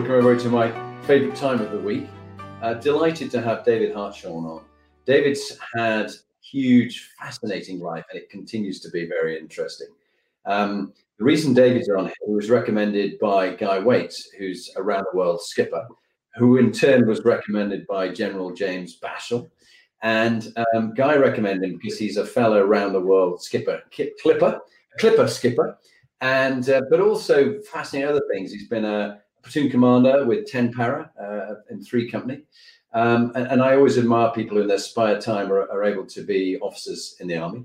Welcome 0.00 0.16
everybody 0.16 0.42
to 0.44 0.48
my 0.48 1.02
favourite 1.02 1.36
time 1.36 1.60
of 1.60 1.72
the 1.72 1.78
week. 1.78 2.08
Uh, 2.62 2.72
delighted 2.72 3.30
to 3.32 3.42
have 3.42 3.66
David 3.66 3.94
Hartshorn 3.94 4.46
on. 4.46 4.64
David's 5.04 5.58
had 5.76 6.10
huge, 6.40 7.10
fascinating 7.20 7.80
life, 7.80 8.06
and 8.10 8.18
it 8.18 8.30
continues 8.30 8.80
to 8.80 8.90
be 8.92 9.04
very 9.04 9.38
interesting. 9.38 9.88
Um, 10.46 10.94
the 11.18 11.24
reason 11.24 11.52
David's 11.52 11.90
on 11.90 12.06
here 12.06 12.34
was 12.34 12.48
recommended 12.48 13.18
by 13.18 13.54
Guy 13.54 13.78
Waite, 13.78 14.16
who's 14.38 14.72
a 14.74 14.82
round 14.82 15.04
the 15.12 15.18
world 15.18 15.42
skipper, 15.42 15.86
who 16.34 16.56
in 16.56 16.72
turn 16.72 17.06
was 17.06 17.22
recommended 17.22 17.86
by 17.86 18.08
General 18.08 18.54
James 18.54 18.98
Bashall. 18.98 19.50
And 20.02 20.50
um, 20.74 20.94
Guy 20.94 21.16
recommended 21.16 21.72
him 21.72 21.76
because 21.76 21.98
he's 21.98 22.16
a 22.16 22.24
fellow 22.24 22.64
round 22.64 22.94
the 22.94 23.00
world 23.00 23.42
skipper, 23.42 23.82
clipper, 24.22 24.60
clipper 24.98 25.28
skipper, 25.28 25.76
and 26.22 26.70
uh, 26.70 26.80
but 26.88 27.00
also 27.02 27.60
fascinating 27.70 28.08
other 28.08 28.24
things. 28.32 28.50
He's 28.50 28.66
been 28.66 28.86
a 28.86 29.20
platoon 29.42 29.70
commander 29.70 30.24
with 30.24 30.46
10 30.46 30.72
para 30.72 31.10
uh, 31.20 31.54
in 31.70 31.82
three 31.82 32.10
company. 32.10 32.42
Um, 32.92 33.32
and, 33.34 33.46
and, 33.46 33.62
I 33.62 33.76
always 33.76 33.98
admire 33.98 34.32
people 34.32 34.56
who 34.56 34.62
in 34.62 34.68
their 34.68 34.78
spare 34.78 35.20
time 35.20 35.52
are, 35.52 35.70
are 35.70 35.84
able 35.84 36.04
to 36.06 36.22
be 36.24 36.58
officers 36.58 37.16
in 37.20 37.28
the 37.28 37.36
army. 37.36 37.64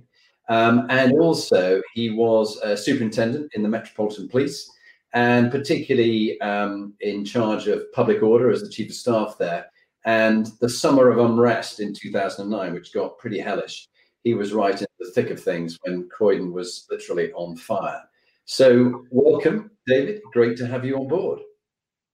Um, 0.49 0.85
and 0.91 1.13
also, 1.13 1.81
he 1.95 2.11
was 2.11 2.57
a 2.57 2.77
superintendent 2.77 3.51
in 3.55 3.63
the 3.63 3.69
Metropolitan 3.69 4.29
Police 4.29 4.69
and 5.15 5.49
particularly 5.49 6.39
um, 6.41 6.93
in 6.99 7.23
charge 7.23 7.67
of 7.67 7.91
public 7.93 8.21
order 8.21 8.51
as 8.51 8.61
the 8.61 8.69
chief 8.69 8.89
of 8.89 8.95
staff 8.95 9.35
there. 9.39 9.65
And 10.03 10.47
the 10.59 10.69
summer 10.69 11.09
of 11.09 11.17
unrest 11.17 11.79
in 11.79 11.93
2009, 11.93 12.73
which 12.73 12.93
got 12.93 13.17
pretty 13.17 13.39
hellish, 13.39 13.87
he 14.23 14.33
was 14.33 14.53
right 14.53 14.79
in 14.79 14.87
the 14.99 15.11
thick 15.11 15.29
of 15.29 15.41
things 15.41 15.79
when 15.83 16.09
Croydon 16.09 16.51
was 16.51 16.85
literally 16.91 17.31
on 17.31 17.55
fire. 17.55 18.01
So, 18.43 19.05
welcome, 19.09 19.71
David. 19.87 20.21
Great 20.33 20.57
to 20.57 20.67
have 20.67 20.83
you 20.83 20.97
on 20.97 21.07
board. 21.07 21.39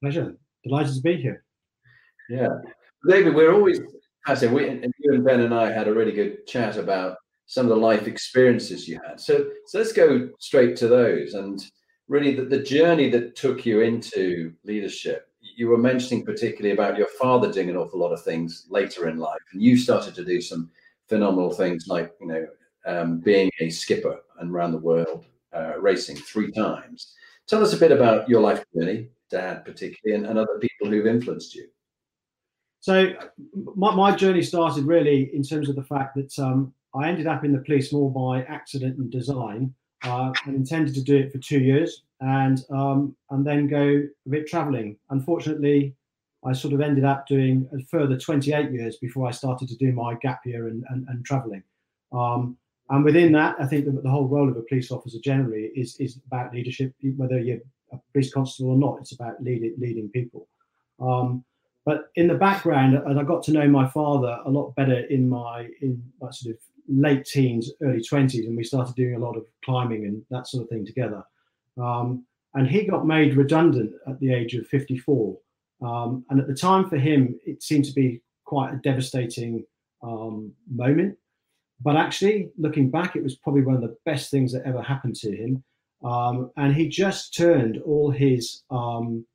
Pleasure. 0.02 0.35
Delighted 0.63 0.95
to 0.95 1.02
be 1.02 1.16
here. 1.16 1.44
Yeah. 2.30 2.49
David, 3.07 3.35
we're 3.35 3.53
always, 3.53 3.80
I 4.25 4.33
say, 4.33 4.47
we, 4.47 4.67
and 4.67 4.93
you 4.99 5.13
and 5.13 5.23
Ben 5.23 5.41
and 5.41 5.53
I 5.53 5.71
had 5.71 5.88
a 5.88 5.93
really 5.93 6.11
good 6.11 6.47
chat 6.47 6.77
about 6.77 7.17
some 7.45 7.66
of 7.66 7.69
the 7.69 7.75
life 7.75 8.08
experiences 8.08 8.88
you 8.88 8.99
had. 9.05 9.19
So, 9.19 9.49
so 9.67 9.77
let's 9.77 9.93
go 9.93 10.30
straight 10.39 10.75
to 10.77 10.88
those. 10.88 11.35
And 11.35 11.63
really, 12.08 12.33
the, 12.33 12.45
the 12.45 12.63
journey 12.63 13.09
that 13.09 13.35
took 13.35 13.66
you 13.66 13.81
into 13.81 14.53
leadership, 14.63 15.27
you 15.41 15.67
were 15.67 15.77
mentioning 15.77 16.25
particularly 16.25 16.73
about 16.73 16.97
your 16.97 17.09
father 17.19 17.52
doing 17.52 17.69
an 17.69 17.77
awful 17.77 17.99
lot 17.99 18.13
of 18.13 18.23
things 18.23 18.67
later 18.69 19.08
in 19.08 19.17
life. 19.17 19.41
And 19.53 19.61
you 19.61 19.77
started 19.77 20.15
to 20.15 20.25
do 20.25 20.41
some 20.41 20.71
phenomenal 21.09 21.52
things 21.52 21.86
like, 21.88 22.11
you 22.19 22.27
know, 22.27 22.47
um, 22.86 23.19
being 23.19 23.52
a 23.59 23.69
skipper 23.69 24.19
and 24.39 24.52
around 24.52 24.71
the 24.71 24.77
world 24.80 25.25
uh, 25.53 25.80
racing 25.80 26.15
three 26.15 26.52
times. 26.52 27.13
Tell 27.47 27.61
us 27.61 27.73
a 27.73 27.77
bit 27.77 27.92
about 27.92 28.30
your 28.30 28.42
life 28.42 28.64
journey 28.76 29.09
dad 29.31 29.65
particularly 29.65 30.17
and, 30.17 30.30
and 30.30 30.37
other 30.37 30.59
people 30.59 30.89
who've 30.89 31.08
influenced 31.08 31.55
you? 31.55 31.67
So 32.81 33.14
my, 33.75 33.93
my 33.93 34.15
journey 34.15 34.42
started 34.42 34.86
really 34.86 35.33
in 35.36 35.43
terms 35.43 35.69
of 35.69 35.75
the 35.75 35.83
fact 35.83 36.15
that 36.15 36.37
um, 36.39 36.73
I 36.95 37.08
ended 37.08 37.27
up 37.27 37.45
in 37.45 37.53
the 37.53 37.59
police 37.59 37.93
more 37.93 38.11
by 38.11 38.43
accident 38.43 38.97
and 38.97 39.11
design 39.11 39.73
uh, 40.03 40.33
and 40.45 40.55
intended 40.55 40.95
to 40.95 41.03
do 41.03 41.17
it 41.17 41.31
for 41.31 41.37
two 41.37 41.59
years 41.59 42.03
and 42.21 42.64
um, 42.71 43.15
and 43.30 43.45
then 43.45 43.67
go 43.67 44.03
a 44.25 44.30
bit 44.30 44.47
traveling. 44.47 44.97
Unfortunately, 45.09 45.95
I 46.43 46.53
sort 46.53 46.73
of 46.73 46.81
ended 46.81 47.05
up 47.05 47.27
doing 47.27 47.70
a 47.73 47.83
further 47.86 48.17
28 48.17 48.71
years 48.71 48.97
before 48.97 49.27
I 49.27 49.31
started 49.31 49.67
to 49.70 49.77
do 49.77 49.91
my 49.91 50.15
gap 50.15 50.41
year 50.45 50.67
and, 50.67 50.83
and, 50.89 51.08
and 51.08 51.23
traveling. 51.23 51.64
Um, 52.11 52.58
and 52.89 53.05
within 53.05 53.31
that, 53.33 53.55
I 53.59 53.67
think 53.67 53.86
the, 53.86 53.91
the, 53.91 54.09
whole 54.09 54.27
role 54.27 54.49
of 54.49 54.58
a 54.58 54.64
police 54.64 54.91
officer 54.91 55.17
generally 55.23 55.71
is, 55.75 55.95
is 55.97 56.20
about 56.25 56.53
leadership, 56.53 56.93
whether 57.15 57.39
you're 57.39 57.59
a 57.91 57.97
police 58.11 58.33
constable 58.33 58.71
or 58.71 58.77
not. 58.77 58.99
It's 58.99 59.13
about 59.13 59.41
leading 59.41 59.75
leading 59.77 60.09
people. 60.09 60.47
Um, 60.99 61.43
but 61.85 62.09
in 62.15 62.27
the 62.27 62.35
background, 62.35 62.95
and 62.95 63.19
I 63.19 63.23
got 63.23 63.43
to 63.43 63.52
know 63.52 63.67
my 63.67 63.87
father 63.87 64.37
a 64.45 64.52
lot 64.52 64.75
better 64.75 64.99
in 65.05 65.27
my 65.27 65.67
in 65.81 66.03
my 66.21 66.29
sort 66.31 66.55
of 66.55 66.61
late 66.87 67.25
teens, 67.25 67.71
early 67.81 68.03
twenties, 68.03 68.45
and 68.45 68.55
we 68.55 68.63
started 68.63 68.95
doing 68.95 69.15
a 69.15 69.19
lot 69.19 69.35
of 69.35 69.45
climbing 69.65 70.05
and 70.05 70.23
that 70.29 70.47
sort 70.47 70.63
of 70.63 70.69
thing 70.69 70.85
together. 70.85 71.23
Um, 71.77 72.25
and 72.53 72.67
he 72.67 72.85
got 72.85 73.07
made 73.07 73.37
redundant 73.37 73.93
at 74.08 74.19
the 74.19 74.33
age 74.33 74.53
of 74.55 74.67
54. 74.67 75.37
Um, 75.81 76.25
and 76.29 76.39
at 76.39 76.47
the 76.47 76.53
time, 76.53 76.89
for 76.89 76.97
him, 76.97 77.39
it 77.45 77.63
seemed 77.63 77.85
to 77.85 77.93
be 77.93 78.21
quite 78.43 78.73
a 78.73 78.77
devastating 78.77 79.63
um, 80.03 80.53
moment. 80.69 81.17
But 81.79 81.95
actually, 81.95 82.49
looking 82.58 82.91
back, 82.91 83.15
it 83.15 83.23
was 83.23 83.35
probably 83.35 83.61
one 83.63 83.75
of 83.75 83.81
the 83.81 83.95
best 84.05 84.29
things 84.29 84.52
that 84.52 84.63
ever 84.65 84.81
happened 84.81 85.15
to 85.17 85.35
him 85.35 85.63
um, 86.04 86.52
and 86.58 86.73
he 86.73 86.88
just 86.88 87.36
turned 87.36 87.80
all 87.86 88.12
his 88.12 88.64
um, 88.72 89.26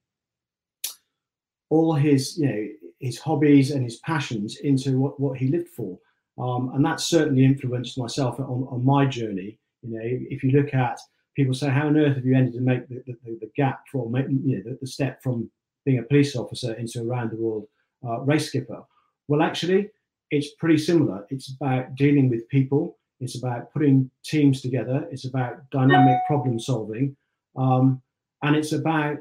all 1.70 1.94
his 1.94 2.38
you 2.38 2.46
know 2.46 2.66
his 3.00 3.18
hobbies 3.18 3.70
and 3.70 3.84
his 3.84 3.96
passions 3.98 4.58
into 4.62 4.98
what, 4.98 5.20
what 5.20 5.36
he 5.38 5.48
lived 5.48 5.68
for. 5.68 5.98
Um, 6.38 6.72
and 6.74 6.84
that 6.84 7.00
certainly 7.00 7.44
influenced 7.44 7.98
myself 7.98 8.38
on, 8.40 8.66
on 8.70 8.84
my 8.84 9.06
journey. 9.06 9.58
You 9.82 9.90
know 9.90 10.00
if 10.02 10.42
you 10.42 10.50
look 10.50 10.74
at 10.74 10.98
people 11.36 11.54
say 11.54 11.68
how 11.68 11.86
on 11.86 11.96
earth 11.96 12.16
have 12.16 12.24
you 12.24 12.36
ended 12.36 12.54
to 12.54 12.60
make 12.60 12.88
the, 12.88 13.02
the, 13.06 13.38
the 13.40 13.50
gap 13.56 13.82
from 13.90 14.14
you 14.16 14.56
know 14.56 14.62
the, 14.64 14.78
the, 14.80 14.86
step 14.86 15.22
from 15.22 15.50
being 15.84 15.98
a 15.98 16.02
police 16.02 16.34
officer 16.34 16.72
into 16.74 17.00
a 17.00 17.04
round 17.04 17.30
the 17.30 17.36
world 17.36 17.66
uh, 18.06 18.20
race 18.20 18.48
skipper? 18.48 18.82
Well 19.28 19.42
actually 19.42 19.90
it's 20.30 20.54
pretty 20.54 20.78
similar. 20.78 21.24
It's 21.30 21.54
about 21.54 21.94
dealing 21.94 22.28
with 22.28 22.48
people 22.48 22.98
it's 23.20 23.36
about 23.36 23.72
putting 23.72 24.10
teams 24.24 24.60
together. 24.60 25.06
It's 25.10 25.26
about 25.26 25.68
dynamic 25.70 26.18
problem 26.26 26.58
solving. 26.58 27.16
Um, 27.56 28.02
and 28.42 28.54
it's 28.54 28.72
about 28.72 29.18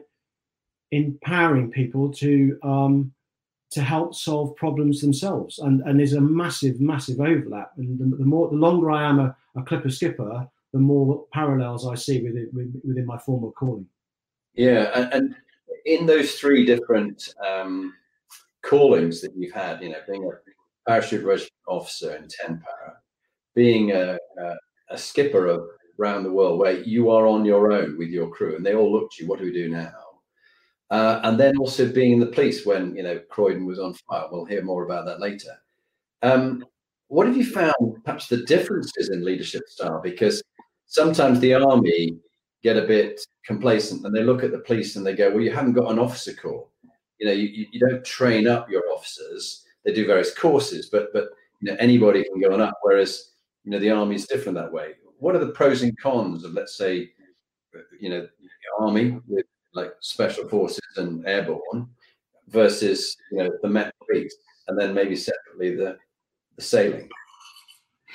empowering 0.92 1.72
people 1.72 2.12
to 2.14 2.60
um, 2.64 3.14
to 3.72 3.82
help 3.82 4.16
solve 4.16 4.56
problems 4.56 5.02
themselves. 5.02 5.60
And, 5.60 5.82
and 5.82 6.00
there's 6.00 6.14
a 6.14 6.22
massive, 6.22 6.80
massive 6.80 7.20
overlap. 7.20 7.72
And 7.78 8.00
the, 8.00 8.18
the 8.18 8.26
more, 8.26 8.50
the 8.50 8.56
longer 8.56 8.92
I 8.92 9.04
am 9.04 9.20
a, 9.20 9.36
a 9.58 9.64
clipper 9.64 9.90
skipper, 9.90 10.48
the 10.72 10.80
more 10.80 11.26
parallels 11.34 11.88
I 11.88 11.96
see 11.96 12.22
within, 12.22 12.50
within 12.86 13.06
my 13.06 13.18
former 13.18 13.52
calling. 13.52 13.88
Yeah, 14.54 15.10
and, 15.12 15.36
in 15.86 16.06
those 16.06 16.36
three 16.36 16.66
different 16.66 17.36
um, 17.46 17.94
callings 18.64 19.22
that 19.22 19.36
you've 19.36 19.54
had, 19.54 19.82
you 19.82 19.90
know, 19.90 20.00
being 20.08 20.24
a 20.24 20.90
parachute 20.90 21.24
regiment 21.24 21.52
officer 21.68 22.16
in 22.16 22.28
10 22.28 22.64
para, 22.64 22.98
being 23.56 23.92
a, 23.92 24.18
a, 24.40 24.56
a 24.92 24.98
skipper 24.98 25.48
of 25.48 25.66
around 26.00 26.24
the 26.24 26.32
world 26.32 26.60
where 26.60 26.82
you 26.82 27.10
are 27.10 27.26
on 27.26 27.46
your 27.46 27.72
own 27.72 27.98
with 27.98 28.10
your 28.10 28.30
crew 28.30 28.56
and 28.56 28.66
they 28.66 28.76
all 28.76 28.92
look 28.92 29.10
to 29.12 29.24
you, 29.24 29.30
what 29.30 29.40
do 29.40 29.46
we 29.46 29.54
do 29.54 29.70
now? 29.70 29.94
Uh, 30.92 31.20
and 31.24 31.40
then 31.40 31.58
also 31.58 31.92
being 31.92 32.12
in 32.12 32.20
the 32.20 32.26
police 32.28 32.66
when 32.66 32.96
you 32.96 33.02
know 33.02 33.20
Croydon 33.30 33.66
was 33.66 33.80
on 33.80 33.94
fire. 34.08 34.28
We'll 34.32 34.46
hear 34.46 34.62
more 34.62 34.86
about 34.86 35.06
that 35.06 35.20
later. 35.20 35.52
Um, 36.22 36.64
what 37.08 37.28
have 37.28 37.38
you 37.38 37.46
found, 37.46 38.04
perhaps 38.04 38.28
the 38.28 38.44
differences 38.46 39.10
in 39.10 39.26
leadership 39.26 39.64
style? 39.68 40.00
Because 40.04 40.44
sometimes 40.88 41.40
the 41.40 41.56
army 41.56 42.18
get 42.62 42.78
a 42.78 42.86
bit 42.86 43.20
complacent 43.46 44.06
and 44.06 44.16
they 44.16 44.24
look 44.24 44.44
at 44.44 44.52
the 44.52 44.60
police 44.60 44.96
and 44.96 45.06
they 45.06 45.16
go, 45.16 45.30
"Well, 45.32 45.42
you 45.42 45.52
haven't 45.52 45.74
got 45.74 45.92
an 45.92 46.00
officer 46.00 46.34
corps. 46.34 46.68
You 47.20 47.28
know, 47.28 47.34
you, 47.34 47.66
you 47.72 47.80
don't 47.80 48.06
train 48.06 48.48
up 48.48 48.70
your 48.70 48.84
officers. 48.94 49.66
They 49.86 49.94
do 49.94 50.06
various 50.06 50.36
courses, 50.36 50.90
but 50.92 51.12
but 51.14 51.30
you 51.62 51.72
know 51.72 51.78
anybody 51.80 52.24
can 52.24 52.40
go 52.40 52.54
on 52.54 52.62
up. 52.62 52.78
Whereas 52.84 53.32
you 53.66 53.72
know 53.72 53.80
the 53.80 53.92
army 53.92 54.16
is 54.16 54.28
different 54.28 54.58
that 54.58 54.72
way. 54.72 54.92
What 55.18 55.36
are 55.36 55.44
the 55.44 55.52
pros 55.52 55.82
and 55.82 55.98
cons 56.00 56.44
of 56.44 56.54
let's 56.54 56.78
say 56.78 57.10
you 58.00 58.10
know 58.10 58.22
the 58.22 58.86
army 58.86 59.20
with 59.28 59.46
like 59.74 59.94
special 60.00 60.48
forces 60.48 60.80
and 60.98 61.26
airborne 61.28 61.90
versus 62.48 63.18
you 63.32 63.40
know 63.40 63.50
the 63.62 63.70
Met 63.70 63.94
Police 64.06 64.36
and 64.68 64.80
then 64.80 64.94
maybe 64.94 65.16
separately 65.16 65.76
the 65.76 65.98
the 66.56 66.62
sailing? 66.62 67.10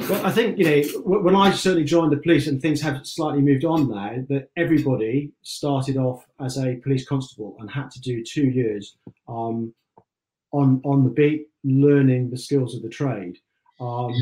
Well, 0.09 0.25
I 0.25 0.31
think 0.31 0.57
you 0.57 0.65
know 0.65 0.83
when 1.03 1.37
I 1.37 1.51
certainly 1.53 1.85
joined 1.85 2.13
the 2.13 2.19
police, 2.19 2.47
and 2.47 2.63
things 2.63 2.81
have 2.81 3.07
slightly 3.07 3.43
moved 3.43 3.65
on 3.65 3.91
now. 3.91 4.25
That 4.29 4.49
everybody 4.57 5.33
started 5.43 5.97
off 5.97 6.25
as 6.41 6.57
a 6.59 6.77
police 6.77 7.07
constable 7.07 7.57
and 7.59 7.71
had 7.71 7.91
to 7.91 8.01
do 8.01 8.25
two 8.25 8.49
years 8.49 8.97
um, 9.29 9.75
on 10.53 10.81
on 10.85 11.05
the 11.05 11.11
beat, 11.11 11.49
learning 11.65 12.31
the 12.31 12.39
skills 12.39 12.75
of 12.75 12.83
the 12.83 12.89
trade, 12.89 13.37
um, 13.81 14.15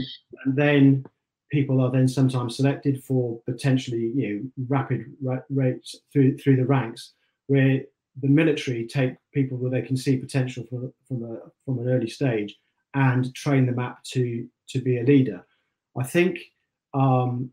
and 0.45 0.57
then 0.57 1.05
people 1.51 1.81
are 1.81 1.91
then 1.91 2.09
sometimes 2.09 2.57
selected 2.57 3.03
for 3.03 3.41
potentially 3.47 4.13
you 4.15 4.29
know 4.29 4.67
rapid 4.69 5.07
rates 5.51 5.97
through 6.13 6.37
through 6.39 6.57
the 6.57 6.67
ranks, 6.67 7.13
where 7.47 7.81
the 8.21 8.29
military 8.29 8.87
take 8.87 9.15
people 9.33 9.57
where 9.57 9.71
they 9.71 9.83
can 9.83 9.97
see 9.97 10.17
potential 10.17 10.65
from 10.69 10.93
from 11.07 11.25
a 11.25 11.39
from 11.65 11.79
an 11.79 11.89
early 11.89 12.09
stage 12.09 12.57
and 12.95 13.35
train 13.35 13.67
them 13.67 13.79
up 13.79 14.03
to 14.03 14.47
to 14.69 14.81
be 14.81 14.99
a 14.99 15.05
leader. 15.05 15.45
I 15.99 16.05
think 16.05 16.39
um, 16.95 17.51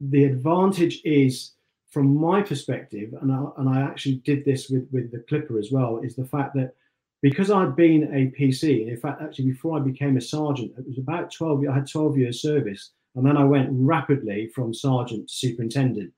the 0.00 0.24
advantage 0.24 1.00
is 1.04 1.52
from 1.90 2.16
my 2.16 2.40
perspective, 2.42 3.12
and 3.20 3.32
I, 3.32 3.44
and 3.58 3.68
I 3.68 3.80
actually 3.82 4.16
did 4.16 4.44
this 4.44 4.68
with 4.68 4.88
with 4.92 5.10
the 5.10 5.24
Clipper 5.28 5.58
as 5.58 5.70
well, 5.70 6.00
is 6.02 6.16
the 6.16 6.26
fact 6.26 6.54
that 6.54 6.74
because 7.22 7.50
I'd 7.50 7.76
been 7.76 8.04
a 8.14 8.32
PC, 8.38 8.88
in 8.88 8.96
fact, 8.96 9.22
actually 9.22 9.46
before 9.46 9.78
I 9.78 9.80
became 9.80 10.16
a 10.16 10.20
sergeant, 10.20 10.72
it 10.78 10.86
was 10.86 10.98
about 10.98 11.32
12, 11.32 11.64
I 11.70 11.74
had 11.74 11.90
12 11.90 12.16
years 12.16 12.42
service, 12.42 12.92
and 13.14 13.26
then 13.26 13.36
I 13.36 13.44
went 13.44 13.68
rapidly 13.72 14.50
from 14.54 14.72
sergeant 14.72 15.28
to 15.28 15.34
superintendent. 15.34 16.12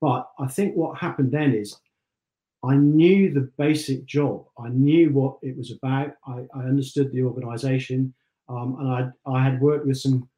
But 0.00 0.28
I 0.38 0.46
think 0.46 0.74
what 0.74 0.98
happened 0.98 1.32
then 1.32 1.54
is 1.54 1.76
I 2.64 2.76
knew 2.76 3.32
the 3.32 3.50
basic 3.58 4.06
job. 4.06 4.46
I 4.58 4.68
knew 4.68 5.10
what 5.10 5.38
it 5.42 5.56
was 5.56 5.72
about. 5.72 6.12
I, 6.26 6.46
I 6.54 6.60
understood 6.64 7.12
the 7.12 7.22
organisation, 7.22 8.14
um, 8.48 8.76
and 8.80 8.88
I, 8.88 9.30
I 9.30 9.42
had 9.42 9.60
worked 9.60 9.86
with 9.86 9.98
some 9.98 10.28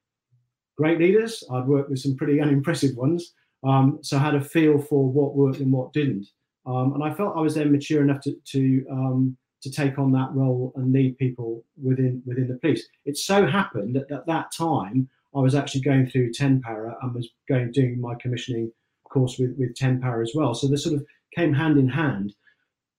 great 0.76 0.99
leaders. 0.99 1.44
I'd 1.53 1.67
worked 1.67 1.91
with 1.91 2.00
some 2.00 2.17
pretty 2.17 2.41
unimpressive 2.43 2.97
ones. 2.97 3.35
Um, 3.65 3.99
so 4.03 4.17
I 4.17 4.20
had 4.20 4.35
a 4.35 4.41
feel 4.41 4.79
for 4.79 5.09
what 5.09 5.35
worked 5.35 5.59
and 5.59 5.73
what 5.73 5.93
didn't. 5.93 6.26
Um, 6.67 6.94
and 6.94 7.03
I 7.03 7.12
felt 7.15 7.37
I 7.37 7.41
was 7.41 7.55
then 7.55 7.73
mature 7.73 8.03
enough 8.03 8.20
to, 8.23 8.35
to 8.53 8.87
um, 8.91 9.37
to 9.62 9.70
take 9.70 9.99
on 9.99 10.12
that 10.12 10.31
role 10.32 10.72
and 10.76 10.93
lead 10.93 11.19
people 11.19 11.64
within 11.82 12.22
within 12.26 12.49
the 12.49 12.56
police. 12.56 12.87
It 13.05 13.16
so 13.16 13.46
happened 13.46 13.96
that 13.96 14.10
at 14.10 14.26
that 14.26 14.52
time 14.52 15.08
I 15.34 15.40
was 15.40 15.55
actually 15.55 15.82
going 15.82 16.08
through 16.08 16.32
10 16.32 16.62
para 16.62 16.96
and 17.02 17.14
was 17.14 17.28
going 17.49 17.70
doing 17.72 18.00
my 18.00 18.14
commissioning 18.14 18.72
course 19.08 19.38
with, 19.38 19.55
with 19.58 19.75
10 19.75 20.00
para 20.00 20.22
as 20.22 20.32
well. 20.34 20.55
So 20.55 20.69
they 20.69 20.76
sort 20.76 20.96
of 20.96 21.05
came 21.34 21.52
hand 21.52 21.78
in 21.78 21.88
hand. 21.88 22.34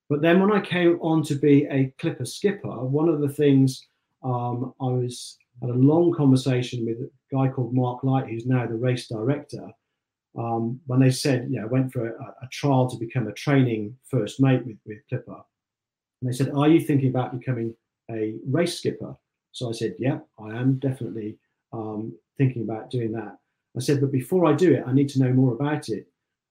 But 0.09 0.21
then 0.21 0.39
when 0.39 0.51
I 0.51 0.59
came 0.59 0.99
on 1.01 1.23
to 1.23 1.35
be 1.35 1.67
a 1.69 1.93
clipper 1.99 2.25
skipper, 2.25 2.83
one 2.83 3.09
of 3.09 3.21
the 3.21 3.29
things 3.29 3.85
um, 4.23 4.73
I 4.81 4.85
was 4.85 5.37
had 5.61 5.69
a 5.69 5.73
long 5.73 6.13
conversation 6.13 6.85
with 6.85 6.97
a 6.97 7.09
guy 7.31 7.51
called 7.51 7.73
Mark 7.73 8.03
Light, 8.03 8.27
who's 8.27 8.45
now 8.45 8.65
the 8.65 8.75
race 8.75 9.07
director. 9.07 9.67
Um, 10.37 10.79
when 10.85 10.99
they 10.99 11.11
said, 11.11 11.47
you 11.49 11.59
know, 11.59 11.67
went 11.67 11.91
for 11.91 12.07
a, 12.07 12.35
a, 12.43 12.47
trial 12.51 12.87
to 12.89 12.97
become 12.97 13.27
a 13.27 13.33
training 13.33 13.97
first 14.09 14.39
mate 14.39 14.63
with, 14.65 14.77
with 14.85 14.99
Clipper, 15.09 15.41
and 16.21 16.31
they 16.31 16.35
said, 16.35 16.51
Are 16.53 16.67
you 16.67 16.79
thinking 16.79 17.09
about 17.09 17.37
becoming 17.37 17.75
a 18.11 18.35
race 18.45 18.77
skipper? 18.77 19.15
So 19.51 19.69
I 19.69 19.73
said, 19.73 19.95
Yeah, 19.99 20.19
I 20.39 20.49
am 20.57 20.79
definitely 20.79 21.37
um, 21.73 22.13
thinking 22.37 22.63
about 22.63 22.89
doing 22.89 23.11
that. 23.13 23.37
I 23.77 23.79
said, 23.79 24.01
But 24.01 24.11
before 24.11 24.45
I 24.45 24.53
do 24.53 24.73
it, 24.73 24.83
I 24.85 24.93
need 24.93 25.09
to 25.09 25.19
know 25.19 25.33
more 25.33 25.53
about 25.53 25.89
it. 25.89 26.07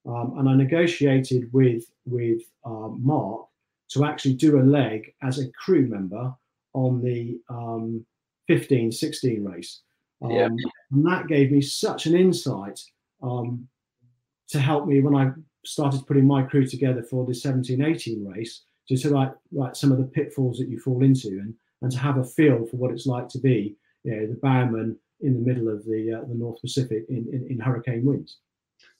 Um, 0.06 0.34
and 0.38 0.48
I 0.48 0.54
negotiated 0.54 1.52
with, 1.52 1.84
with 2.06 2.42
um, 2.64 3.00
Mark 3.02 3.46
to 3.90 4.04
actually 4.04 4.34
do 4.34 4.60
a 4.60 4.62
leg 4.62 5.12
as 5.22 5.38
a 5.38 5.50
crew 5.52 5.86
member 5.86 6.34
on 6.74 7.02
the 7.02 7.38
um, 7.48 8.04
15 8.46 8.92
16 8.92 9.44
race. 9.44 9.80
Yeah. 10.22 10.46
Um, 10.46 10.56
and 10.90 11.06
that 11.06 11.28
gave 11.28 11.52
me 11.52 11.60
such 11.60 12.06
an 12.06 12.16
insight 12.16 12.80
um, 13.22 13.68
to 14.48 14.58
help 14.58 14.86
me 14.86 15.00
when 15.00 15.14
I 15.14 15.30
started 15.64 16.06
putting 16.06 16.26
my 16.26 16.42
crew 16.42 16.66
together 16.66 17.02
for 17.02 17.26
the 17.26 17.34
17 17.34 17.84
18 17.84 18.24
race 18.24 18.62
to, 18.88 18.96
to 18.96 19.10
like, 19.10 19.32
like 19.52 19.76
some 19.76 19.92
of 19.92 19.98
the 19.98 20.04
pitfalls 20.04 20.58
that 20.58 20.68
you 20.68 20.78
fall 20.78 21.02
into 21.02 21.28
and, 21.28 21.54
and 21.82 21.92
to 21.92 21.98
have 21.98 22.18
a 22.18 22.24
feel 22.24 22.66
for 22.66 22.76
what 22.76 22.90
it's 22.90 23.06
like 23.06 23.28
to 23.28 23.38
be 23.38 23.76
you 24.04 24.16
know, 24.16 24.26
the 24.26 24.34
bowman 24.34 24.96
in 25.20 25.34
the 25.34 25.40
middle 25.40 25.68
of 25.68 25.84
the 25.84 26.12
uh, 26.12 26.24
the 26.28 26.34
North 26.34 26.60
Pacific 26.60 27.04
in, 27.08 27.26
in, 27.32 27.46
in 27.50 27.58
hurricane 27.58 28.04
winds. 28.04 28.38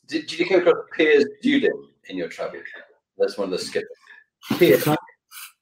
Did, 0.06 0.26
did, 0.26 0.38
you 0.38 0.49
come 0.49 0.61
across 0.61 0.85
Piers 0.96 1.25
Dudin 1.44 1.70
in 2.08 2.17
your 2.17 2.29
travel? 2.29 2.61
That's 3.19 3.37
one 3.37 3.52
of 3.52 3.58
the 3.58 3.64
skippers. 3.64 3.88
Piers. 4.58 4.88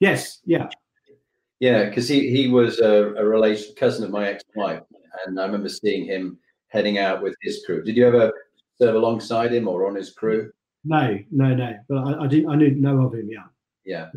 Yes, 0.01 0.41
yeah. 0.45 0.69
Yeah, 1.59 1.89
because 1.89 2.07
he, 2.07 2.31
he 2.31 2.49
was 2.49 2.81
a, 2.81 3.15
a 3.15 3.25
relation 3.25 3.75
cousin 3.77 4.05
of 4.05 4.11
my 4.11 4.29
ex-wife, 4.29 4.83
and 5.27 5.41
I 5.41 5.47
remember 5.47 5.71
seeing 5.71 6.05
him 6.05 6.39
heading 6.69 6.99
out 6.99 7.23
with 7.23 7.35
his 7.41 7.63
crew. 7.65 7.83
Did 7.83 7.97
you 7.97 8.07
ever 8.07 8.31
serve 8.79 8.95
alongside 8.95 9.53
him 9.53 9.67
or 9.67 9.87
on 9.87 9.95
his 9.95 10.13
crew? 10.13 10.53
No, 10.85 11.19
no, 11.31 11.55
no. 11.55 11.75
But 11.89 11.97
I, 11.97 12.25
I 12.25 12.27
did 12.27 12.47
I 12.47 12.57
knew 12.57 12.71
know 12.75 13.07
of 13.07 13.15
him. 13.15 13.29
Yeah. 13.31 13.45
Yeah. 13.87 14.11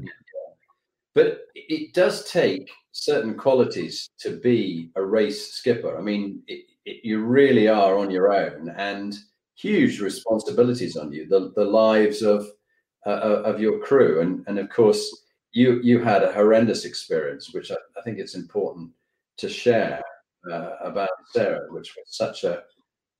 But 1.16 1.42
it 1.56 1.94
does 1.94 2.30
take 2.30 2.70
certain 2.92 3.36
qualities 3.36 4.10
to 4.20 4.40
be 4.40 4.92
a 4.96 5.06
race 5.06 5.54
skipper. 5.54 5.98
I 5.98 6.02
mean, 6.02 6.42
it, 6.48 6.66
it, 6.86 6.98
you 7.04 7.24
really 7.24 7.68
are 7.68 7.98
on 7.98 8.12
your 8.12 8.34
own 8.34 8.70
and 8.76 9.16
huge 9.56 10.02
responsibilities 10.02 10.98
on 10.98 11.12
you, 11.12 11.28
the, 11.28 11.52
the 11.56 11.64
lives 11.66 12.22
of 12.22 12.48
uh, 13.06 13.10
uh, 13.12 13.42
of 13.46 13.62
your 13.62 13.80
crew. 13.80 14.20
And, 14.20 14.44
and 14.48 14.60
of 14.60 14.70
course, 14.70 15.26
you, 15.54 15.80
you 15.82 16.00
had 16.00 16.22
a 16.22 16.34
horrendous 16.34 16.84
experience, 16.84 17.54
which 17.54 17.72
I, 17.72 17.78
I 17.98 18.02
think 18.02 18.20
it's 18.20 18.36
important 18.36 18.92
to 19.38 19.48
share 19.48 20.02
uh, 20.52 20.72
about 20.84 21.10
Sarah, 21.32 21.66
which 21.70 21.96
was 21.96 22.06
such 22.08 22.44
a 22.44 22.64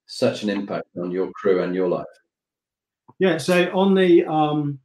such 0.06 0.42
an 0.42 0.50
impact 0.50 0.88
on 1.00 1.10
your 1.10 1.30
crew 1.32 1.62
and 1.62 1.74
your 1.74 1.88
life. 1.88 2.04
Yeah, 3.20 3.36
so 3.36 3.70
on 3.74 3.92
the 3.94 4.24
um, 4.24 4.78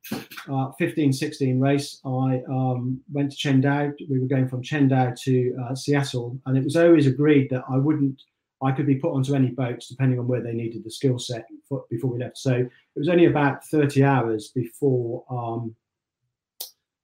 uh, 0.51 0.73
15 0.73 1.13
16 1.13 1.57
race, 1.57 2.01
I 2.03 2.43
um, 2.49 2.99
went 3.09 3.31
to 3.31 3.37
Qingdao. 3.37 3.93
We 4.09 4.19
were 4.19 4.27
going 4.27 4.49
from 4.49 4.61
Qingdao 4.61 5.17
to 5.21 5.57
uh, 5.63 5.73
Seattle, 5.73 6.37
and 6.45 6.57
it 6.57 6.63
was 6.65 6.75
always 6.75 7.07
agreed 7.07 7.49
that 7.51 7.63
I 7.71 7.77
wouldn't, 7.77 8.21
I 8.61 8.73
could 8.73 8.87
be 8.87 8.95
put 8.95 9.13
onto 9.13 9.35
any 9.35 9.51
boats 9.51 9.87
depending 9.87 10.19
on 10.19 10.27
where 10.27 10.41
they 10.41 10.51
needed 10.51 10.83
the 10.83 10.91
skill 10.91 11.17
set 11.17 11.45
for, 11.69 11.85
before 11.89 12.11
we 12.11 12.19
left. 12.19 12.37
So 12.37 12.55
it 12.55 12.69
was 12.99 13.07
only 13.07 13.27
about 13.27 13.65
30 13.67 14.03
hours 14.03 14.51
before 14.53 15.23
um, 15.29 15.73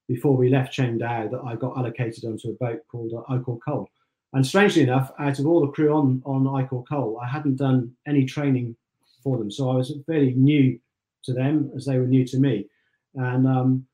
before 0.10 0.36
we 0.36 0.50
left 0.50 0.76
Qingdao 0.76 1.32
that 1.32 1.42
I 1.46 1.56
got 1.56 1.78
allocated 1.78 2.26
onto 2.26 2.50
a 2.50 2.54
boat 2.56 2.82
called 2.92 3.14
uh, 3.14 3.34
IchorCoal. 3.34 3.86
And 4.34 4.46
strangely 4.46 4.82
enough, 4.82 5.14
out 5.18 5.40
of 5.40 5.48
all 5.48 5.62
the 5.62 5.72
crew 5.72 5.94
on 5.94 6.22
on 6.26 6.44
IchorCoal, 6.44 7.24
I 7.24 7.28
hadn't 7.30 7.56
done 7.56 7.96
any 8.06 8.26
training 8.26 8.76
for 9.24 9.38
them, 9.38 9.50
so 9.50 9.70
I 9.70 9.76
was 9.76 9.94
fairly 10.06 10.34
new 10.34 10.78
to 11.26 11.34
them 11.34 11.72
as 11.76 11.86
they 11.86 11.98
were 11.98 12.08
new 12.08 12.26
to 12.28 12.40
me. 12.40 12.68
And 13.16 13.48
um, 13.48 13.86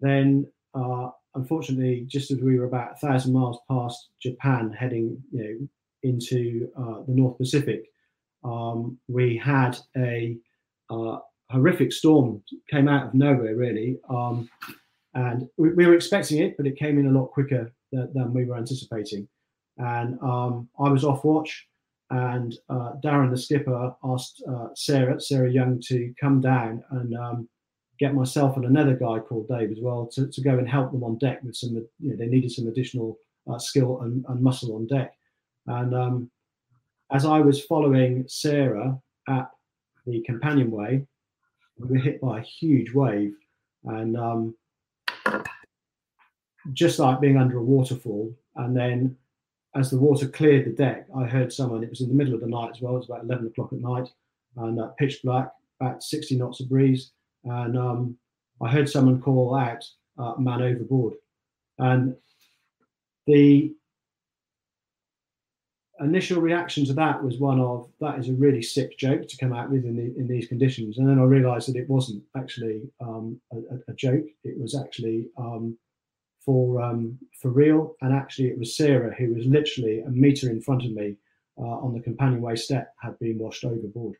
then, 0.00 0.46
uh, 0.74 1.10
unfortunately, 1.34 2.04
just 2.06 2.30
as 2.30 2.38
we 2.38 2.58
were 2.58 2.66
about 2.66 2.92
a 2.92 3.06
thousand 3.06 3.32
miles 3.32 3.58
past 3.68 4.10
Japan, 4.20 4.72
heading 4.72 5.22
you 5.32 5.42
know 5.42 5.68
into 6.02 6.68
uh, 6.78 7.02
the 7.06 7.14
North 7.14 7.38
Pacific, 7.38 7.86
um, 8.44 8.98
we 9.08 9.36
had 9.36 9.76
a 9.96 10.36
uh, 10.90 11.18
horrific 11.50 11.92
storm 11.92 12.42
came 12.70 12.88
out 12.88 13.08
of 13.08 13.14
nowhere, 13.14 13.56
really. 13.56 13.98
Um, 14.08 14.48
and 15.14 15.48
we, 15.56 15.70
we, 15.70 15.86
were 15.86 15.94
expecting 15.94 16.42
it, 16.42 16.56
but 16.56 16.66
it 16.66 16.78
came 16.78 16.98
in 16.98 17.06
a 17.06 17.18
lot 17.18 17.28
quicker 17.28 17.72
than, 17.90 18.12
than 18.12 18.34
we 18.34 18.44
were 18.44 18.56
anticipating. 18.56 19.26
And 19.78 20.20
um, 20.20 20.68
I 20.78 20.90
was 20.90 21.04
off 21.04 21.24
watch 21.24 21.66
and 22.10 22.54
uh, 22.68 22.92
Darren, 23.02 23.30
the 23.30 23.36
skipper, 23.36 23.94
asked 24.04 24.42
uh, 24.48 24.68
Sarah, 24.74 25.20
Sarah 25.20 25.50
Young, 25.50 25.80
to 25.86 26.14
come 26.20 26.40
down 26.40 26.84
and 26.90 27.16
um, 27.16 27.48
get 27.98 28.14
myself 28.14 28.56
and 28.56 28.64
another 28.64 28.94
guy 28.94 29.18
called 29.18 29.48
Dave 29.48 29.72
as 29.72 29.78
well 29.80 30.06
to, 30.12 30.28
to 30.28 30.40
go 30.40 30.58
and 30.58 30.68
help 30.68 30.92
them 30.92 31.02
on 31.02 31.18
deck 31.18 31.42
with 31.42 31.56
some, 31.56 31.74
you 31.98 32.10
know, 32.10 32.16
they 32.16 32.26
needed 32.26 32.52
some 32.52 32.68
additional 32.68 33.18
uh, 33.50 33.58
skill 33.58 34.02
and, 34.02 34.24
and, 34.28 34.42
muscle 34.42 34.74
on 34.76 34.86
deck. 34.86 35.14
And 35.66 35.94
um, 35.94 36.30
as 37.10 37.24
I 37.24 37.40
was 37.40 37.64
following 37.64 38.24
Sarah 38.28 38.98
at 39.28 39.50
the 40.06 40.22
companionway, 40.22 41.06
we 41.78 41.88
were 41.88 41.96
hit 42.02 42.20
by 42.20 42.38
a 42.38 42.42
huge 42.42 42.92
wave, 42.92 43.34
and 43.84 44.16
um, 44.16 44.54
just 46.72 46.98
like 46.98 47.20
being 47.20 47.36
under 47.36 47.58
a 47.58 47.62
waterfall. 47.62 48.34
And 48.56 48.76
then 48.76 49.16
as 49.76 49.90
the 49.90 49.98
water 49.98 50.26
cleared 50.26 50.66
the 50.66 50.70
deck, 50.70 51.06
I 51.16 51.24
heard 51.24 51.52
someone, 51.52 51.82
it 51.82 51.90
was 51.90 52.00
in 52.00 52.08
the 52.08 52.14
middle 52.14 52.34
of 52.34 52.40
the 52.40 52.46
night 52.46 52.70
as 52.74 52.80
well, 52.80 52.94
it 52.94 52.98
was 52.98 53.08
about 53.08 53.24
11 53.24 53.48
o'clock 53.48 53.72
at 53.72 53.80
night, 53.80 54.08
and 54.56 54.80
uh, 54.80 54.88
pitch 54.98 55.20
black, 55.22 55.50
about 55.80 56.02
60 56.02 56.36
knots 56.36 56.60
of 56.60 56.68
breeze. 56.68 57.12
And 57.44 57.76
um, 57.76 58.16
I 58.62 58.70
heard 58.70 58.88
someone 58.88 59.20
call 59.20 59.54
out, 59.54 59.84
uh, 60.18 60.34
man 60.38 60.62
overboard. 60.62 61.14
And 61.78 62.16
the 63.26 63.74
initial 66.00 66.40
reaction 66.40 66.84
to 66.86 66.94
that 66.94 67.22
was 67.22 67.38
one 67.38 67.60
of, 67.60 67.88
that 68.00 68.18
is 68.18 68.28
a 68.28 68.34
really 68.34 68.62
sick 68.62 68.96
joke 68.98 69.28
to 69.28 69.36
come 69.36 69.52
out 69.52 69.70
with 69.70 69.84
in, 69.84 69.96
the, 69.96 70.18
in 70.18 70.26
these 70.26 70.48
conditions. 70.48 70.98
And 70.98 71.08
then 71.08 71.18
I 71.18 71.24
realized 71.24 71.68
that 71.68 71.78
it 71.78 71.88
wasn't 71.88 72.22
actually 72.36 72.82
um, 73.00 73.40
a, 73.52 73.90
a, 73.90 73.94
joke, 73.94 74.24
it 74.44 74.58
was 74.58 74.78
actually 74.78 75.28
um, 75.36 75.76
for 76.46 76.80
um, 76.80 77.18
for 77.42 77.50
real. 77.50 77.94
And 78.00 78.14
actually, 78.14 78.48
it 78.48 78.58
was 78.58 78.76
Sarah 78.76 79.14
who 79.14 79.34
was 79.34 79.44
literally 79.44 80.00
a 80.00 80.08
meter 80.08 80.48
in 80.48 80.62
front 80.62 80.84
of 80.84 80.92
me 80.92 81.16
uh, 81.58 81.62
on 81.62 81.92
the 81.92 82.00
companionway 82.00 82.56
step 82.56 82.94
had 83.02 83.18
been 83.18 83.38
washed 83.38 83.64
overboard. 83.64 84.16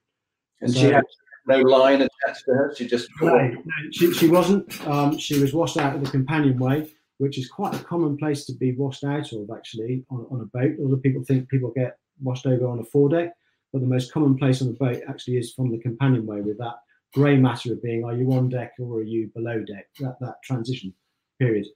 And 0.61 0.71
so, 0.71 0.81
she 0.81 0.87
had 0.87 1.05
no 1.47 1.61
line 1.61 2.03
attached 2.03 2.45
to 2.47 2.53
her. 2.53 2.75
She 2.77 2.87
just 2.87 3.09
no, 3.23 3.37
no 3.39 3.61
she, 3.93 4.13
she 4.13 4.29
wasn't. 4.29 4.87
Um, 4.87 5.17
she 5.17 5.41
was 5.41 5.55
washed 5.55 5.79
out 5.79 5.95
of 5.95 6.05
the 6.05 6.11
companionway, 6.11 6.91
which 7.19 7.39
is 7.39 7.49
quite 7.49 7.75
a 7.75 7.85
common 7.85 8.19
place 8.19 8.45
to 8.47 8.53
be 8.55 8.75
washed 8.75 9.05
out 9.05 9.33
of 9.33 9.49
actually 9.57 10.05
on, 10.11 10.27
on 10.31 10.41
a 10.43 10.47
boat. 10.47 10.77
of 10.79 11.03
people 11.03 11.25
think 11.25 11.49
people 11.49 11.73
get 11.75 11.97
washed 12.21 12.47
over 12.47 12.67
on 12.67 12.81
a 12.81 12.85
foredeck, 12.85 13.33
but 13.73 13.81
the 13.81 13.87
most 13.87 14.13
common 14.13 14.37
place 14.37 14.61
on 14.61 14.69
the 14.69 14.75
boat 14.75 15.01
actually 15.09 15.39
is 15.39 15.53
from 15.53 15.71
the 15.71 15.79
companionway 15.79 16.41
with 16.41 16.59
that 16.59 16.77
grey 17.17 17.37
matter 17.37 17.73
of 17.73 17.83
being, 17.83 18.05
are 18.05 18.15
you 18.15 18.31
on 18.33 18.49
deck 18.49 18.75
or 18.79 18.99
are 18.99 19.03
you 19.03 19.31
below 19.35 19.63
deck? 19.65 19.87
That, 20.01 20.17
that 20.21 20.35
transition 20.45 20.93
period. 21.39 21.67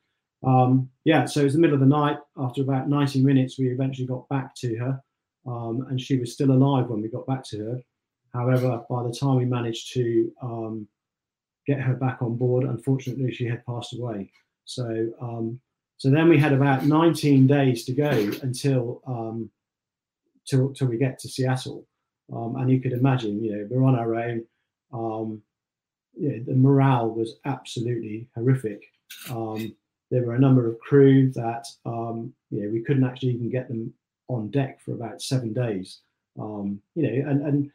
Um, 0.42 0.88
yeah, 1.04 1.26
so 1.26 1.40
it 1.40 1.44
was 1.44 1.54
the 1.54 1.58
middle 1.58 1.74
of 1.74 1.80
the 1.80 1.86
night. 1.86 2.18
After 2.38 2.62
about 2.62 2.88
90 2.88 3.22
minutes, 3.22 3.58
we 3.58 3.68
eventually 3.68 4.06
got 4.06 4.28
back 4.28 4.54
to 4.56 4.76
her, 4.76 5.02
um, 5.46 5.86
and 5.90 6.00
she 6.00 6.18
was 6.18 6.32
still 6.32 6.50
alive 6.50 6.88
when 6.88 7.02
we 7.02 7.08
got 7.08 7.26
back 7.26 7.44
to 7.46 7.58
her. 7.58 7.80
However, 8.32 8.82
by 8.88 9.02
the 9.02 9.12
time 9.12 9.36
we 9.36 9.44
managed 9.44 9.92
to 9.94 10.32
um, 10.42 10.88
get 11.66 11.80
her 11.80 11.94
back 11.94 12.22
on 12.22 12.36
board, 12.36 12.64
unfortunately, 12.64 13.32
she 13.32 13.46
had 13.46 13.64
passed 13.66 13.94
away. 13.94 14.30
So, 14.64 15.10
um, 15.20 15.60
so 15.96 16.10
then 16.10 16.28
we 16.28 16.38
had 16.38 16.52
about 16.52 16.86
19 16.86 17.46
days 17.46 17.84
to 17.84 17.92
go 17.92 18.10
until 18.42 19.02
um, 19.06 19.50
till, 20.46 20.72
till 20.72 20.88
we 20.88 20.96
get 20.96 21.18
to 21.20 21.28
Seattle. 21.28 21.86
Um, 22.32 22.56
and 22.56 22.70
you 22.70 22.80
could 22.80 22.92
imagine, 22.92 23.42
you 23.42 23.52
know, 23.52 23.66
we're 23.68 23.84
on 23.84 23.98
our 23.98 24.14
own. 24.14 24.44
You 24.92 25.42
the 26.14 26.54
morale 26.54 27.10
was 27.10 27.36
absolutely 27.44 28.28
horrific. 28.34 28.82
Um, 29.30 29.74
there 30.10 30.24
were 30.24 30.34
a 30.34 30.40
number 30.40 30.68
of 30.68 30.78
crew 30.80 31.30
that 31.32 31.66
um, 31.86 32.32
you 32.50 32.62
know 32.62 32.70
we 32.70 32.82
couldn't 32.82 33.04
actually 33.04 33.32
even 33.32 33.50
get 33.50 33.68
them 33.68 33.92
on 34.28 34.50
deck 34.50 34.80
for 34.80 34.92
about 34.92 35.22
seven 35.22 35.52
days. 35.52 36.00
Um, 36.38 36.80
you 36.94 37.02
know, 37.02 37.30
and, 37.30 37.42
and 37.46 37.70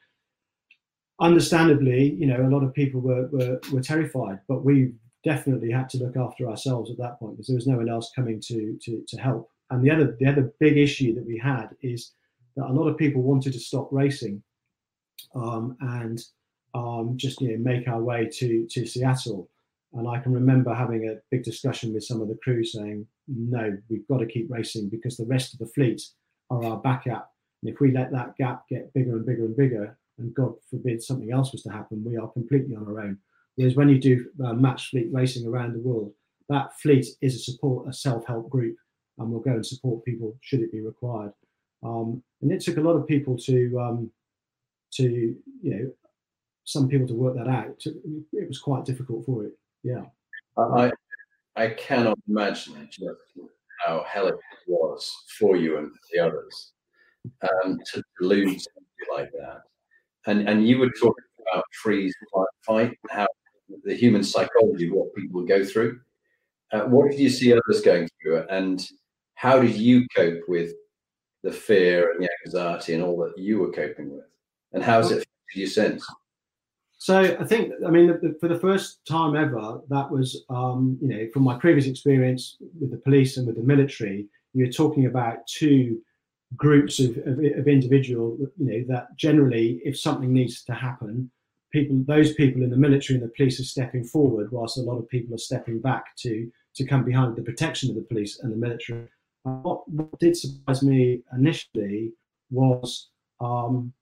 understandably, 1.20 2.14
you 2.14 2.26
know, 2.26 2.42
a 2.42 2.50
lot 2.50 2.64
of 2.64 2.74
people 2.74 3.02
were, 3.02 3.28
were 3.28 3.60
were 3.72 3.82
terrified, 3.82 4.40
but 4.48 4.64
we 4.64 4.94
definitely 5.24 5.72
had 5.72 5.90
to 5.90 5.98
look 5.98 6.16
after 6.16 6.48
ourselves 6.48 6.92
at 6.92 6.98
that 6.98 7.20
point 7.20 7.34
because 7.34 7.48
there 7.48 7.56
was 7.56 7.68
no 7.68 7.78
one 7.78 7.90
else 7.90 8.12
coming 8.16 8.40
to 8.42 8.78
to 8.82 9.04
to 9.08 9.18
help. 9.18 9.50
And 9.70 9.84
the 9.84 9.92
other 9.92 10.16
the 10.20 10.28
other 10.28 10.54
big 10.60 10.78
issue 10.78 11.16
that 11.16 11.26
we 11.26 11.38
had 11.38 11.70
is 11.82 12.12
that 12.56 12.68
a 12.68 12.74
lot 12.74 12.88
of 12.88 12.98
people 12.98 13.22
wanted 13.22 13.54
to 13.54 13.60
stop 13.60 13.90
racing 13.92 14.42
um, 15.34 15.76
and 15.82 16.22
um, 16.74 17.14
just 17.16 17.42
you 17.42 17.52
know 17.52 17.64
make 17.64 17.88
our 17.88 18.02
way 18.02 18.30
to 18.34 18.68
to 18.70 18.86
Seattle. 18.86 19.50
And 19.96 20.10
I 20.10 20.20
can 20.20 20.34
remember 20.34 20.74
having 20.74 21.08
a 21.08 21.22
big 21.32 21.44
discussion 21.44 21.94
with 21.94 22.04
some 22.04 22.22
of 22.22 22.28
the 22.28 22.38
crew 22.44 22.66
saying, 22.66 23.08
no, 23.28 23.78
we've 23.90 24.08
got 24.08 24.18
to 24.18 24.26
keep 24.26 24.52
racing 24.52 24.90
because 24.90 25.16
the 25.16 25.26
rest 25.26 25.54
of 25.54 25.60
the 25.60 25.74
fleet 25.74 26.02
are 26.50 26.64
our 26.66 26.78
backup. 26.78 27.32
And 27.64 27.74
if 27.74 27.80
we 27.80 27.92
let 27.92 28.12
that 28.12 28.36
gap 28.38 28.64
get 28.70 28.94
bigger 28.94 29.16
and 29.16 29.26
bigger 29.26 29.46
and 29.46 29.56
bigger, 29.56 29.98
and 30.18 30.34
God 30.34 30.54
forbid 30.70 31.02
something 31.02 31.32
else 31.32 31.54
was 31.54 31.64
to 31.64 31.72
happen, 31.72 32.04
we 32.06 32.18
are 32.18 32.28
completely 32.28 32.76
on 32.76 32.88
our 32.88 33.00
own. 33.00 33.18
Whereas 33.56 33.76
when 33.76 33.88
you 33.88 34.00
do 34.00 34.26
uh, 34.46 34.54
match 34.54 34.90
fleet 34.90 35.08
racing 35.14 35.48
around 35.48 35.74
the 35.74 35.80
world, 35.80 36.12
that 36.50 36.78
fleet 36.80 37.06
is 37.22 37.36
a 37.36 37.40
support, 37.40 37.88
a 37.88 37.94
self-help 37.94 38.50
group, 38.50 38.76
and 39.18 39.32
will 39.32 39.40
go 39.40 39.52
and 39.52 39.66
support 39.66 40.04
people 40.04 40.38
should 40.42 40.60
it 40.60 40.74
be 40.74 40.82
required. 40.82 41.32
Um, 41.84 42.22
and 42.42 42.52
it 42.52 42.62
took 42.62 42.78
a 42.78 42.82
lot 42.82 42.98
of 42.98 43.08
people 43.08 43.38
to, 43.38 43.80
um, 43.80 44.12
to 44.96 45.04
you 45.62 45.72
know, 45.72 45.92
some 46.66 46.90
people 46.90 47.08
to 47.08 47.14
work 47.14 47.36
that 47.36 47.48
out. 47.48 47.82
It 47.86 48.48
was 48.48 48.60
quite 48.60 48.84
difficult 48.84 49.26
for 49.26 49.46
it. 49.46 49.54
Yeah. 49.86 50.06
I 50.58 50.92
I 51.56 51.68
cannot 51.70 52.18
imagine 52.28 52.90
just 52.90 53.20
how 53.86 54.04
hell 54.08 54.28
it 54.28 54.36
was 54.68 55.16
for 55.38 55.56
you 55.56 55.78
and 55.78 55.92
the 56.12 56.20
others 56.20 56.72
um, 57.44 57.80
to 57.94 58.02
lose 58.20 58.66
something 58.66 59.16
like 59.16 59.32
that. 59.34 59.62
And 60.26 60.50
and 60.50 60.68
you 60.68 60.80
were 60.80 60.90
talking 60.90 61.24
about 61.40 61.66
freeze, 61.84 62.16
fight, 62.66 62.98
how 63.12 63.28
the 63.84 63.96
human 63.96 64.24
psychology, 64.24 64.90
what 64.90 65.14
people 65.14 65.44
go 65.44 65.64
through. 65.64 66.00
Uh, 66.72 66.86
what 66.86 67.12
did 67.12 67.20
you 67.20 67.30
see 67.30 67.54
others 67.54 67.82
going 67.82 68.10
through, 68.20 68.44
and 68.50 68.90
how 69.36 69.62
did 69.62 69.76
you 69.76 70.08
cope 70.16 70.42
with 70.48 70.74
the 71.44 71.52
fear 71.52 72.12
and 72.12 72.24
the 72.24 72.30
anxiety 72.48 72.96
and 72.96 73.04
all 73.04 73.18
that 73.18 73.38
you 73.38 73.60
were 73.60 73.72
coping 73.72 74.10
with? 74.16 74.26
And 74.74 74.84
how 74.84 74.98
has 74.98 75.12
it 75.12 75.18
affected 75.18 75.56
you 75.56 75.68
since? 75.68 76.04
So 76.98 77.20
I 77.20 77.44
think, 77.44 77.74
I 77.86 77.90
mean, 77.90 78.08
the, 78.08 78.36
for 78.40 78.48
the 78.48 78.60
first 78.60 79.06
time 79.06 79.36
ever, 79.36 79.82
that 79.90 80.10
was, 80.10 80.44
um, 80.50 80.98
you 81.02 81.08
know, 81.08 81.28
from 81.34 81.44
my 81.44 81.58
previous 81.58 81.88
experience 81.88 82.58
with 82.80 82.92
the 82.92 82.98
police 82.98 83.38
and 83.38 83.46
with 83.46 83.58
the 83.58 83.64
military, 83.64 84.28
you're 84.54 84.72
talking 84.72 85.06
about 85.06 85.46
two 85.48 86.02
groups 86.56 87.00
of, 87.00 87.18
of, 87.18 87.40
of 87.40 87.68
individual, 87.68 88.38
you 88.40 88.66
know, 88.66 88.86
that 88.88 89.16
generally, 89.18 89.82
if 89.84 90.00
something 90.00 90.32
needs 90.32 90.64
to 90.64 90.74
happen, 90.74 91.30
people, 91.72 92.02
those 92.08 92.34
people 92.34 92.64
in 92.64 92.70
the 92.70 92.78
military 92.78 93.20
and 93.20 93.28
the 93.28 93.34
police 93.36 93.60
are 93.60 93.66
stepping 93.66 94.04
forward, 94.04 94.52
whilst 94.52 94.78
a 94.78 94.82
lot 94.82 94.98
of 94.98 95.10
people 95.10 95.36
are 95.36 95.40
stepping 95.40 95.80
back 95.80 96.16
to 96.18 96.50
to 96.76 96.86
come 96.86 97.04
behind 97.06 97.36
the 97.36 97.42
protection 97.42 97.90
of 97.90 97.96
the 97.96 98.02
police 98.02 98.40
and 98.40 98.52
the 98.52 98.58
military. 98.58 99.08
what, 99.44 99.88
what 99.88 100.20
did 100.20 100.36
surprise 100.36 100.84
me 100.84 101.22
initially 101.34 102.12
was 102.52 103.10
um, 103.40 103.94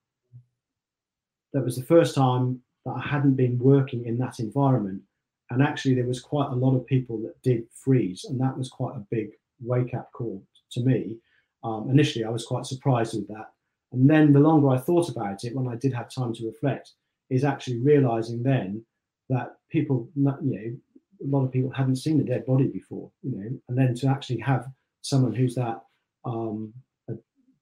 that 1.54 1.64
was 1.64 1.76
the 1.76 1.84
first 1.84 2.16
time 2.16 2.60
that 2.86 2.92
I 2.92 3.02
hadn't 3.02 3.36
been 3.36 3.58
working 3.60 4.06
in 4.06 4.18
that 4.20 4.40
environment. 4.40 5.02
And 5.50 5.62
actually, 5.62 5.96
there 5.96 6.08
was 6.08 6.22
quite 6.22 6.52
a 6.52 6.56
lot 6.56 6.76
of 6.76 6.86
people 6.86 7.18
that 7.20 7.42
did 7.44 7.66
freeze, 7.74 8.26
and 8.26 8.40
that 8.42 8.58
was 8.58 8.70
quite 8.70 8.96
a 8.96 9.06
big 9.12 9.32
wake 9.62 9.94
up 9.94 10.12
call 10.14 10.44
to 10.72 10.82
me. 10.82 11.18
Um, 11.64 11.90
initially, 11.90 12.26
I 12.26 12.30
was 12.30 12.46
quite 12.46 12.66
surprised 12.66 13.14
with 13.16 13.28
that. 13.28 13.52
And 13.92 14.10
then 14.10 14.34
the 14.34 14.40
longer 14.40 14.70
I 14.70 14.78
thought 14.78 15.10
about 15.10 15.44
it, 15.44 15.56
when 15.56 15.68
I 15.68 15.76
did 15.76 15.94
have 15.94 16.10
time 16.10 16.34
to 16.34 16.46
reflect, 16.46 16.92
is 17.30 17.44
actually 17.44 17.80
realizing 17.80 18.42
then 18.44 18.84
that 19.30 19.58
people, 19.70 20.10
you 20.16 20.24
know, 20.24 20.78
a 21.24 21.28
lot 21.28 21.46
of 21.46 21.52
people 21.52 21.72
hadn't 21.72 21.96
seen 21.98 22.20
a 22.20 22.24
dead 22.24 22.46
body 22.46 22.68
before, 22.68 23.12
you 23.22 23.32
know, 23.32 23.60
and 23.70 23.78
then 23.78 23.96
to 23.96 24.08
actually 24.08 24.40
have 24.40 24.68
someone 25.02 25.34
who's 25.34 25.56
that 25.56 25.82
um, 26.26 26.74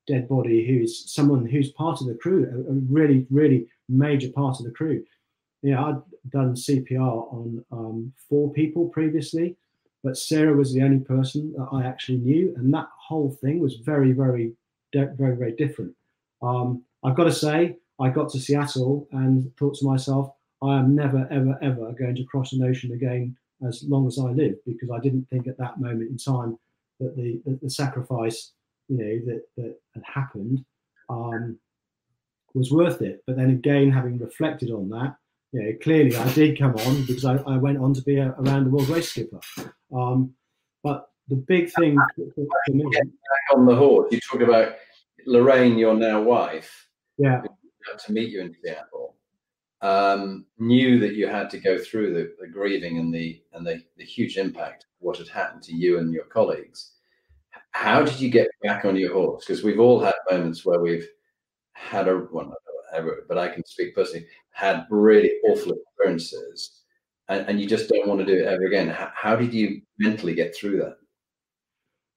dead 0.08 0.28
body, 0.28 0.66
who's 0.66 1.12
someone 1.12 1.46
who's 1.46 1.72
part 1.72 2.02
of 2.02 2.08
the 2.08 2.16
crew, 2.16 2.46
a, 2.46 2.72
a 2.72 2.76
really, 2.90 3.26
really 3.30 3.68
major 3.88 4.32
part 4.32 4.60
of 4.60 4.66
the 4.66 4.72
crew. 4.72 5.04
Yeah, 5.62 5.84
I'd 5.84 6.02
done 6.32 6.56
CPR 6.56 7.34
on 7.34 7.64
um, 7.72 8.14
four 8.30 8.52
people 8.52 8.90
previously, 8.90 9.56
but 10.04 10.18
Sarah 10.18 10.56
was 10.56 10.74
the 10.74 10.82
only 10.82 11.00
person 11.00 11.54
that 11.58 11.68
I 11.72 11.86
actually 11.86 12.18
knew, 12.18 12.54
and 12.58 12.74
that 12.74 12.88
whole 12.98 13.32
thing 13.42 13.60
was 13.60 13.76
very, 13.76 14.12
very, 14.12 14.54
very, 14.94 15.36
very 15.36 15.54
different. 15.54 15.94
Um, 16.42 16.84
I've 17.04 17.16
got 17.16 17.26
to 17.26 17.32
say, 17.32 17.78
I 18.00 18.10
got 18.10 18.30
to 18.32 18.40
Seattle 18.40 19.08
and 19.12 19.56
thought 19.58 19.76
to 19.76 19.86
myself, 19.86 20.34
I 20.64 20.80
am 20.80 20.96
never, 20.96 21.28
ever, 21.32 21.58
ever 21.62 21.92
going 21.94 22.16
to 22.16 22.24
cross 22.24 22.54
an 22.54 22.64
ocean 22.64 22.94
again 22.94 23.36
as 23.68 23.84
long 23.88 24.08
as 24.08 24.18
I 24.18 24.32
live, 24.32 24.56
because 24.66 24.90
I 24.90 25.00
didn't 25.00 25.28
think 25.30 25.48
at 25.48 25.58
that 25.60 25.80
moment 25.80 26.10
in 26.10 26.18
time 26.18 26.58
that 27.00 27.16
the 27.16 27.40
the, 27.46 27.60
the 27.62 27.70
sacrifice, 27.70 28.54
you 28.92 28.98
know, 28.98 29.34
that 29.34 29.44
that 29.58 29.76
had 29.94 30.04
happened 30.04 30.64
um, 31.10 31.58
was 32.54 32.72
worth 32.72 33.02
it. 33.02 33.24
But 33.26 33.38
then 33.38 33.52
again, 33.52 33.90
having 33.90 34.20
reflected 34.20 34.70
on 34.70 34.90
that, 34.90 35.16
you 35.54 35.64
know, 35.64 35.72
clearly 35.82 36.16
I 36.16 36.32
did 36.34 36.60
come 36.60 36.76
on 36.76 37.06
because 37.06 37.24
I, 37.24 37.36
I 37.38 37.58
went 37.58 37.78
on 37.78 37.94
to 37.94 38.02
be 38.02 38.18
a, 38.18 38.32
around 38.32 38.66
the 38.66 38.70
world 38.70 38.90
race 38.90 39.10
skipper. 39.10 39.40
Um, 39.96 40.34
but 40.84 41.10
the 41.30 41.36
big 41.36 41.72
thing 41.72 41.98
for, 42.16 42.46
for 42.46 42.74
me, 42.74 42.86
on 43.56 43.66
the 43.66 43.76
horse, 43.76 44.12
you 44.12 44.20
talk 44.20 44.42
about 44.42 44.76
Lorraine, 45.26 45.78
your 45.78 45.94
now 45.94 46.22
wife. 46.22 46.88
Yeah. 47.18 47.42
To 48.06 48.12
meet 48.12 48.30
you 48.30 48.42
in 48.42 48.56
Seattle, 48.62 49.16
um, 49.82 50.46
knew 50.60 51.00
that 51.00 51.16
you 51.16 51.28
had 51.28 51.50
to 51.52 51.60
go 51.60 51.80
through 51.80 52.14
the, 52.14 52.36
the 52.40 52.48
grieving 52.48 53.00
and 53.00 53.14
the 53.14 53.42
and 53.54 53.66
the, 53.66 53.82
the 53.98 54.06
huge 54.06 54.38
impact 54.38 54.84
of 54.84 54.90
what 55.00 55.18
had 55.18 55.28
happened 55.28 55.64
to 55.64 55.74
you 55.74 55.98
and 55.98 56.14
your 56.14 56.26
colleagues. 56.26 56.92
How 57.72 58.04
did 58.04 58.20
you 58.20 58.30
get 58.30 58.48
back 58.64 58.86
on 58.86 58.96
your 58.96 59.14
horse? 59.14 59.46
Because 59.46 59.64
we've 59.64 59.80
all 59.80 60.00
had 60.00 60.14
moments 60.30 60.66
where 60.66 60.80
we've 60.80 61.08
had 61.74 62.08
a 62.08 62.28
well, 62.32 62.54
but 63.28 63.38
I 63.38 63.48
can 63.48 63.66
speak 63.66 63.96
personally, 63.96 64.28
had 64.52 64.86
really 64.90 65.32
awful 65.50 65.74
experiences, 65.74 66.82
and, 67.30 67.48
and 67.48 67.62
you 67.62 67.68
just 67.68 67.90
don't 67.90 68.08
want 68.08 68.20
to 68.20 68.26
do 68.26 68.42
it 68.42 68.48
ever 68.48 68.66
again. 68.66 68.90
How, 68.90 69.12
how 69.16 69.36
did 69.36 69.54
you 69.54 69.82
mentally 70.00 70.34
get 70.34 70.56
through 70.56 70.78
that? 70.78 70.98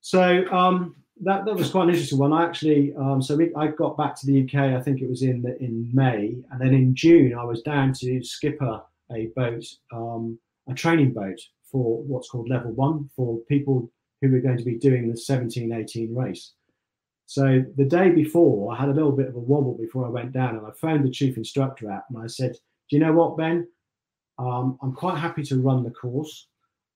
So 0.00 0.44
um, 0.52 0.96
that 1.22 1.44
that 1.44 1.54
was 1.54 1.70
quite 1.70 1.84
an 1.84 1.90
interesting 1.90 2.18
one. 2.18 2.32
I 2.32 2.44
actually, 2.44 2.92
um, 2.98 3.22
so 3.22 3.36
we, 3.36 3.54
I 3.54 3.68
got 3.68 3.96
back 3.96 4.16
to 4.20 4.26
the 4.26 4.42
UK. 4.42 4.76
I 4.76 4.80
think 4.80 5.00
it 5.00 5.08
was 5.08 5.22
in 5.22 5.42
the, 5.42 5.56
in 5.62 5.90
May, 5.92 6.36
and 6.50 6.60
then 6.60 6.74
in 6.74 6.94
June 6.94 7.34
I 7.38 7.44
was 7.44 7.62
down 7.62 7.92
to 7.94 8.22
skipper 8.22 8.82
a 9.12 9.26
boat, 9.36 9.64
um, 9.92 10.38
a 10.68 10.74
training 10.74 11.12
boat 11.12 11.38
for 11.70 12.02
what's 12.02 12.28
called 12.28 12.48
level 12.48 12.72
one 12.72 13.10
for 13.16 13.38
people 13.48 13.90
who 14.24 14.32
were 14.32 14.40
going 14.40 14.56
to 14.56 14.64
be 14.64 14.78
doing 14.78 15.02
the 15.02 15.20
1718 15.20 16.14
race. 16.14 16.52
So 17.26 17.64
the 17.76 17.84
day 17.84 18.10
before, 18.10 18.72
I 18.72 18.76
had 18.80 18.88
a 18.88 18.92
little 18.92 19.12
bit 19.12 19.28
of 19.28 19.34
a 19.34 19.40
wobble 19.40 19.76
before 19.78 20.06
I 20.06 20.10
went 20.10 20.32
down, 20.32 20.56
and 20.56 20.66
I 20.66 20.70
phoned 20.80 21.04
the 21.04 21.10
chief 21.10 21.36
instructor 21.36 21.90
out 21.90 22.04
and 22.08 22.18
I 22.18 22.26
said, 22.26 22.52
"Do 22.52 22.96
you 22.96 23.00
know 23.00 23.12
what, 23.12 23.36
Ben? 23.36 23.66
Um, 24.38 24.78
I'm 24.82 24.92
quite 24.92 25.18
happy 25.18 25.42
to 25.44 25.60
run 25.60 25.84
the 25.84 25.90
course, 25.90 26.48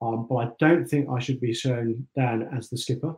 um, 0.02 0.26
but 0.28 0.37
I 0.37 0.50
don't 0.58 0.87
think 0.87 1.08
I 1.08 1.18
should 1.18 1.40
be 1.40 1.54
shown 1.54 2.06
down 2.16 2.49
as 2.56 2.68
the 2.68 2.76
skipper 2.76 3.14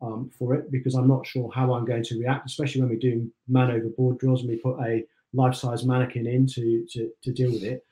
um, 0.00 0.30
for 0.38 0.54
it 0.54 0.70
because 0.70 0.94
I'm 0.94 1.08
not 1.08 1.26
sure 1.26 1.50
how 1.52 1.74
I'm 1.74 1.84
going 1.84 2.04
to 2.04 2.18
react, 2.18 2.46
especially 2.46 2.82
when 2.82 2.90
we 2.90 2.98
do 2.98 3.30
man 3.48 3.70
overboard 3.70 4.18
drills 4.18 4.40
and 4.40 4.50
we 4.50 4.56
put 4.56 4.80
a 4.80 5.04
life-size 5.34 5.84
mannequin 5.84 6.26
in 6.26 6.46
to, 6.46 6.86
to, 6.92 7.10
to 7.22 7.32
deal 7.32 7.52
with 7.52 7.64
it." 7.64 7.84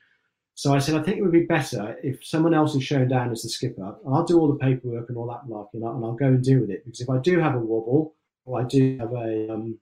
So 0.56 0.72
I 0.72 0.78
said, 0.78 0.94
I 0.94 1.02
think 1.02 1.18
it 1.18 1.22
would 1.22 1.32
be 1.32 1.46
better 1.46 1.96
if 2.02 2.24
someone 2.24 2.54
else 2.54 2.76
is 2.76 2.84
shown 2.84 3.08
down 3.08 3.32
as 3.32 3.42
the 3.42 3.48
skipper. 3.48 3.96
I'll 4.08 4.24
do 4.24 4.38
all 4.38 4.46
the 4.46 4.58
paperwork 4.58 5.08
and 5.08 5.18
all 5.18 5.26
that 5.26 5.48
like, 5.48 5.66
and 5.72 5.84
I'll 5.84 6.12
go 6.12 6.26
and 6.26 6.44
deal 6.44 6.60
with 6.60 6.70
it 6.70 6.84
because 6.84 7.00
if 7.00 7.10
I 7.10 7.18
do 7.18 7.40
have 7.40 7.56
a 7.56 7.58
wobble, 7.58 8.14
or 8.44 8.60
I 8.60 8.64
do 8.64 8.96
have 8.98 9.12
a 9.12 9.52
um, 9.52 9.78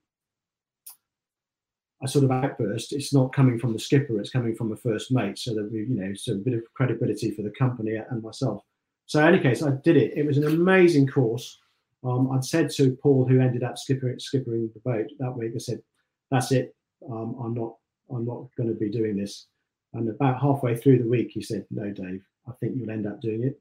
a 2.03 2.09
sort 2.09 2.25
of 2.25 2.31
outburst, 2.31 2.93
it's 2.93 3.13
not 3.13 3.33
coming 3.33 3.59
from 3.59 3.73
the 3.73 3.79
skipper, 3.79 4.19
it's 4.19 4.31
coming 4.31 4.55
from 4.55 4.71
the 4.71 4.77
first 4.77 5.13
mate. 5.13 5.39
So 5.39 5.55
that 5.55 5.71
we, 5.71 5.81
you 5.81 5.95
know, 5.95 6.15
so 6.15 6.33
a 6.33 6.37
bit 6.37 6.55
of 6.55 6.63
credibility 6.75 7.31
for 7.33 7.43
the 7.43 7.51
company 7.51 7.97
and 7.97 8.23
myself. 8.23 8.63
So 9.07 9.21
in 9.21 9.35
any 9.35 9.43
case, 9.43 9.63
I 9.63 9.73
did 9.85 9.97
it. 9.97 10.17
It 10.17 10.27
was 10.27 10.39
an 10.39 10.47
amazing 10.47 11.07
course. 11.07 11.59
Um, 12.03 12.33
I'd 12.33 12.45
said 12.45 12.71
to 12.71 12.97
Paul, 13.03 13.27
who 13.27 13.41
ended 13.41 13.63
up 13.63 13.77
skippering, 13.77 14.19
skippering 14.19 14.73
the 14.73 14.81
boat 14.81 15.07
that 15.19 15.37
week, 15.37 15.53
I 15.55 15.59
said, 15.59 15.83
"That's 16.31 16.51
it. 16.51 16.75
Um, 17.11 17.37
I'm 17.43 17.55
not. 17.55 17.77
I'm 18.11 18.25
not 18.25 18.47
going 18.57 18.71
to 18.71 18.75
be 18.75 18.91
doing 18.91 19.17
this." 19.17 19.49
And 19.95 20.09
about 20.09 20.41
halfway 20.41 20.77
through 20.77 20.99
the 20.99 21.09
week, 21.09 21.31
he 21.33 21.43
said, 21.43 21.67
"No, 21.71 21.91
Dave. 21.91 22.25
I 22.49 22.53
think 22.53 22.77
you'll 22.77 22.91
end 22.91 23.07
up 23.07 23.21
doing 23.21 23.45
it." 23.45 23.61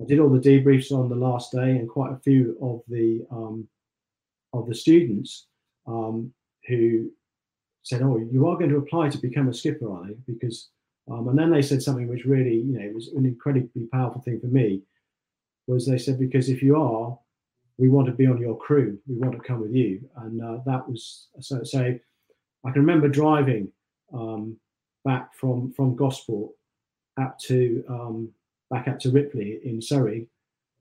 I 0.00 0.04
did 0.04 0.18
all 0.18 0.28
the 0.28 0.40
debriefs 0.40 0.92
on 0.92 1.08
the 1.08 1.14
last 1.14 1.52
day, 1.52 1.76
and 1.76 1.88
quite 1.88 2.12
a 2.12 2.18
few 2.18 2.56
of 2.60 2.82
the 2.88 3.24
um, 3.30 3.68
of 4.52 4.66
the 4.66 4.74
students 4.74 5.46
um, 5.86 6.32
who 6.66 7.10
said, 7.82 8.02
"Oh, 8.02 8.18
you 8.18 8.46
are 8.48 8.56
going 8.56 8.70
to 8.70 8.78
apply 8.78 9.08
to 9.10 9.18
become 9.18 9.48
a 9.48 9.54
skipper, 9.54 9.90
are 9.90 10.06
they?" 10.06 10.14
Because 10.26 10.68
um, 11.10 11.28
and 11.28 11.38
then 11.38 11.50
they 11.50 11.62
said 11.62 11.82
something 11.82 12.08
which 12.08 12.24
really, 12.24 12.56
you 12.56 12.78
know, 12.78 12.90
was 12.94 13.08
an 13.08 13.26
incredibly 13.26 13.86
powerful 13.92 14.20
thing 14.22 14.40
for 14.40 14.46
me. 14.46 14.82
Was 15.66 15.86
they 15.86 15.98
said 15.98 16.18
because 16.18 16.48
if 16.48 16.62
you 16.62 16.76
are, 16.76 17.16
we 17.78 17.88
want 17.88 18.06
to 18.06 18.12
be 18.12 18.26
on 18.26 18.38
your 18.38 18.56
crew. 18.56 18.98
We 19.06 19.16
want 19.16 19.32
to 19.34 19.40
come 19.40 19.60
with 19.60 19.72
you, 19.72 20.08
and 20.16 20.42
uh, 20.42 20.58
that 20.66 20.88
was 20.88 21.28
so. 21.40 21.62
So 21.64 21.80
I 22.64 22.70
can 22.70 22.80
remember 22.80 23.08
driving 23.08 23.70
um, 24.12 24.56
back 25.04 25.34
from 25.34 25.72
from 25.72 25.96
Gosport 25.96 26.50
up 27.20 27.38
to 27.40 27.84
um, 27.88 28.30
back 28.70 28.88
up 28.88 28.98
to 29.00 29.10
Ripley 29.10 29.60
in 29.64 29.80
Surrey, 29.80 30.26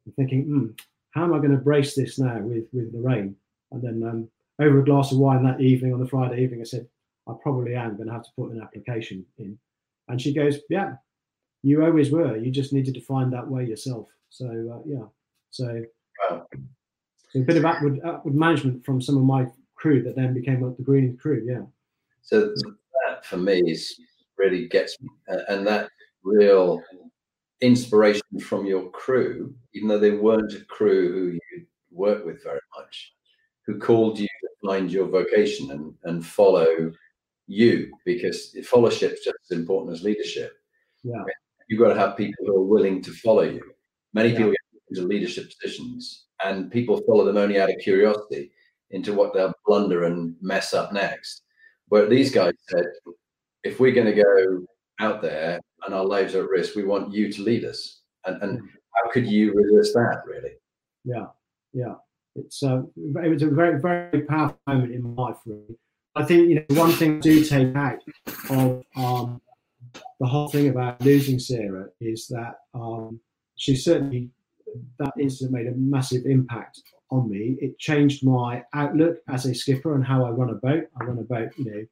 and 0.06 0.16
thinking, 0.16 0.46
mm, 0.46 0.80
how 1.12 1.24
am 1.24 1.34
I 1.34 1.38
going 1.38 1.51
to 1.51 1.58
brace 1.58 1.96
this 1.96 2.20
now 2.20 2.40
with 2.40 2.66
with 2.74 2.94
Lorraine? 2.94 3.36
And 3.72 3.82
then 3.82 4.04
um, 4.08 4.30
over 4.60 4.80
a 4.80 4.86
glass 4.86 5.12
of 5.12 5.18
wine 5.18 5.44
that 5.44 5.62
evening 5.62 5.94
on 5.94 6.00
the 6.00 6.08
Friday 6.08 6.44
evening, 6.44 6.62
I 6.62 6.66
said, 6.66 6.88
I 7.28 7.34
probably 7.42 7.75
am 7.75 7.96
going 7.96 8.08
to 8.08 8.13
have 8.13 8.24
to 8.24 8.32
put 8.38 8.51
an 8.51 8.62
application 8.62 9.25
in. 9.38 9.58
And 10.08 10.22
she 10.22 10.34
goes, 10.34 10.60
Yeah, 10.70 10.96
you 11.63 11.84
always 11.84 12.12
were. 12.12 12.38
You 12.38 12.51
just 12.51 12.74
needed 12.74 12.94
to 12.96 13.01
find 13.01 13.32
that 13.34 13.48
way 13.48 13.66
yourself. 13.66 14.08
So, 14.30 14.46
uh, 14.48 14.82
yeah. 14.86 15.06
So, 15.51 15.84
wow. 16.30 16.48
so, 17.30 17.40
a 17.40 17.44
bit 17.44 17.58
of 17.58 17.66
upward, 17.66 18.00
upward 18.06 18.36
management 18.36 18.86
from 18.86 19.01
some 19.01 19.18
of 19.18 19.24
my 19.24 19.48
crew 19.75 20.01
that 20.04 20.16
then 20.16 20.34
became 20.34 20.62
the 20.62 20.84
greening 20.84 21.18
crew. 21.18 21.44
Yeah. 21.46 21.63
So, 22.22 22.54
that 23.06 23.25
for 23.25 23.38
me 23.38 23.62
is 23.72 24.00
really 24.41 24.67
gets 24.67 25.00
me. 25.01 25.10
And 25.48 25.65
that 25.67 25.89
real 26.24 26.81
inspiration 27.62 28.39
from 28.39 28.65
your 28.65 28.89
crew, 28.89 29.53
even 29.74 29.88
though 29.88 30.00
they 30.00 30.12
weren't 30.12 30.53
a 30.53 30.65
crew 30.65 31.12
who 31.12 31.31
you 31.33 31.65
worked 31.91 32.25
with 32.25 32.43
very 32.43 32.60
much, 32.77 33.13
who 33.65 33.77
called 33.79 34.19
you 34.19 34.27
to 34.27 34.67
find 34.67 34.91
your 34.91 35.07
vocation 35.07 35.71
and, 35.71 35.93
and 36.03 36.25
follow 36.25 36.91
you 37.48 37.91
because 38.05 38.55
fellowship 38.65 39.13
is 39.13 39.19
just 39.19 39.38
as 39.50 39.57
important 39.57 39.93
as 39.93 40.03
leadership. 40.03 40.53
Yeah. 41.03 41.24
You've 41.69 41.79
got 41.79 41.93
to 41.93 42.00
have 42.00 42.17
people 42.17 42.45
who 42.45 42.55
are 42.57 42.65
willing 42.65 43.01
to 43.03 43.12
follow 43.12 43.43
you. 43.43 43.62
Many 44.13 44.29
yeah. 44.29 44.38
people 44.38 44.51
get 44.51 44.98
into 44.98 45.07
leadership 45.07 45.51
positions 45.51 46.25
and 46.43 46.71
people 46.71 47.01
follow 47.07 47.25
them 47.25 47.38
only 47.38 47.60
out 47.60 47.69
of 47.69 47.77
curiosity 47.79 48.51
into 48.89 49.13
what 49.13 49.33
they'll 49.33 49.53
blunder 49.65 50.05
and 50.05 50.36
mess 50.41 50.74
up 50.74 50.91
next. 50.91 51.43
But 51.89 52.10
these 52.10 52.31
guys 52.31 52.53
said, 52.69 52.86
if 53.63 53.80
we're 53.80 53.94
going 53.94 54.13
to 54.13 54.22
go 54.22 54.65
out 55.00 55.22
there 55.22 55.60
and 55.86 55.94
our 55.94 56.06
lives 56.06 56.36
are 56.36 56.44
at 56.44 56.50
risk, 56.50 56.75
we 56.75 56.84
want 56.84 57.13
you 57.13 57.32
to 57.32 57.41
lead 57.41 57.65
us. 57.65 58.01
And, 58.25 58.41
and 58.41 58.60
mm. 58.60 58.68
how 58.96 59.12
could 59.12 59.27
you 59.27 59.53
resist 59.53 59.94
that, 59.94 60.22
really? 60.25 60.51
Yeah, 61.03 61.27
yeah. 61.74 61.96
It's 62.36 62.63
uh, 62.63 62.84
it 63.24 63.30
was 63.30 63.41
a 63.41 63.50
very 63.50 63.80
very 63.82 64.22
powerful 64.22 64.58
moment 64.65 64.94
in 64.94 65.03
my 65.03 65.22
life, 65.24 65.38
really. 65.46 65.77
I 66.15 66.24
think 66.24 66.50
you 66.50 66.56
know 66.56 66.82
one 66.82 66.91
thing 66.94 67.18
I 67.18 67.20
do 67.20 67.44
take 67.44 67.75
out 67.75 68.00
of 68.50 68.84
um, 68.95 69.41
the 70.19 70.28
whole 70.28 70.47
thing 70.47 70.69
about 70.69 71.02
losing 71.02 71.39
Sarah 71.39 71.88
is 72.00 72.28
that 72.28 72.56
um, 72.74 73.19
she 73.58 73.76
certainly 73.76 74.30
that 75.00 75.12
incident 75.19 75.52
made 75.52 75.67
a 75.67 75.76
massive 75.76 76.26
impact 76.26 76.82
on 77.10 77.30
me. 77.30 77.58
It 77.60 77.78
changed 77.80 78.26
my 78.26 78.63
outlook 78.74 79.17
as 79.28 79.45
a 79.45 79.54
skipper 79.54 79.95
and 79.95 80.06
how 80.06 80.26
I 80.26 80.30
run 80.30 80.50
a 80.50 80.56
boat. 80.56 80.86
I 81.00 81.04
run 81.04 81.19
a 81.19 81.24
boat, 81.24 81.52
you 81.58 81.65
know, 81.65 81.86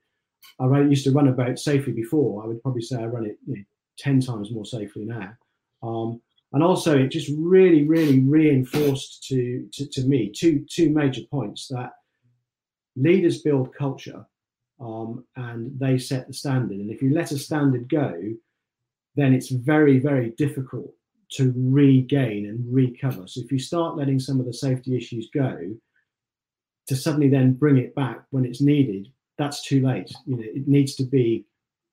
I 0.60 0.82
used 0.82 1.06
to 1.06 1.12
run 1.12 1.28
a 1.28 1.32
boat 1.32 1.58
safely 1.60 1.94
before. 1.94 2.44
I 2.44 2.48
would 2.48 2.62
probably 2.62 2.82
say 2.82 2.98
I 2.98 3.06
run 3.06 3.26
it 3.26 3.38
you 3.46 3.56
know, 3.56 3.64
ten 3.98 4.20
times 4.20 4.52
more 4.52 4.66
safely 4.66 5.06
now. 5.06 5.32
Um, 5.82 6.22
and 6.52 6.64
also, 6.64 6.98
it 6.98 7.10
just 7.10 7.32
really, 7.38 7.88
really 7.88 8.20
reinforced 8.20 9.24
to, 9.30 9.68
to, 9.74 9.88
to 9.88 10.04
me 10.06 10.32
two 10.36 10.66
two 10.70 10.90
major 10.90 11.22
points 11.30 11.68
that 11.68 11.92
leaders 12.96 13.42
build 13.42 13.74
culture 13.74 14.26
um, 14.80 15.26
and 15.36 15.80
they 15.80 15.98
set 15.98 16.28
the 16.28 16.34
standard. 16.34 16.80
And 16.80 16.92
if 16.92 17.02
you 17.02 17.14
let 17.14 17.32
a 17.32 17.38
standard 17.38 17.88
go, 17.88 18.14
then 19.16 19.34
it's 19.34 19.50
very, 19.50 20.00
very 20.00 20.32
difficult 20.32 20.94
to 21.32 21.54
regain 21.56 22.48
and 22.48 22.74
recover. 22.74 23.28
So 23.28 23.42
if 23.42 23.52
you 23.52 23.60
start 23.60 23.98
letting 23.98 24.20
some 24.20 24.40
of 24.40 24.46
the 24.46 24.54
safety 24.54 24.98
issues 24.98 25.30
go, 25.34 25.76
to 26.88 26.96
suddenly 26.96 27.30
then 27.30 27.54
bring 27.54 27.78
it 27.78 27.94
back 27.94 28.24
when 28.32 28.46
it's 28.46 28.62
needed, 28.62 29.10
that's 29.40 29.64
too 29.64 29.82
late. 29.82 30.12
You 30.28 30.36
know, 30.36 30.44
it 30.44 30.68
needs 30.68 30.94
to 30.96 31.04
be 31.04 31.46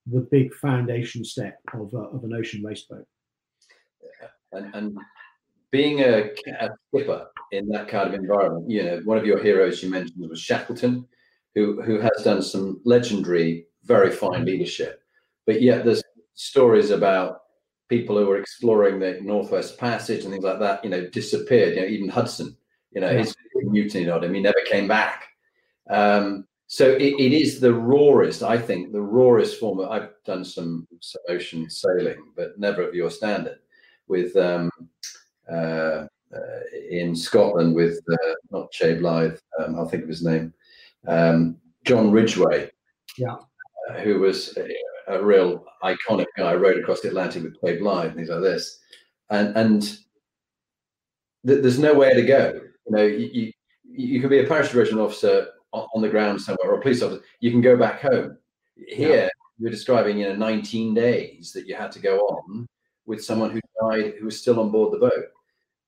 the 0.06 0.20
big 0.20 0.52
foundation 0.54 1.24
step 1.24 1.58
of, 1.72 1.94
uh, 1.94 2.08
of 2.08 2.24
an 2.24 2.34
ocean 2.34 2.62
race 2.62 2.82
boat. 2.82 3.06
And, 4.52 4.74
and 4.74 4.98
being 5.70 6.00
a, 6.00 6.30
a 6.60 6.70
skipper 6.88 7.28
in 7.52 7.68
that 7.68 7.88
kind 7.88 8.08
of 8.08 8.14
environment, 8.14 8.68
you 8.68 8.82
know, 8.82 9.00
one 9.04 9.18
of 9.18 9.26
your 9.26 9.42
heroes 9.42 9.82
you 9.82 9.90
mentioned 9.90 10.28
was 10.28 10.40
Shackleton, 10.40 11.06
who 11.54 11.80
who 11.82 11.98
has 12.00 12.22
done 12.22 12.42
some 12.42 12.80
legendary, 12.84 13.66
very 13.84 14.10
fine 14.10 14.44
leadership. 14.44 15.02
But 15.46 15.62
yet 15.62 15.84
there's 15.84 16.02
stories 16.34 16.90
about 16.90 17.42
people 17.88 18.18
who 18.18 18.26
were 18.26 18.38
exploring 18.38 18.98
the 18.98 19.18
Northwest 19.22 19.78
Passage 19.78 20.24
and 20.24 20.32
things 20.32 20.44
like 20.44 20.58
that, 20.60 20.82
you 20.84 20.90
know, 20.90 21.08
disappeared. 21.08 21.74
You 21.74 21.82
know, 21.82 21.88
even 21.88 22.08
Hudson, 22.08 22.56
you 22.92 23.00
know, 23.00 23.10
yeah. 23.10 23.18
his 23.18 23.34
mutiny 23.54 24.08
on 24.08 24.24
him, 24.24 24.34
he 24.34 24.40
never 24.40 24.62
came 24.66 24.88
back. 24.88 25.24
Um, 25.90 26.46
so 26.68 26.90
it, 26.90 27.14
it 27.18 27.32
is 27.32 27.60
the 27.60 27.72
rawest, 27.72 28.42
I 28.42 28.58
think, 28.58 28.92
the 28.92 29.00
rawest 29.00 29.60
form 29.60 29.78
of. 29.78 29.90
I've 29.90 30.10
done 30.24 30.44
some, 30.44 30.86
some 31.00 31.22
ocean 31.28 31.70
sailing, 31.70 32.32
but 32.36 32.58
never 32.58 32.86
of 32.86 32.94
your 32.94 33.10
standard. 33.10 33.58
With 34.08 34.36
um, 34.36 34.70
uh, 35.50 36.06
uh, 36.34 36.60
in 36.90 37.14
Scotland 37.14 37.74
with 37.74 38.00
uh, 38.12 38.34
not 38.50 38.70
Chay 38.72 38.96
Blyth, 38.96 39.40
um, 39.58 39.76
I'll 39.76 39.88
think 39.88 40.02
of 40.02 40.08
his 40.08 40.24
name, 40.24 40.52
um, 41.06 41.56
John 41.84 42.10
Ridgway, 42.10 42.70
yeah, 43.16 43.36
uh, 43.88 43.94
who 44.00 44.20
was 44.20 44.56
a, 44.56 45.14
a, 45.14 45.24
real 45.24 45.64
iconic 45.84 46.26
guy. 46.36 46.54
Rowed 46.54 46.78
across 46.78 47.00
the 47.00 47.08
Atlantic 47.08 47.44
with 47.44 47.60
Chay 47.60 47.78
Blyth, 47.78 48.14
things 48.14 48.28
like 48.28 48.42
this, 48.42 48.80
and 49.30 49.56
and 49.56 49.82
th- 51.46 51.62
there's 51.62 51.78
nowhere 51.78 52.14
to 52.14 52.22
go. 52.22 52.60
You 52.86 52.96
know, 52.96 53.04
you, 53.04 53.30
you, 53.32 53.52
you 53.84 54.20
can 54.20 54.30
be 54.30 54.40
a 54.40 54.46
parachute 54.46 54.74
regiment 54.74 55.04
officer 55.04 55.48
on, 55.72 55.86
on, 55.94 56.02
the 56.02 56.08
ground 56.08 56.40
somewhere, 56.40 56.70
or 56.70 56.78
a 56.78 56.80
police 56.80 57.02
officer. 57.02 57.22
You 57.40 57.50
can 57.50 57.60
go 57.60 57.76
back 57.76 58.00
home. 58.00 58.38
Here, 58.76 59.24
yeah. 59.24 59.28
you're 59.58 59.70
describing 59.70 60.18
you 60.18 60.28
know 60.28 60.36
19 60.36 60.94
days 60.94 61.52
that 61.52 61.66
you 61.66 61.74
had 61.74 61.92
to 61.92 61.98
go 61.98 62.18
on 62.18 62.66
with 63.06 63.24
someone 63.24 63.50
who 63.50 63.60
died 63.80 64.14
who 64.18 64.26
was 64.26 64.40
still 64.40 64.60
on 64.60 64.70
board 64.70 64.92
the 64.92 64.98
boat. 64.98 65.26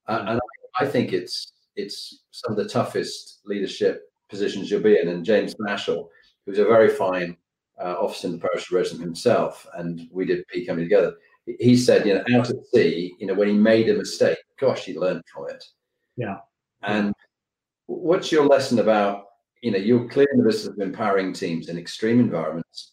Uh, 0.07 0.25
and 0.27 0.41
I, 0.41 0.85
I 0.85 0.87
think 0.87 1.13
it's 1.13 1.53
it's 1.77 2.25
some 2.31 2.53
of 2.53 2.57
the 2.57 2.69
toughest 2.69 3.41
leadership 3.45 4.11
positions 4.29 4.71
you'll 4.71 4.83
be 4.83 4.99
in. 4.99 5.09
And 5.09 5.25
James 5.25 5.55
Bashall, 5.55 6.09
who's 6.45 6.59
a 6.59 6.65
very 6.65 6.89
fine 6.89 7.37
uh, 7.81 7.95
officer 8.01 8.29
in 8.29 8.35
the 8.35 8.39
parachute 8.39 8.73
regiment 8.73 9.05
himself, 9.05 9.67
and 9.75 10.09
we 10.11 10.25
did 10.25 10.47
P 10.49 10.67
coming 10.67 10.85
together. 10.85 11.15
He 11.61 11.77
said, 11.77 12.07
you 12.07 12.15
know, 12.15 12.39
out 12.39 12.51
at 12.51 12.67
sea, 12.75 13.15
you 13.19 13.27
know, 13.27 13.35
when 13.35 13.49
he 13.49 13.55
made 13.55 13.89
a 13.89 13.95
mistake, 13.95 14.39
gosh, 14.61 14.85
he 14.85 14.99
learned 14.99 15.23
from 15.33 15.49
it. 15.49 15.65
Yeah. 16.17 16.39
And 16.83 17.15
what's 17.87 18.31
your 18.31 18.45
lesson 18.45 18.81
about, 18.81 19.28
you 19.63 19.71
know, 19.71 19.79
you're 19.79 20.09
clear 20.09 20.29
in 20.33 20.39
the 20.39 20.45
business 20.45 20.73
of 20.73 20.79
empowering 20.81 21.33
teams 21.33 21.69
in 21.69 21.79
extreme 21.79 22.21
environments, 22.21 22.93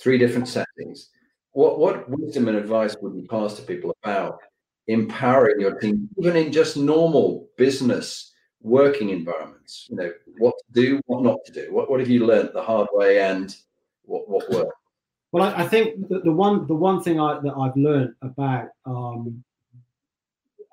three 0.00 0.18
different 0.18 0.48
settings. 0.48 1.10
What 1.52 1.78
what 1.78 2.08
wisdom 2.08 2.48
and 2.48 2.56
advice 2.56 2.96
would 3.00 3.14
you 3.14 3.26
pass 3.28 3.54
to 3.54 3.62
people 3.62 3.96
about 4.02 4.38
empowering 4.86 5.60
your 5.60 5.78
team, 5.78 6.08
even 6.18 6.36
in 6.36 6.52
just 6.52 6.76
normal 6.76 7.48
business 7.56 8.32
working 8.62 9.10
environments. 9.10 9.86
You 9.90 9.96
know, 9.96 10.12
what 10.38 10.54
to 10.58 10.80
do, 10.80 11.00
what 11.06 11.22
not 11.22 11.38
to 11.46 11.52
do. 11.52 11.72
What, 11.72 11.90
what 11.90 12.00
have 12.00 12.08
you 12.08 12.26
learned 12.26 12.50
the 12.54 12.62
hard 12.62 12.88
way 12.92 13.20
and 13.20 13.54
what, 14.02 14.28
what 14.28 14.50
worked? 14.50 14.72
Well, 15.32 15.44
I, 15.44 15.62
I 15.62 15.68
think 15.68 16.08
the, 16.08 16.32
one 16.32 16.66
the 16.66 16.74
one 16.74 17.02
thing 17.02 17.20
I, 17.20 17.38
that 17.40 17.54
I've 17.54 17.76
learned 17.76 18.14
about 18.22 18.68
um, 18.84 19.44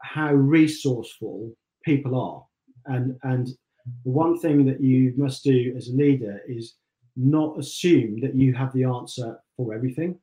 how 0.01 0.33
resourceful 0.33 1.51
people 1.83 2.19
are, 2.19 2.93
and 2.95 3.17
and 3.23 3.49
the 4.03 4.11
one 4.11 4.37
thing 4.39 4.65
that 4.65 4.81
you 4.81 5.13
must 5.17 5.43
do 5.43 5.73
as 5.77 5.89
a 5.89 5.93
leader 5.93 6.41
is 6.47 6.75
not 7.15 7.57
assume 7.57 8.19
that 8.21 8.35
you 8.35 8.53
have 8.53 8.71
the 8.73 8.83
answer 8.83 9.39
for 9.55 9.73
everything 9.73 10.19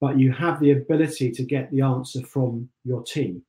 but 0.00 0.18
you 0.18 0.32
have 0.32 0.60
the 0.60 0.72
ability 0.72 1.30
to 1.32 1.42
get 1.42 1.70
the 1.70 1.80
answer 1.80 2.22
from 2.22 2.68
your 2.84 3.02
team. 3.02 3.42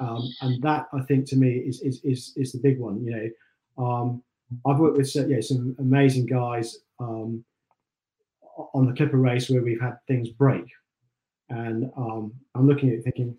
Um, 0.00 0.28
and 0.40 0.60
that 0.62 0.86
I 0.92 1.02
think 1.02 1.26
to 1.28 1.36
me 1.36 1.52
is, 1.52 1.80
is, 1.82 2.00
is, 2.02 2.32
is 2.36 2.52
the 2.52 2.58
big 2.58 2.80
one. 2.80 3.04
You 3.04 3.32
know, 3.78 3.84
um, 3.84 4.22
I've 4.66 4.80
worked 4.80 4.96
with 4.96 5.14
yeah, 5.14 5.40
some 5.40 5.76
amazing 5.78 6.26
guys 6.26 6.78
um, 6.98 7.44
on 8.74 8.86
the 8.86 8.92
Clipper 8.92 9.18
race 9.18 9.48
where 9.48 9.62
we've 9.62 9.80
had 9.80 9.98
things 10.08 10.30
break, 10.30 10.64
and 11.48 11.90
um, 11.96 12.32
I'm 12.54 12.66
looking 12.66 12.88
at 12.88 12.96
it 12.96 13.04
thinking, 13.04 13.36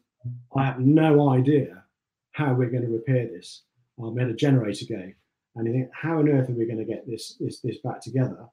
I 0.55 0.63
have 0.63 0.79
no 0.79 1.29
idea 1.29 1.83
how 2.31 2.53
we're 2.53 2.69
going 2.69 2.83
to 2.83 2.89
repair 2.89 3.27
this. 3.27 3.63
Um, 4.01 4.15
we 4.15 4.33
generator 4.33 4.85
go, 4.89 5.11
and 5.55 5.67
you 5.67 5.73
think, 5.73 5.89
how 5.93 6.19
on 6.19 6.29
earth 6.29 6.49
are 6.49 6.53
we 6.53 6.65
going 6.65 6.79
to 6.79 6.85
get 6.85 7.07
this 7.07 7.35
this 7.39 7.59
this 7.61 7.77
back 7.77 8.01
together? 8.01 8.45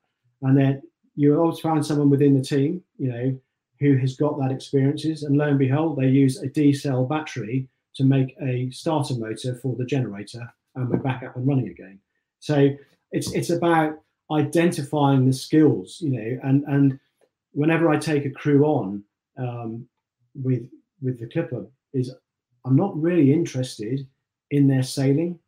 And 0.43 0.57
then 0.57 0.83
you 1.15 1.39
always 1.39 1.61
find 1.61 1.85
someone 1.85 2.11
within 2.11 2.37
the 2.37 2.45
team, 2.45 2.83
you 2.99 3.11
know, 3.11 3.39
who 3.81 3.97
has 3.97 4.17
got 4.17 4.39
that 4.39 4.53
experiences, 4.53 5.25
and 5.25 5.37
lo 5.37 5.49
and 5.49 5.59
behold, 5.59 5.99
they 5.99 6.09
use 6.09 6.39
a 6.39 6.47
D 6.49 6.73
cell 6.73 7.05
battery 7.05 7.69
to 7.97 8.05
make 8.05 8.35
a 8.41 8.71
starter 8.71 9.15
motor 9.15 9.57
for 9.57 9.75
the 9.77 9.85
generator, 9.85 10.53
and 10.75 10.89
we're 10.89 10.99
back 10.99 11.23
up 11.23 11.37
and 11.37 11.47
running 11.47 11.69
again. 11.69 11.99
So 12.39 12.71
it's 13.11 13.33
it's 13.33 13.51
about 13.51 13.99
identifying 14.31 15.27
the 15.27 15.33
skills, 15.33 15.99
you 16.01 16.11
know, 16.11 16.39
and 16.45 16.65
and 16.65 16.99
whenever 17.53 17.91
I 17.91 17.99
take 17.99 18.25
a 18.25 18.31
crew 18.31 18.65
on 18.65 19.05
um, 19.37 19.87
with 20.35 20.69
with 21.03 21.19
the 21.19 21.27
Clipper, 21.27 21.67
is 21.93 22.15
I'm 22.65 22.77
not 22.77 22.97
really 23.01 23.33
interested 23.33 24.07
in 24.53 24.69
their 24.69 24.83
sailing 24.83 25.39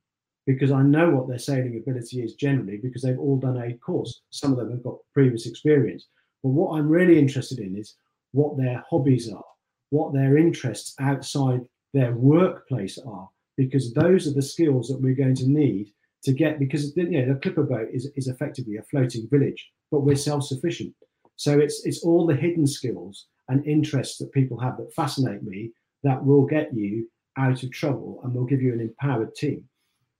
because 0.47 0.73
I 0.73 0.83
know 0.83 1.11
what 1.11 1.29
their 1.29 1.39
sailing 1.39 1.77
ability 1.77 2.23
is 2.23 2.35
generally 2.35 2.79
because 2.79 3.03
they've 3.03 3.19
all 3.19 3.39
done 3.39 3.57
a 3.57 3.75
course. 3.79 4.23
Some 4.31 4.53
of 4.53 4.59
them 4.59 4.73
have 4.73 4.83
got 4.83 4.99
previous 5.13 5.47
experience. 5.47 6.09
But 6.43 6.51
what 6.51 6.77
I'm 6.77 6.89
really 6.89 7.19
interested 7.19 7.61
in 7.61 7.77
is 7.77 7.95
what 8.33 8.57
their 8.57 8.85
hobbies 8.91 9.33
are, 9.33 9.45
what 9.91 10.13
their 10.13 10.37
interests 10.37 10.95
outside 11.01 11.61
their 11.95 12.15
workplace 12.15 12.99
are, 12.99 13.29
because 13.57 13.95
those 13.95 14.27
are 14.27 14.35
the 14.35 14.43
skills 14.43 14.89
that 14.89 15.01
we're 15.01 15.15
going 15.15 15.37
to 15.37 15.49
need 15.49 15.93
to 16.25 16.33
get. 16.33 16.59
Because 16.59 16.95
you 16.97 17.09
know, 17.09 17.33
the 17.33 17.41
clipper 17.41 17.63
boat 17.63 17.89
is, 17.93 18.11
is 18.17 18.29
effectively 18.29 18.77
a 18.77 18.83
floating 18.83 19.29
village, 19.31 19.71
but 19.91 20.01
we're 20.01 20.17
self-sufficient. 20.17 20.95
So 21.37 21.59
it's 21.59 21.85
it's 21.87 22.05
all 22.05 22.27
the 22.27 22.37
hidden 22.37 22.67
skills 22.67 23.27
and 23.49 23.67
interests 23.67 24.19
that 24.19 24.33
people 24.33 24.59
have 24.59 24.77
that 24.77 24.93
fascinate 24.95 25.43
me 25.43 25.73
that 26.03 26.25
will 26.25 26.45
get 26.45 26.75
you 26.75 27.09
out 27.37 27.63
of 27.63 27.71
trouble 27.73 28.21
and 28.25 28.35
will 28.35 28.45
give 28.45 28.63
you 28.63 28.73
an 28.73 28.81
empowered 28.81 29.35
team. 29.35 29.65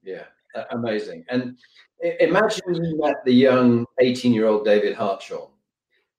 Yeah, 0.03 0.25
amazing. 0.71 1.25
And 1.29 1.57
imagine 2.21 2.75
you 2.75 2.99
met 2.99 3.25
the 3.25 3.33
young 3.33 3.87
18 4.01 4.33
year 4.33 4.47
old 4.47 4.65
David 4.65 4.95
Hartshorn. 4.95 5.51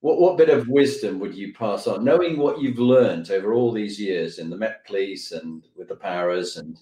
What, 0.02 0.20
what 0.20 0.38
bit 0.38 0.50
of 0.50 0.68
wisdom 0.68 1.20
would 1.20 1.34
you 1.34 1.54
pass 1.54 1.88
on, 1.88 2.04
knowing 2.04 2.38
what 2.38 2.62
you've 2.62 2.80
learned 2.80 3.32
over 3.32 3.54
all 3.54 3.72
these 3.72 4.00
years 4.00 4.38
in 4.38 4.50
the 4.50 4.58
Met 4.58 4.86
Police 4.86 5.32
and 5.32 5.64
with 5.76 5.88
the 5.88 5.96
Paras 5.96 6.58
and 6.58 6.78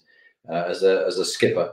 uh, 0.48 0.64
as, 0.68 0.82
a, 0.82 1.04
as 1.06 1.18
a 1.18 1.24
skipper? 1.24 1.72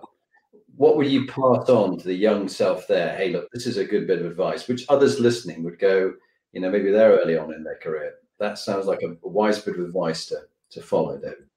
What 0.78 0.96
would 0.96 1.08
you 1.08 1.28
pass 1.28 1.70
on 1.70 1.98
to 1.98 2.06
the 2.06 2.14
young 2.14 2.48
self 2.48 2.88
there? 2.88 3.16
Hey, 3.18 3.32
look, 3.32 3.50
this 3.52 3.68
is 3.68 3.78
a 3.78 3.86
good 3.86 4.08
bit 4.08 4.20
of 4.20 4.26
advice, 4.26 4.68
which 4.68 4.86
others 4.88 5.20
listening 5.20 5.64
would 5.64 5.78
go, 5.78 6.14
you 6.54 6.62
know, 6.62 6.72
maybe 6.72 6.90
they're 6.90 7.20
early 7.20 7.38
on 7.38 7.54
in 7.54 7.64
their 7.64 7.78
career. 7.78 8.14
That 8.40 8.58
sounds 8.58 8.86
like 8.88 9.02
a, 9.04 9.12
a 9.24 9.30
wise 9.30 9.60
bit 9.60 9.76
of 9.76 9.86
advice 9.86 10.26
to, 10.28 10.44
to 10.72 10.82
follow, 10.82 11.18
David. 11.18 11.48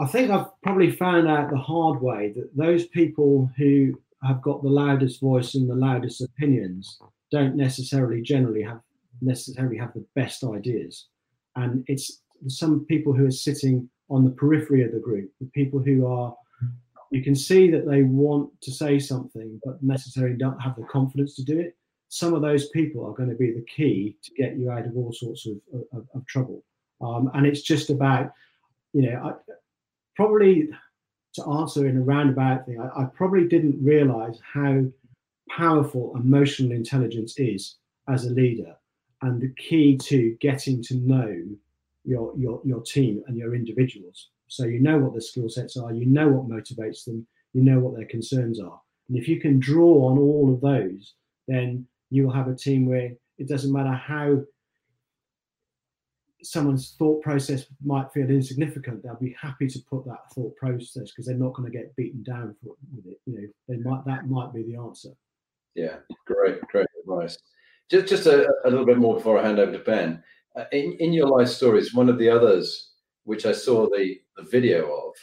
I 0.00 0.06
think 0.06 0.30
I've 0.30 0.46
probably 0.62 0.90
found 0.90 1.28
out 1.28 1.50
the 1.50 1.56
hard 1.56 2.00
way 2.02 2.32
that 2.34 2.56
those 2.56 2.86
people 2.86 3.50
who 3.56 3.98
have 4.24 4.42
got 4.42 4.62
the 4.62 4.68
loudest 4.68 5.20
voice 5.20 5.54
and 5.54 5.68
the 5.68 5.74
loudest 5.74 6.20
opinions 6.20 6.98
don't 7.30 7.56
necessarily 7.56 8.22
generally 8.22 8.62
have 8.62 8.80
necessarily 9.20 9.76
have 9.76 9.94
the 9.94 10.04
best 10.14 10.42
ideas. 10.42 11.06
And 11.56 11.84
it's 11.86 12.22
some 12.48 12.84
people 12.86 13.12
who 13.12 13.26
are 13.26 13.30
sitting 13.30 13.88
on 14.10 14.24
the 14.24 14.30
periphery 14.30 14.84
of 14.84 14.92
the 14.92 14.98
group, 14.98 15.30
the 15.40 15.46
people 15.46 15.80
who 15.80 16.06
are 16.06 16.34
you 17.10 17.22
can 17.22 17.36
see 17.36 17.70
that 17.70 17.86
they 17.86 18.02
want 18.02 18.50
to 18.62 18.72
say 18.72 18.98
something 18.98 19.60
but 19.64 19.80
necessarily 19.82 20.36
don't 20.36 20.60
have 20.60 20.74
the 20.74 20.82
confidence 20.84 21.36
to 21.36 21.44
do 21.44 21.60
it. 21.60 21.76
Some 22.08 22.34
of 22.34 22.42
those 22.42 22.68
people 22.70 23.06
are 23.06 23.14
going 23.14 23.28
to 23.28 23.36
be 23.36 23.52
the 23.52 23.64
key 23.64 24.16
to 24.24 24.34
get 24.34 24.56
you 24.56 24.70
out 24.70 24.86
of 24.86 24.96
all 24.96 25.12
sorts 25.12 25.46
of, 25.46 25.56
of, 25.92 26.08
of 26.12 26.26
trouble. 26.26 26.64
Um, 27.00 27.30
and 27.34 27.46
it's 27.46 27.62
just 27.62 27.90
about, 27.90 28.32
you 28.92 29.02
know, 29.02 29.16
I, 29.22 29.52
probably 30.16 30.68
to 31.34 31.46
answer 31.46 31.86
in 31.86 31.96
a 31.96 32.02
roundabout 32.02 32.66
thing, 32.66 32.80
I, 32.80 33.02
I 33.02 33.04
probably 33.06 33.46
didn't 33.46 33.82
realize 33.82 34.38
how 34.52 34.84
powerful 35.50 36.12
emotional 36.16 36.72
intelligence 36.72 37.38
is 37.38 37.76
as 38.08 38.24
a 38.24 38.30
leader 38.30 38.76
and 39.22 39.40
the 39.40 39.52
key 39.56 39.96
to 39.96 40.36
getting 40.40 40.82
to 40.82 40.96
know 40.96 41.42
your 42.04 42.36
your 42.36 42.60
your 42.64 42.82
team 42.82 43.22
and 43.26 43.36
your 43.36 43.54
individuals. 43.54 44.28
So 44.48 44.64
you 44.64 44.80
know 44.80 44.98
what 44.98 45.12
their 45.12 45.20
skill 45.20 45.48
sets 45.48 45.76
are 45.76 45.92
you 45.92 46.06
know 46.06 46.28
what 46.28 46.48
motivates 46.48 47.04
them 47.04 47.26
you 47.52 47.62
know 47.62 47.78
what 47.78 47.96
their 47.96 48.06
concerns 48.06 48.60
are. 48.60 48.80
And 49.08 49.18
if 49.18 49.28
you 49.28 49.40
can 49.40 49.58
draw 49.58 50.08
on 50.08 50.18
all 50.18 50.52
of 50.52 50.60
those 50.60 51.14
then 51.48 51.86
you 52.10 52.24
will 52.24 52.32
have 52.32 52.48
a 52.48 52.54
team 52.54 52.86
where 52.86 53.12
it 53.38 53.48
doesn't 53.48 53.72
matter 53.72 53.92
how 53.92 54.42
someone's 56.44 56.94
thought 56.98 57.22
process 57.22 57.66
might 57.84 58.12
feel 58.12 58.28
insignificant, 58.28 59.02
they'll 59.02 59.16
be 59.16 59.36
happy 59.40 59.66
to 59.68 59.78
put 59.90 60.04
that 60.04 60.30
thought 60.34 60.54
process 60.56 61.10
because 61.10 61.26
they're 61.26 61.36
not 61.36 61.54
going 61.54 61.70
to 61.70 61.76
get 61.76 61.94
beaten 61.96 62.22
down 62.22 62.54
for, 62.62 62.74
with 62.94 63.06
it. 63.06 63.20
You 63.26 63.34
know, 63.34 63.48
they 63.68 63.76
might 63.76 64.04
that 64.06 64.28
might 64.28 64.52
be 64.52 64.62
the 64.62 64.76
answer. 64.76 65.10
Yeah, 65.74 65.96
great, 66.26 66.60
great 66.62 66.86
advice. 67.00 67.38
Just 67.90 68.06
just 68.06 68.26
a, 68.26 68.48
a 68.64 68.70
little 68.70 68.86
bit 68.86 68.98
more 68.98 69.14
before 69.14 69.38
I 69.38 69.46
hand 69.46 69.58
over 69.58 69.72
to 69.72 69.78
Ben. 69.78 70.22
Uh, 70.56 70.64
in 70.72 70.96
in 71.00 71.12
your 71.12 71.28
life 71.28 71.48
stories, 71.48 71.94
one 71.94 72.08
of 72.08 72.18
the 72.18 72.28
others 72.28 72.92
which 73.24 73.46
I 73.46 73.52
saw 73.52 73.86
the, 73.86 74.18
the 74.36 74.42
video 74.42 74.92
of 74.92 75.14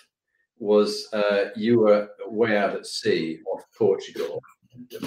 was 0.57 1.07
uh, 1.13 1.49
you 1.55 1.79
were 1.79 2.09
way 2.27 2.57
out 2.57 2.75
at 2.75 2.85
sea 2.85 3.39
off 3.51 3.63
Portugal, 3.77 4.41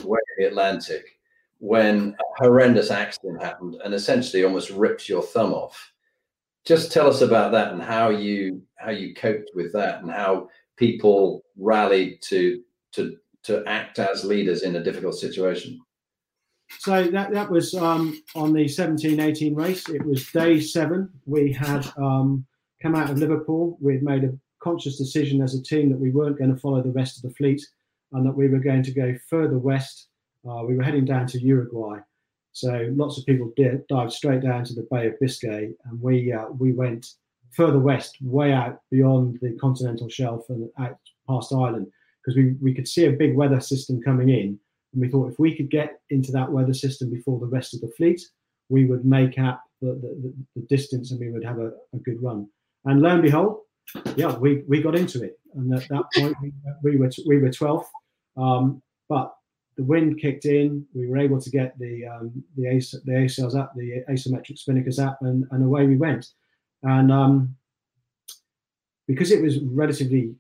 way 0.05 0.18
in 0.38 0.44
the 0.44 0.48
Atlantic, 0.48 1.05
when 1.59 2.14
a 2.18 2.44
horrendous 2.44 2.90
accident 2.90 3.42
happened 3.42 3.81
and 3.85 3.94
essentially 3.94 4.44
almost 4.44 4.70
ripped 4.70 5.09
your 5.09 5.22
thumb 5.22 5.53
off 5.53 5.93
just 6.64 6.92
tell 6.92 7.09
us 7.09 7.20
about 7.20 7.53
that 7.53 7.72
and 7.72 7.83
how 7.83 8.09
you 8.09 8.62
how 8.77 8.90
you 8.90 9.14
coped 9.14 9.50
with 9.55 9.72
that 9.72 10.00
and 10.03 10.11
how 10.11 10.48
people 10.77 11.44
rallied 11.59 12.20
to 12.22 12.62
to 12.92 13.16
to 13.44 13.62
act 13.66 13.98
as 13.98 14.24
leaders 14.24 14.62
in 14.62 14.77
a 14.77 14.83
difficult 14.83 15.14
situation. 15.14 15.81
So 16.79 17.05
that 17.05 17.33
that 17.33 17.50
was 17.50 17.74
um, 17.74 18.22
on 18.35 18.53
the 18.53 18.64
17-18 18.64 19.57
race. 19.57 19.88
It 19.88 20.05
was 20.05 20.31
day 20.33 20.61
seven. 20.61 21.11
We 21.27 21.53
had 21.53 21.87
um, 21.98 22.46
come 22.83 22.94
out 22.94 23.11
of 23.11 23.18
liverpool. 23.18 23.77
We 23.81 23.94
had 23.94 24.03
made 24.03 24.24
a 24.24 24.37
conscious 24.62 24.96
decision 24.96 25.42
as 25.42 25.55
a 25.55 25.62
team 25.62 25.90
that 25.90 26.00
we 26.00 26.11
weren't 26.11 26.38
going 26.38 26.53
to 26.55 26.61
follow 26.61 26.83
the 26.83 26.90
rest 26.90 27.18
of 27.18 27.22
the 27.22 27.37
fleet 27.37 27.62
and 28.12 28.24
that 28.24 28.35
we 28.35 28.48
were 28.48 28.59
going 28.59 28.83
to 28.83 28.92
go 28.92 29.14
further 29.29 29.59
west. 29.59 30.09
Uh, 30.48 30.62
we 30.66 30.74
were 30.74 30.83
heading 30.83 31.05
down 31.05 31.27
to 31.27 31.38
uruguay 31.38 31.98
so 32.54 32.88
lots 32.94 33.18
of 33.18 33.26
people 33.26 33.52
did, 33.56 33.84
dived 33.88 34.12
straight 34.12 34.40
down 34.40 34.62
to 34.64 34.74
the 34.74 34.86
Bay 34.88 35.08
of 35.08 35.18
Biscay, 35.18 35.72
and 35.84 36.00
we 36.00 36.32
uh, 36.32 36.46
we 36.56 36.72
went 36.72 37.04
further 37.50 37.80
west, 37.80 38.16
way 38.22 38.52
out 38.52 38.80
beyond 38.92 39.38
the 39.42 39.56
continental 39.60 40.08
shelf 40.08 40.44
and 40.48 40.70
out 40.78 40.96
past 41.28 41.52
Ireland, 41.52 41.88
because 42.22 42.36
we, 42.36 42.54
we 42.62 42.72
could 42.72 42.86
see 42.86 43.06
a 43.06 43.12
big 43.12 43.34
weather 43.34 43.60
system 43.60 44.00
coming 44.00 44.28
in, 44.28 44.58
and 44.92 45.02
we 45.02 45.08
thought 45.08 45.32
if 45.32 45.38
we 45.40 45.56
could 45.56 45.68
get 45.68 45.98
into 46.10 46.30
that 46.30 46.50
weather 46.50 46.72
system 46.72 47.10
before 47.10 47.40
the 47.40 47.46
rest 47.46 47.74
of 47.74 47.80
the 47.80 47.92
fleet, 47.96 48.22
we 48.68 48.84
would 48.84 49.04
make 49.04 49.36
up 49.36 49.60
the, 49.82 49.88
the, 49.94 50.34
the 50.54 50.66
distance 50.68 51.10
and 51.10 51.18
we 51.18 51.30
would 51.30 51.44
have 51.44 51.58
a, 51.58 51.72
a, 51.92 51.98
good 52.04 52.22
run. 52.22 52.48
And 52.84 53.02
lo 53.02 53.10
and 53.10 53.22
behold, 53.22 53.58
yeah, 54.14 54.36
we, 54.38 54.62
we 54.68 54.80
got 54.80 54.94
into 54.94 55.24
it, 55.24 55.40
and 55.54 55.74
at 55.74 55.88
that 55.88 56.04
point 56.14 56.36
we, 56.40 56.52
we 56.84 56.96
were 56.98 57.10
we 57.26 57.38
were 57.38 57.50
12th. 57.50 57.86
Um, 58.36 58.80
but 59.08 59.34
the 59.76 59.84
wind 59.84 60.20
kicked 60.20 60.44
in. 60.44 60.87
We 60.94 61.06
were 61.06 61.18
able 61.18 61.40
to 61.40 61.50
get 61.50 61.78
the 61.78 62.06
um, 62.06 62.44
the 62.56 62.68
ace 62.68 62.92
the 62.92 63.12
ACLs 63.12 63.56
up, 63.56 63.72
the 63.74 64.04
asymmetric 64.08 64.58
spinnakers 64.62 65.04
up, 65.04 65.18
and, 65.22 65.46
and 65.50 65.64
away 65.64 65.87
we 65.87 65.96
went. 65.96 66.26
And 66.82 67.10
um, 67.10 67.56
because 69.06 69.30
it 69.30 69.42
was 69.42 69.60
relatively 69.60 70.34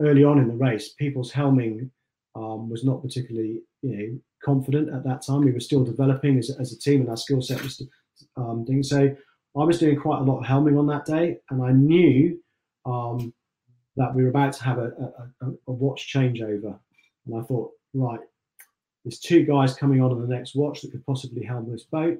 early 0.00 0.24
on 0.24 0.38
in 0.38 0.48
the 0.48 0.54
race, 0.54 0.90
people's 0.90 1.32
helming 1.32 1.90
um, 2.34 2.70
was 2.70 2.84
not 2.84 3.02
particularly 3.02 3.62
you 3.82 3.96
know 3.96 4.18
confident 4.44 4.94
at 4.94 5.04
that 5.04 5.22
time. 5.22 5.40
We 5.40 5.52
were 5.52 5.60
still 5.60 5.84
developing 5.84 6.38
as, 6.38 6.50
as 6.58 6.72
a 6.72 6.78
team, 6.78 7.00
and 7.00 7.10
our 7.10 7.16
skill 7.16 7.42
set 7.42 7.62
was 7.62 7.82
um, 8.36 8.66
so. 8.82 9.14
I 9.58 9.64
was 9.64 9.80
doing 9.80 9.98
quite 9.98 10.20
a 10.20 10.22
lot 10.22 10.38
of 10.38 10.46
helming 10.46 10.78
on 10.78 10.86
that 10.86 11.06
day, 11.06 11.38
and 11.50 11.60
I 11.60 11.72
knew 11.72 12.38
um, 12.86 13.34
that 13.96 14.14
we 14.14 14.22
were 14.22 14.28
about 14.28 14.52
to 14.54 14.62
have 14.62 14.78
a, 14.78 14.92
a, 15.42 15.50
a 15.66 15.72
watch 15.72 16.12
changeover. 16.14 16.78
And 17.26 17.36
I 17.36 17.42
thought, 17.42 17.72
right, 17.94 18.20
there's 19.04 19.18
two 19.18 19.44
guys 19.44 19.74
coming 19.74 20.02
on 20.02 20.12
in 20.12 20.20
the 20.20 20.34
next 20.34 20.54
watch 20.54 20.82
that 20.82 20.92
could 20.92 21.06
possibly 21.06 21.44
helm 21.44 21.70
this 21.70 21.84
boat. 21.84 22.18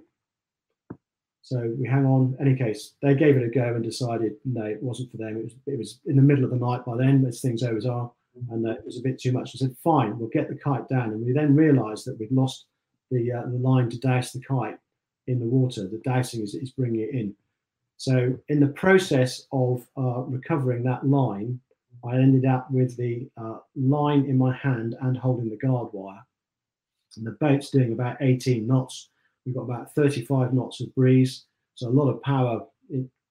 So 1.42 1.74
we 1.78 1.88
hang 1.88 2.04
on. 2.04 2.36
Any 2.40 2.54
case, 2.54 2.92
they 3.02 3.14
gave 3.14 3.36
it 3.36 3.44
a 3.44 3.48
go 3.48 3.74
and 3.74 3.82
decided 3.82 4.32
no, 4.44 4.64
it 4.64 4.82
wasn't 4.82 5.10
for 5.10 5.16
them. 5.16 5.36
It 5.36 5.44
was 5.44 5.54
it 5.66 5.78
was 5.78 6.00
in 6.06 6.16
the 6.16 6.22
middle 6.22 6.44
of 6.44 6.50
the 6.50 6.56
night 6.56 6.84
by 6.84 6.96
then, 6.96 7.24
as 7.26 7.40
things 7.40 7.62
always 7.62 7.86
are, 7.86 8.10
and 8.50 8.66
it 8.66 8.84
was 8.84 8.98
a 8.98 9.02
bit 9.02 9.18
too 9.18 9.32
much. 9.32 9.50
I 9.54 9.58
said, 9.58 9.76
fine, 9.82 10.18
we'll 10.18 10.28
get 10.28 10.48
the 10.48 10.54
kite 10.54 10.88
down. 10.88 11.10
And 11.10 11.24
we 11.24 11.32
then 11.32 11.56
realised 11.56 12.06
that 12.06 12.18
we'd 12.18 12.30
lost 12.30 12.66
the 13.10 13.32
uh, 13.32 13.42
the 13.46 13.58
line 13.58 13.88
to 13.90 13.98
douse 13.98 14.32
the 14.32 14.40
kite 14.40 14.78
in 15.26 15.40
the 15.40 15.46
water. 15.46 15.88
The 15.88 16.00
dousing 16.04 16.42
is, 16.42 16.54
is 16.54 16.70
bringing 16.70 17.00
it 17.00 17.10
in. 17.10 17.34
So 17.96 18.34
in 18.48 18.60
the 18.60 18.68
process 18.68 19.46
of 19.52 19.86
uh, 19.96 20.22
recovering 20.22 20.82
that 20.84 21.06
line, 21.06 21.60
I 22.04 22.16
ended 22.16 22.46
up 22.46 22.70
with 22.70 22.96
the 22.96 23.28
uh, 23.36 23.58
line 23.76 24.24
in 24.24 24.38
my 24.38 24.54
hand 24.54 24.96
and 25.02 25.16
holding 25.16 25.50
the 25.50 25.56
guard 25.56 25.88
wire. 25.92 26.22
and 27.16 27.26
the 27.26 27.32
boat's 27.32 27.70
doing 27.70 27.92
about 27.92 28.16
18 28.20 28.66
knots. 28.66 29.10
We've 29.44 29.54
got 29.54 29.62
about 29.62 29.94
35 29.94 30.52
knots 30.52 30.80
of 30.80 30.94
breeze, 30.94 31.44
so 31.74 31.88
a 31.88 31.90
lot 31.90 32.10
of 32.10 32.22
power 32.22 32.62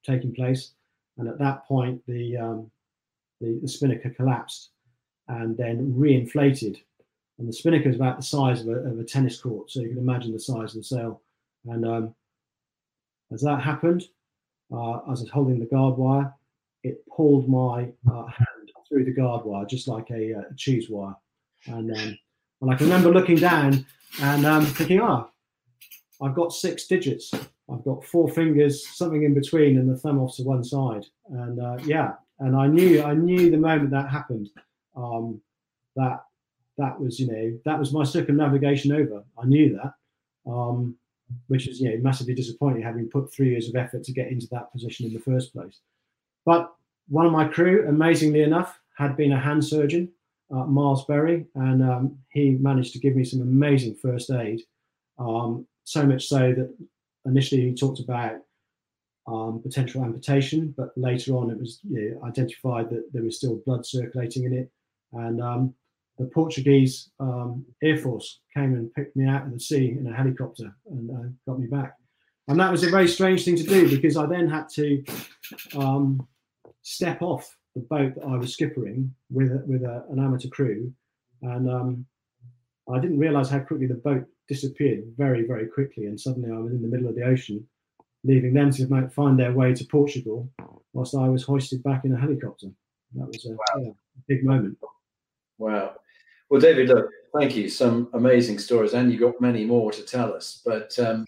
taking 0.06 0.34
place. 0.34 0.72
And 1.18 1.28
at 1.28 1.40
that 1.40 1.66
point, 1.66 2.02
the 2.08 2.38
um, 2.38 2.72
the, 3.42 3.60
the 3.62 3.68
spinnaker 3.68 4.10
collapsed 4.10 4.70
and 5.28 5.56
then 5.58 5.94
reinflated. 5.94 6.78
And 7.38 7.48
the 7.48 7.54
spinnaker 7.54 7.90
is 7.90 7.96
about 7.96 8.18
the 8.18 8.24
size 8.24 8.62
of 8.62 8.68
a, 8.68 8.76
of 8.80 9.00
a, 9.00 9.04
tennis 9.04 9.40
court, 9.40 9.72
so 9.72 9.80
you 9.80 9.90
can 9.90 9.98
imagine 9.98 10.34
the 10.34 10.40
size 10.40 10.76
of 10.76 10.82
the 10.82 10.84
sail. 10.84 11.22
And 11.66 11.86
um, 11.86 12.16
as 13.32 13.42
that 13.42 13.62
happened, 13.62 14.04
uh, 14.74 14.98
as 15.12 15.20
I 15.20 15.24
was 15.24 15.30
holding 15.30 15.60
the 15.60 15.66
guard 15.66 15.98
wire, 15.98 16.34
it 16.84 17.06
pulled 17.08 17.48
my 17.48 17.90
uh, 18.12 18.26
hand 18.26 18.59
through 18.90 19.06
the 19.06 19.12
guard 19.12 19.46
wire, 19.46 19.66
just 19.66 19.88
like 19.88 20.10
a, 20.10 20.34
uh, 20.34 20.42
a 20.52 20.56
cheese 20.56 20.90
wire. 20.90 21.16
And, 21.68 21.92
um, 21.96 22.18
and 22.62 22.72
I 22.72 22.76
can 22.76 22.88
remember 22.88 23.14
looking 23.14 23.38
down 23.38 23.86
and 24.22 24.46
um, 24.46 24.66
thinking, 24.66 25.00
ah, 25.00 25.30
I've 26.22 26.36
got 26.36 26.52
six 26.52 26.88
digits. 26.88 27.32
I've 27.72 27.84
got 27.84 28.04
four 28.04 28.28
fingers, 28.28 28.88
something 28.90 29.24
in 29.24 29.34
between, 29.34 29.78
and 29.78 29.90
the 29.90 29.96
thumb 29.96 30.20
off 30.20 30.36
to 30.38 30.44
one 30.44 30.64
side. 30.64 31.06
And 31.30 31.62
uh, 31.62 31.78
yeah, 31.84 32.14
and 32.40 32.56
I 32.56 32.68
knew, 32.68 33.04
I 33.04 33.14
knew 33.14 33.52
the 33.52 33.58
moment 33.58 33.92
that 33.92 34.10
happened, 34.10 34.50
um, 34.96 35.40
that 35.96 36.24
that 36.78 37.00
was, 37.00 37.20
you 37.20 37.28
know, 37.28 37.60
that 37.66 37.78
was 37.78 37.94
my 37.94 38.04
circumnavigation 38.04 38.94
over. 38.94 39.24
I 39.38 39.46
knew 39.46 39.78
that, 39.78 39.94
um, 40.50 40.96
which 41.48 41.68
is, 41.68 41.82
you 41.82 41.90
know, 41.90 41.98
massively 42.02 42.34
disappointing, 42.34 42.82
having 42.82 43.10
put 43.10 43.32
three 43.32 43.50
years 43.50 43.68
of 43.68 43.76
effort 43.76 44.04
to 44.06 44.14
get 44.14 44.30
into 44.30 44.48
that 44.52 44.72
position 44.72 45.06
in 45.06 45.14
the 45.14 45.20
first 45.20 45.54
place. 45.54 45.80
But 46.46 46.74
one 47.10 47.26
of 47.26 47.32
my 47.32 47.48
crew, 47.48 47.86
amazingly 47.88 48.42
enough, 48.42 48.80
had 48.98 49.18
been 49.18 49.32
a 49.32 49.40
hand 49.40 49.66
surgeon, 49.66 50.12
uh, 50.52 50.66
Miles 50.66 51.06
Berry, 51.06 51.46
and 51.56 51.84
um, 51.84 52.18
he 52.32 52.52
managed 52.52 52.94
to 52.94 53.00
give 53.00 53.16
me 53.16 53.24
some 53.24 53.42
amazing 53.42 53.96
first 53.96 54.32
aid. 54.32 54.62
Um, 55.18 55.68
so 55.84 56.06
much 56.06 56.28
so 56.28 56.54
that 56.54 56.76
initially 57.26 57.62
he 57.62 57.74
talked 57.74 58.00
about 58.00 58.38
um, 59.28 59.62
potential 59.62 60.04
amputation, 60.04 60.74
but 60.78 60.90
later 60.96 61.36
on 61.36 61.52
it 61.52 61.60
was 61.60 61.80
you 61.90 62.12
know, 62.12 62.28
identified 62.28 62.90
that 62.90 63.10
there 63.12 63.24
was 63.24 63.38
still 63.38 63.62
blood 63.66 63.86
circulating 63.86 64.46
in 64.46 64.54
it. 64.54 64.72
And 65.14 65.42
um, 65.42 65.74
the 66.18 66.26
Portuguese 66.26 67.10
um, 67.20 67.66
Air 67.84 67.98
Force 67.98 68.40
came 68.54 68.74
and 68.76 68.94
picked 68.94 69.16
me 69.16 69.28
out 69.28 69.46
of 69.46 69.54
the 69.54 69.60
sea 69.60 69.96
in 70.00 70.08
a 70.08 70.16
helicopter 70.16 70.76
and 70.88 71.10
uh, 71.12 71.30
got 71.48 71.60
me 71.60 71.68
back. 71.68 71.96
And 72.48 72.60
that 72.60 72.72
was 72.72 72.84
a 72.84 72.90
very 72.90 73.08
strange 73.08 73.46
thing 73.46 73.56
to 73.58 73.64
do 73.64 73.90
because 73.90 74.18
I 74.18 74.26
then 74.26 74.50
had 74.50 74.70
to 74.70 75.04
um, 75.76 76.28
step 76.90 77.22
off 77.22 77.56
the 77.76 77.82
boat 77.82 78.16
that 78.16 78.26
I 78.26 78.36
was 78.36 78.56
skippering 78.56 79.10
with 79.30 79.52
with 79.68 79.84
a, 79.84 80.06
an 80.10 80.20
amateur 80.20 80.50
crew, 80.50 80.92
and 81.42 81.70
um, 81.70 82.06
I 82.92 83.00
didn't 83.00 83.20
realise 83.20 83.50
how 83.50 83.60
quickly 83.60 83.88
the 83.88 83.94
boat 83.96 84.26
disappeared 84.48 85.04
very 85.18 85.46
very 85.46 85.68
quickly, 85.68 86.06
and 86.06 86.20
suddenly 86.20 86.52
I 86.52 86.58
was 86.58 86.74
in 86.74 86.82
the 86.82 86.88
middle 86.88 87.08
of 87.08 87.16
the 87.16 87.24
ocean 87.24 87.68
leaving 88.24 88.54
them 88.54 88.72
to 88.72 89.10
find 89.10 89.40
their 89.40 89.54
way 89.54 89.74
to 89.74 89.86
Portugal, 89.86 90.50
whilst 90.94 91.16
I 91.16 91.30
was 91.30 91.44
hoisted 91.44 91.82
back 91.84 92.04
in 92.06 92.14
a 92.14 92.20
helicopter. 92.20 92.68
That 93.16 93.28
was 93.28 93.46
a, 93.46 93.52
wow. 93.52 93.82
yeah, 93.82 93.90
a 93.92 94.22
big 94.28 94.44
moment. 94.44 94.78
Wow. 95.58 95.96
Well, 96.50 96.60
David, 96.60 96.90
look, 96.90 97.10
thank 97.38 97.56
you. 97.56 97.70
Some 97.70 98.10
amazing 98.14 98.60
stories, 98.60 98.94
and 98.94 99.12
you've 99.12 99.22
got 99.22 99.40
many 99.40 99.66
more 99.66 99.92
to 99.92 100.04
tell 100.04 100.34
us. 100.34 100.62
But 100.66 100.98
um, 101.00 101.26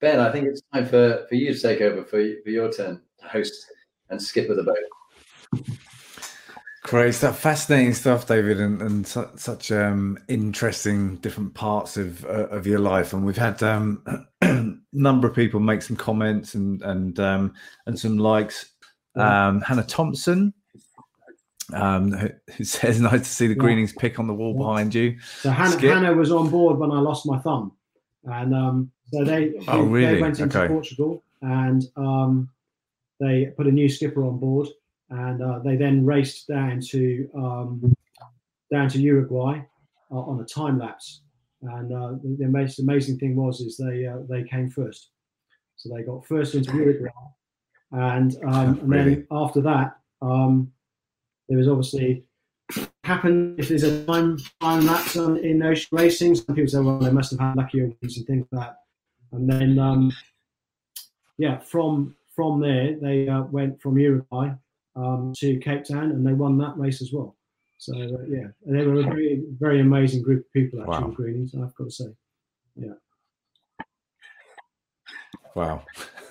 Ben, 0.00 0.20
I 0.20 0.30
think 0.30 0.46
it's 0.46 0.60
time 0.74 0.86
for, 0.86 1.24
for 1.28 1.34
you 1.36 1.54
to 1.54 1.60
take 1.60 1.80
over 1.80 2.04
for, 2.04 2.22
for 2.44 2.50
your 2.50 2.70
turn, 2.70 3.00
host 3.22 3.64
and 4.10 4.20
skipper 4.20 4.54
the 4.54 4.62
boat. 4.62 4.76
Great 6.86 7.16
stuff, 7.16 7.40
fascinating 7.40 7.94
stuff, 7.94 8.28
David, 8.28 8.60
and, 8.60 8.80
and 8.80 9.04
su- 9.04 9.28
such 9.34 9.72
um, 9.72 10.16
interesting 10.28 11.16
different 11.16 11.52
parts 11.52 11.96
of 11.96 12.24
uh, 12.26 12.46
of 12.46 12.64
your 12.64 12.78
life. 12.78 13.12
And 13.12 13.26
we've 13.26 13.36
had 13.36 13.60
um, 13.64 14.04
a 14.40 14.72
number 14.92 15.26
of 15.26 15.34
people 15.34 15.58
make 15.58 15.82
some 15.82 15.96
comments 15.96 16.54
and 16.54 16.80
and 16.82 17.18
um, 17.18 17.54
and 17.86 17.98
some 17.98 18.18
likes. 18.18 18.66
Um, 19.16 19.62
Hannah 19.62 19.82
Thompson, 19.82 20.54
um, 21.72 22.12
who, 22.12 22.28
who, 22.56 22.62
says, 22.62 23.00
"Nice 23.00 23.22
to 23.22 23.24
see 23.24 23.46
the 23.48 23.54
yeah. 23.54 23.58
Greenings 23.58 23.92
pick 23.92 24.20
on 24.20 24.28
the 24.28 24.34
wall 24.34 24.52
yeah. 24.52 24.58
behind 24.58 24.94
you." 24.94 25.18
So 25.40 25.50
Hannah, 25.50 25.80
Hannah, 25.80 26.14
was 26.14 26.30
on 26.30 26.50
board 26.50 26.78
when 26.78 26.92
I 26.92 27.00
lost 27.00 27.26
my 27.26 27.38
thumb, 27.40 27.72
and 28.26 28.54
um, 28.54 28.92
so 29.12 29.24
they, 29.24 29.54
oh, 29.66 29.82
they, 29.82 29.88
really? 29.88 30.14
they 30.14 30.20
went 30.20 30.38
into 30.38 30.56
okay. 30.56 30.72
Portugal 30.72 31.24
and 31.42 31.82
they 33.18 33.46
put 33.56 33.66
a 33.66 33.72
new 33.72 33.88
skipper 33.88 34.24
on 34.24 34.38
board 34.38 34.68
and 35.10 35.42
uh, 35.42 35.60
they 35.60 35.76
then 35.76 36.04
raced 36.04 36.48
down 36.48 36.80
to 36.80 37.28
um, 37.36 37.94
down 38.70 38.88
to 38.88 39.00
Uruguay 39.00 39.60
uh, 40.10 40.18
on 40.18 40.40
a 40.40 40.44
time 40.44 40.78
lapse. 40.78 41.22
And 41.62 41.92
uh, 41.92 42.12
the, 42.22 42.36
the, 42.38 42.48
most 42.48 42.78
amazing 42.78 43.18
thing 43.18 43.34
was 43.34 43.60
is 43.60 43.76
they 43.76 44.06
uh, 44.06 44.18
they 44.28 44.44
came 44.44 44.70
first, 44.70 45.10
so 45.76 45.94
they 45.94 46.02
got 46.02 46.26
first 46.26 46.54
into 46.54 46.76
Uruguay, 46.76 47.08
and, 47.92 48.36
um, 48.44 48.78
and 48.80 48.92
then 48.92 49.26
after 49.30 49.60
that 49.62 49.96
um, 50.20 50.70
there 51.48 51.58
was 51.58 51.68
obviously 51.68 52.24
happen 53.04 53.54
if 53.58 53.68
there's 53.68 53.84
a 53.84 54.04
time 54.04 54.36
time 54.60 54.86
lapse 54.86 55.16
on, 55.16 55.38
in 55.38 55.62
ocean 55.62 55.88
racing. 55.92 56.34
Some 56.34 56.54
people 56.54 56.68
say, 56.68 56.80
well, 56.80 56.98
they 56.98 57.10
must 57.10 57.30
have 57.30 57.40
had 57.40 57.56
luckier 57.56 57.90
ones 58.02 58.16
and 58.16 58.26
things 58.26 58.46
like 58.52 58.68
that. 58.68 58.76
And 59.32 59.48
then 59.48 59.78
um, 59.78 60.12
yeah, 61.38 61.58
from 61.58 62.16
from 62.34 62.60
there 62.60 62.96
they 63.00 63.28
uh, 63.28 63.42
went 63.42 63.80
from 63.80 63.98
Uruguay 63.98 64.50
um, 64.96 65.32
to 65.38 65.58
Cape 65.58 65.84
Town, 65.84 66.10
and 66.10 66.26
they 66.26 66.32
won 66.32 66.58
that 66.58 66.76
race 66.76 67.02
as 67.02 67.12
well. 67.12 67.36
So 67.78 67.94
uh, 67.94 68.24
yeah, 68.28 68.48
they 68.64 68.86
were 68.86 69.00
a 69.00 69.04
very 69.04 69.44
very 69.58 69.80
amazing 69.80 70.22
group 70.22 70.40
of 70.40 70.52
people 70.52 70.80
actually, 70.80 71.08
wow. 71.08 71.14
Greenies. 71.14 71.54
I've 71.54 71.74
got 71.74 71.84
to 71.84 71.90
say, 71.90 72.06
yeah. 72.74 72.94
Wow. 75.54 75.84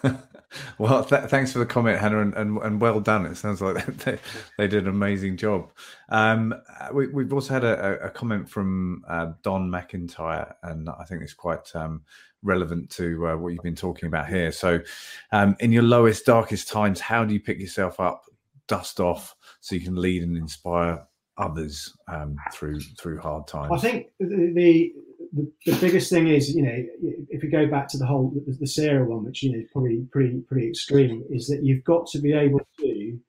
well, 0.78 1.04
th- 1.04 1.30
thanks 1.30 1.52
for 1.52 1.60
the 1.60 1.66
comment, 1.66 2.00
Hannah, 2.00 2.22
and, 2.22 2.34
and, 2.36 2.58
and, 2.60 2.82
well 2.82 3.00
done. 3.00 3.26
It 3.26 3.38
sounds 3.38 3.60
like 3.60 3.86
they, 4.04 4.20
they 4.58 4.68
did 4.68 4.84
an 4.84 4.90
amazing 4.90 5.38
job. 5.38 5.72
Um, 6.10 6.54
we, 6.94 7.08
have 7.24 7.34
also 7.34 7.54
had 7.54 7.64
a, 7.64 8.06
a 8.06 8.10
comment 8.10 8.48
from 8.50 9.04
uh, 9.08 9.32
Don 9.42 9.70
McIntyre, 9.70 10.54
and 10.62 10.90
I 10.90 11.04
think 11.06 11.24
it's 11.24 11.34
quite 11.34 11.76
um, 11.76 12.04
relevant 12.44 12.92
to 12.92 13.28
uh, 13.28 13.36
what 13.36 13.50
you've 13.50 13.64
been 13.64 13.76
talking 13.76 14.08
about 14.08 14.28
here. 14.28 14.52
So, 14.52 14.80
um, 15.32 15.56
in 15.60 15.72
your 15.72 15.84
lowest, 15.84 16.26
darkest 16.26 16.70
times, 16.70 17.00
how 17.00 17.26
do 17.26 17.34
you 17.34 17.40
pick 17.40 17.60
yourself 17.60 18.00
up 18.00 18.26
dust 18.68 19.00
off 19.00 19.36
so 19.62 19.76
you 19.76 19.82
can 19.82 19.96
lead 19.96 20.24
and 20.24 20.38
inspire 20.38 21.06
others 21.38 21.94
um, 22.08 22.36
through 22.54 22.80
through 23.00 23.20
hard 23.20 23.48
times? 23.48 23.72
I 23.74 23.78
think 23.78 24.08
the, 24.20 24.94
the, 25.34 25.52
the 25.66 25.78
biggest 25.80 26.10
thing 26.10 26.28
is 26.28 26.56
you 26.56 26.64
know 26.64 26.84
if 27.30 27.44
you 27.44 27.50
go 27.50 27.68
back 27.68 27.88
to 27.90 27.98
the 27.98 28.06
whole 28.06 28.32
the, 28.46 28.58
the 28.60 28.68
Sarah 28.68 29.06
one, 29.06 29.26
which 29.26 29.44
you 29.44 29.52
know 29.52 29.60
is 29.60 29.70
probably 29.72 30.06
pretty 30.12 30.42
pretty 30.48 30.70
extreme, 30.70 31.24
is 31.30 31.48
that 31.48 31.64
you've 31.64 31.84
got 31.84 32.08
to 32.08 32.20
be 32.20 32.34
able 32.34 32.62
to 32.80 33.20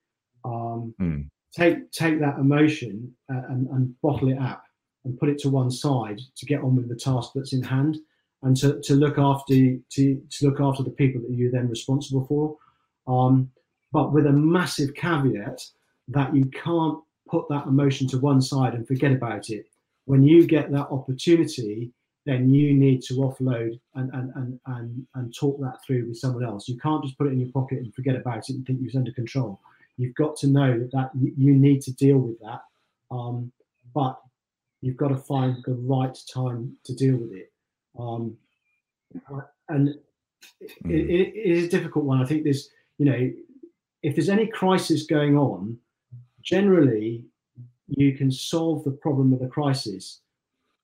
um, 0.45 0.93
mm. 0.99 1.29
take 1.55 1.91
take 1.91 2.19
that 2.19 2.39
emotion 2.39 3.13
uh, 3.29 3.41
and, 3.49 3.67
and 3.69 4.01
bottle 4.01 4.29
it 4.29 4.39
up 4.39 4.63
and 5.07 5.17
put 5.19 5.29
it 5.29 5.39
to 5.39 5.49
one 5.49 5.71
side 5.71 6.19
to 6.35 6.45
get 6.45 6.61
on 6.61 6.75
with 6.75 6.89
the 6.89 6.95
task 6.95 7.31
that's 7.33 7.53
in 7.53 7.63
hand 7.63 7.97
and 8.43 8.55
to, 8.57 8.79
to 8.81 8.93
look 8.93 9.17
after 9.17 9.53
to, 9.53 10.21
to 10.29 10.45
look 10.45 10.59
after 10.59 10.83
the 10.83 10.91
people 10.91 11.21
that 11.21 11.31
you're 11.31 11.51
then 11.51 11.69
responsible 11.69 12.25
for. 12.25 12.55
Um, 13.11 13.51
but 13.91 14.13
with 14.13 14.25
a 14.25 14.31
massive 14.31 14.93
caveat 14.93 15.61
that 16.09 16.35
you 16.35 16.45
can't 16.45 16.99
put 17.29 17.47
that 17.49 17.67
emotion 17.67 18.07
to 18.07 18.17
one 18.19 18.41
side 18.41 18.73
and 18.73 18.87
forget 18.87 19.11
about 19.11 19.49
it. 19.49 19.65
When 20.05 20.23
you 20.23 20.47
get 20.47 20.71
that 20.71 20.87
opportunity, 20.89 21.91
then 22.25 22.49
you 22.49 22.73
need 22.73 23.01
to 23.03 23.15
offload 23.15 23.79
and, 23.95 24.13
and, 24.13 24.31
and, 24.35 24.59
and, 24.65 25.07
and 25.15 25.35
talk 25.35 25.59
that 25.61 25.79
through 25.85 26.07
with 26.07 26.17
someone 26.17 26.43
else. 26.43 26.67
You 26.67 26.77
can't 26.77 27.03
just 27.03 27.17
put 27.17 27.27
it 27.27 27.33
in 27.33 27.39
your 27.39 27.51
pocket 27.51 27.79
and 27.79 27.93
forget 27.93 28.15
about 28.15 28.49
it 28.49 28.55
and 28.55 28.65
think 28.65 28.79
you're 28.81 28.97
under 28.97 29.11
control. 29.11 29.59
You've 29.97 30.15
got 30.15 30.35
to 30.37 30.47
know 30.47 30.77
that, 30.77 30.91
that 30.91 31.11
you 31.13 31.53
need 31.53 31.81
to 31.83 31.93
deal 31.93 32.17
with 32.17 32.39
that. 32.41 32.61
Um, 33.09 33.51
but 33.93 34.19
you've 34.81 34.97
got 34.97 35.07
to 35.09 35.17
find 35.17 35.57
the 35.65 35.73
right 35.73 36.17
time 36.33 36.77
to 36.83 36.93
deal 36.93 37.17
with 37.17 37.31
it. 37.31 37.51
Um, 37.97 38.37
and 39.69 39.95
it, 40.59 40.71
mm. 40.85 40.91
it, 40.91 41.33
it 41.35 41.57
is 41.57 41.65
a 41.65 41.69
difficult 41.69 42.05
one. 42.05 42.21
I 42.21 42.25
think 42.25 42.43
there's, 42.43 42.69
you 42.97 43.05
know, 43.05 43.31
if 44.07 44.15
there's 44.15 44.29
any 44.29 44.47
crisis 44.47 45.05
going 45.05 45.37
on, 45.37 45.77
generally 46.41 47.25
you 47.87 48.13
can 48.13 48.31
solve 48.31 48.85
the 48.85 48.91
problem 48.91 49.33
of 49.33 49.39
the 49.39 49.47
crisis. 49.47 50.21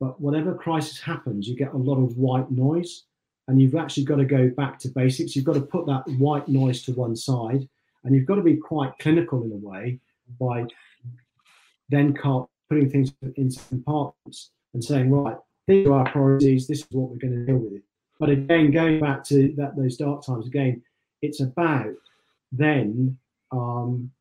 But 0.02 0.20
whatever 0.20 0.54
crisis 0.54 1.00
happens, 1.00 1.48
you 1.48 1.56
get 1.56 1.72
a 1.72 1.78
lot 1.78 2.04
of 2.04 2.18
white 2.18 2.52
noise, 2.52 3.04
and 3.48 3.62
you've 3.62 3.76
actually 3.76 4.04
got 4.04 4.18
to 4.18 4.26
go 4.26 4.50
back 4.50 4.78
to 4.80 4.90
basics. 4.90 5.38
You've 5.38 5.46
got 5.46 5.54
to 5.54 5.62
put 5.62 5.86
that 5.86 6.04
white 6.18 6.50
noise 6.50 6.84
to 6.84 6.92
one 6.92 7.16
side, 7.16 7.70
and 8.04 8.14
you've 8.14 8.26
got 8.26 8.36
to 8.36 8.42
be 8.42 8.58
quite 8.58 8.92
clinical 9.00 9.42
in 9.44 9.54
a 9.54 9.56
way 9.56 10.00
by 10.38 10.66
then 11.88 12.14
putting 12.70 12.90
things 12.90 13.14
into 13.38 13.58
compartments 13.70 14.52
and 14.74 14.84
saying, 14.84 15.10
right, 15.10 15.38
these 15.68 15.88
are 15.88 15.94
our 15.94 16.12
priorities. 16.12 16.68
This 16.68 16.80
is 16.80 16.88
what 16.92 17.10
we're 17.10 17.20
going 17.20 17.40
to 17.40 17.46
deal 17.46 17.58
with 17.58 17.76
it. 17.76 17.84
But 18.20 18.32
again, 18.32 18.72
going 18.72 19.00
back 19.00 19.24
to 19.26 19.54
that 19.56 19.78
those 19.78 19.96
dark 19.96 20.26
times 20.26 20.46
again, 20.48 20.84
it's 21.22 21.40
about 21.40 21.96
then 22.54 23.18
um, 23.52 24.12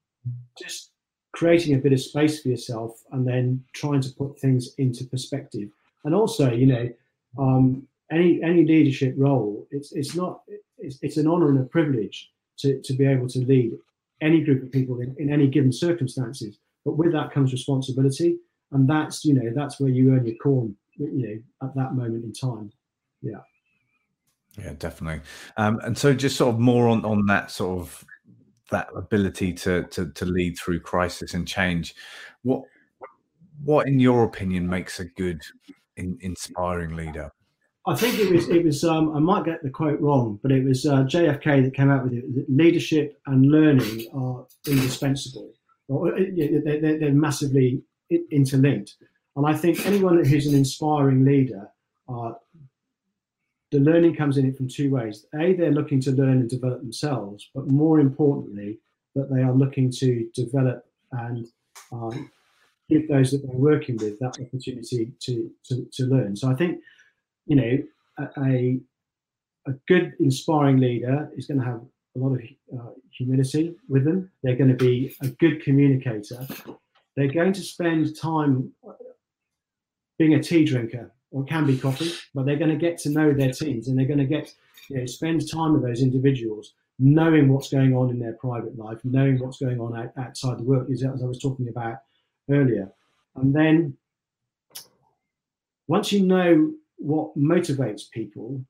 just 0.59 0.91
creating 1.33 1.75
a 1.75 1.79
bit 1.79 1.93
of 1.93 2.01
space 2.01 2.43
for 2.43 2.49
yourself 2.49 3.03
and 3.13 3.27
then 3.27 3.63
trying 3.73 4.01
to 4.01 4.11
put 4.11 4.39
things 4.39 4.75
into 4.79 5.05
perspective. 5.05 5.69
And 6.05 6.15
also, 6.15 6.53
you 6.53 6.67
know, 6.67 6.91
um, 7.39 7.87
any 8.11 8.43
any 8.43 8.65
leadership 8.65 9.15
role, 9.17 9.67
it's 9.71 9.93
it's 9.93 10.15
not 10.15 10.43
it's, 10.79 10.99
it's 11.03 11.17
an 11.17 11.27
honor 11.27 11.49
and 11.49 11.61
a 11.61 11.65
privilege 11.65 12.31
to, 12.59 12.81
to 12.83 12.93
be 12.93 13.07
able 13.07 13.29
to 13.29 13.39
lead 13.41 13.73
any 14.21 14.43
group 14.43 14.63
of 14.63 14.71
people 14.71 15.01
in, 15.01 15.15
in 15.19 15.33
any 15.33 15.47
given 15.47 15.73
circumstances. 15.73 16.59
But 16.85 16.97
with 16.97 17.13
that 17.13 17.33
comes 17.33 17.53
responsibility, 17.53 18.39
and 18.73 18.89
that's 18.89 19.25
you 19.25 19.35
know 19.35 19.53
that's 19.55 19.81
where 19.81 19.91
you 19.91 20.13
earn 20.13 20.27
your 20.27 20.37
corn, 20.37 20.77
you 20.97 21.27
know, 21.61 21.67
at 21.67 21.75
that 21.77 21.95
moment 21.95 22.25
in 22.25 22.33
time. 22.33 22.73
Yeah. 23.23 23.41
Yeah, 24.59 24.75
definitely. 24.79 25.23
Um, 25.57 25.81
and 25.83 25.97
so, 25.97 26.13
just 26.13 26.37
sort 26.37 26.55
of 26.55 26.61
more 26.61 26.89
on 26.89 27.07
on 27.07 27.25
that 27.27 27.51
sort 27.51 27.81
of 27.81 28.05
that 28.73 28.89
ability 28.97 29.53
to 29.55 29.85
to 29.85 30.11
to 30.11 30.25
lead 30.25 30.57
through 30.59 30.81
crisis 30.81 31.35
and 31.35 31.47
change. 31.47 31.95
What 32.43 32.65
what, 33.65 33.87
in 33.87 34.01
your 34.01 34.25
opinion, 34.25 34.69
makes 34.69 34.99
a 34.99 35.05
good, 35.05 35.41
in, 35.97 36.19
inspiring 36.21 36.97
leader? 36.97 37.31
I 37.87 37.97
think 37.97 38.19
it 38.19 38.33
was 38.33 38.49
it 38.49 38.65
was 38.65 38.85
um, 38.85 39.15
I 39.15 39.19
might 39.19 39.45
get 39.45 39.63
the 39.63 39.71
quote 39.71 40.01
wrong, 40.01 40.39
but 40.41 40.53
it 40.53 40.65
was 40.65 40.87
uh, 40.87 41.03
JFK 41.03 41.65
that 41.65 41.75
came 41.75 41.91
out 41.91 42.05
with 42.05 42.13
it. 42.13 42.25
Leadership 42.49 43.21
and 43.27 43.51
learning 43.51 44.07
are 44.15 44.47
indispensable, 44.69 45.53
or, 45.89 46.15
uh, 46.15 46.21
they're, 46.37 46.99
they're 46.99 47.13
massively 47.13 47.83
interlinked. 48.31 48.95
And 49.35 49.47
I 49.47 49.55
think 49.55 49.85
anyone 49.85 50.25
who's 50.25 50.47
an 50.47 50.55
inspiring 50.55 51.25
leader, 51.25 51.69
uh, 52.09 52.33
the 53.73 53.81
learning 53.81 54.15
comes 54.15 54.37
in 54.37 54.47
it 54.47 54.57
from 54.57 54.69
two 54.69 54.91
ways. 54.91 55.27
A, 55.35 55.55
they're 55.55 55.73
looking 55.73 56.01
to 56.03 56.13
learn 56.13 56.39
and 56.41 56.51
develop 56.51 56.81
themselves, 56.83 57.51
but 57.55 57.67
more 57.69 57.99
importantly, 57.99 58.79
that 59.15 59.31
they 59.33 59.43
are 59.43 59.53
looking 59.53 59.91
to 59.91 60.29
develop 60.35 60.85
and 61.13 61.47
um, 61.91 62.31
give 62.89 63.09
those 63.09 63.31
that 63.31 63.47
they're 63.47 63.57
working 63.57 63.97
with 63.97 64.19
that 64.19 64.39
opportunity 64.41 65.13
to, 65.21 65.51
to, 65.65 65.87
to 65.91 66.05
learn. 66.05 66.37
So 66.37 66.51
I 66.51 66.55
think, 66.55 66.81
you 67.47 67.57
know, 67.57 67.79
a, 68.39 68.79
a 69.67 69.73
good, 69.89 70.13
inspiring 70.21 70.79
leader 70.79 71.31
is 71.35 71.47
going 71.47 71.61
to 71.61 71.67
have 71.67 71.81
a 72.15 72.19
lot 72.19 72.33
of 72.33 72.41
uh, 72.79 72.91
humility 73.11 73.75
with 73.89 74.05
them. 74.05 74.31
They're 74.43 74.57
going 74.57 74.77
to 74.77 74.85
be 74.85 75.17
a 75.23 75.29
good 75.29 75.63
communicator. 75.63 76.47
They're 77.17 77.33
going 77.33 77.55
to 77.55 77.63
spend 77.63 78.19
time 78.19 78.73
being 80.19 80.35
a 80.35 80.43
tea 80.43 80.65
drinker 80.67 81.11
or 81.33 81.45
can 81.45 81.67
be 81.67 81.77
coffee, 81.79 82.13
but 82.35 82.47
they're 82.47 82.57
going 82.57 82.71
to 82.71 82.77
get 82.77 82.99
to 82.99 83.11
know 83.11 83.33
their 83.33 83.51
teams 83.53 83.89
and 83.89 83.99
they're 83.99 84.07
going 84.07 84.19
to 84.19 84.25
get, 84.25 84.53
you 84.89 84.99
know, 84.99 85.07
spend 85.07 85.51
time 85.51 85.73
with 85.73 85.83
those 85.83 86.03
individuals, 86.03 86.75
knowing 86.99 87.53
what's 87.53 87.71
going 87.71 87.95
on 87.95 88.11
in 88.11 88.19
their 88.19 88.35
private 88.35 88.79
life, 88.79 88.99
knowing 89.05 89.39
what's 89.39 89.59
going 89.59 89.81
on 89.81 89.99
out, 89.99 90.13
outside 90.19 90.59
the 90.59 90.65
work, 90.65 90.89
as 90.91 91.03
I 91.03 91.27
was 91.27 91.41
talking 91.41 91.69
about 91.69 91.97
earlier. 92.51 92.93
And 93.35 93.55
then 93.55 93.97
once 95.89 96.13
you 96.13 96.25
know 96.25 96.73
what 96.99 97.37
motivates 97.37 98.03
people, 98.13 98.65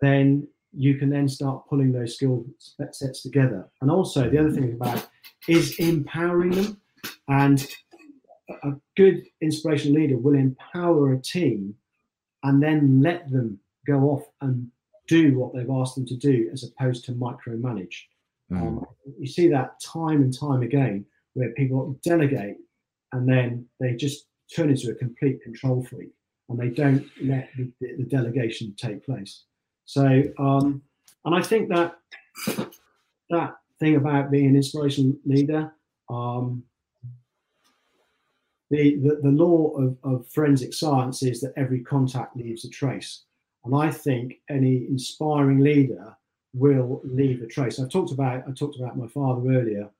then 0.00 0.46
you 0.72 0.96
can 0.96 1.08
then 1.08 1.28
start 1.28 1.66
pulling 1.68 1.92
those 1.92 2.14
skill 2.14 2.44
sets 2.92 3.22
together. 3.22 3.68
And 3.80 3.90
also, 3.90 4.28
the 4.28 4.38
other 4.38 4.50
thing 4.50 4.74
about 4.74 5.08
is 5.48 5.78
empowering 5.78 6.50
them. 6.50 6.80
And 7.28 7.66
a 8.62 8.72
good 8.96 9.24
inspirational 9.40 10.00
leader 10.00 10.18
will 10.18 10.34
empower 10.34 11.12
a 11.12 11.20
team 11.20 11.74
and 12.46 12.62
then 12.62 13.02
let 13.02 13.28
them 13.30 13.58
go 13.86 14.02
off 14.10 14.24
and 14.40 14.68
do 15.08 15.38
what 15.38 15.52
they've 15.52 15.70
asked 15.70 15.96
them 15.96 16.06
to 16.06 16.16
do 16.16 16.48
as 16.52 16.64
opposed 16.64 17.04
to 17.04 17.12
micromanage. 17.12 17.96
Mm. 18.50 18.62
Um, 18.62 18.86
you 19.18 19.26
see 19.26 19.48
that 19.48 19.80
time 19.80 20.22
and 20.22 20.36
time 20.36 20.62
again 20.62 21.04
where 21.34 21.50
people 21.50 21.98
delegate 22.02 22.56
and 23.12 23.28
then 23.28 23.66
they 23.80 23.94
just 23.94 24.26
turn 24.54 24.70
into 24.70 24.90
a 24.90 24.94
complete 24.94 25.42
control 25.42 25.84
freak 25.84 26.10
and 26.48 26.58
they 26.58 26.68
don't 26.68 27.04
let 27.20 27.48
the, 27.56 27.70
the, 27.80 27.96
the 27.98 28.04
delegation 28.04 28.74
take 28.76 29.04
place. 29.04 29.42
So, 29.84 30.22
um, 30.38 30.82
and 31.24 31.34
I 31.34 31.42
think 31.42 31.68
that 31.70 31.96
that 33.30 33.56
thing 33.80 33.96
about 33.96 34.30
being 34.30 34.46
an 34.46 34.56
inspirational 34.56 35.16
leader, 35.24 35.72
um, 36.08 36.62
the, 38.70 38.96
the, 38.96 39.20
the 39.22 39.30
law 39.30 39.70
of, 39.76 39.96
of 40.02 40.28
forensic 40.28 40.74
science 40.74 41.22
is 41.22 41.40
that 41.40 41.52
every 41.56 41.80
contact 41.80 42.36
leaves 42.36 42.64
a 42.64 42.70
trace. 42.70 43.22
And 43.64 43.74
I 43.74 43.90
think 43.90 44.40
any 44.48 44.86
inspiring 44.88 45.60
leader 45.60 46.16
will 46.54 47.00
leave 47.04 47.42
a 47.42 47.46
trace. 47.46 47.78
I 47.78 47.86
talked 47.88 48.12
about 48.12 48.44
I 48.48 48.52
talked 48.52 48.76
about 48.76 48.96
my 48.96 49.08
father 49.08 49.50
earlier. 49.50 49.90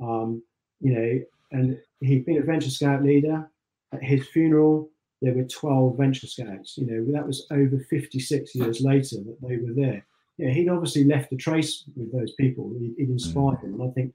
Um, 0.00 0.42
you 0.80 0.92
know, 0.92 1.20
and 1.52 1.78
he'd 2.00 2.26
been 2.26 2.38
a 2.38 2.42
venture 2.42 2.70
scout 2.70 3.02
leader. 3.02 3.50
At 3.92 4.02
his 4.02 4.26
funeral, 4.28 4.90
there 5.22 5.34
were 5.34 5.44
12 5.44 5.96
venture 5.96 6.26
scouts. 6.26 6.76
You 6.76 6.86
know, 6.86 7.12
that 7.12 7.26
was 7.26 7.46
over 7.50 7.78
56 7.78 8.54
years 8.54 8.80
later 8.80 9.16
that 9.16 9.38
they 9.42 9.56
were 9.56 9.72
there. 9.74 10.06
Yeah, 10.38 10.50
he'd 10.50 10.68
obviously 10.68 11.04
left 11.04 11.32
a 11.32 11.36
trace 11.36 11.84
with 11.96 12.12
those 12.12 12.32
people. 12.32 12.72
It, 12.80 13.02
it 13.02 13.08
inspired 13.08 13.58
mm. 13.58 13.62
them, 13.62 13.80
and 13.80 13.90
I 13.90 13.92
think, 13.92 14.12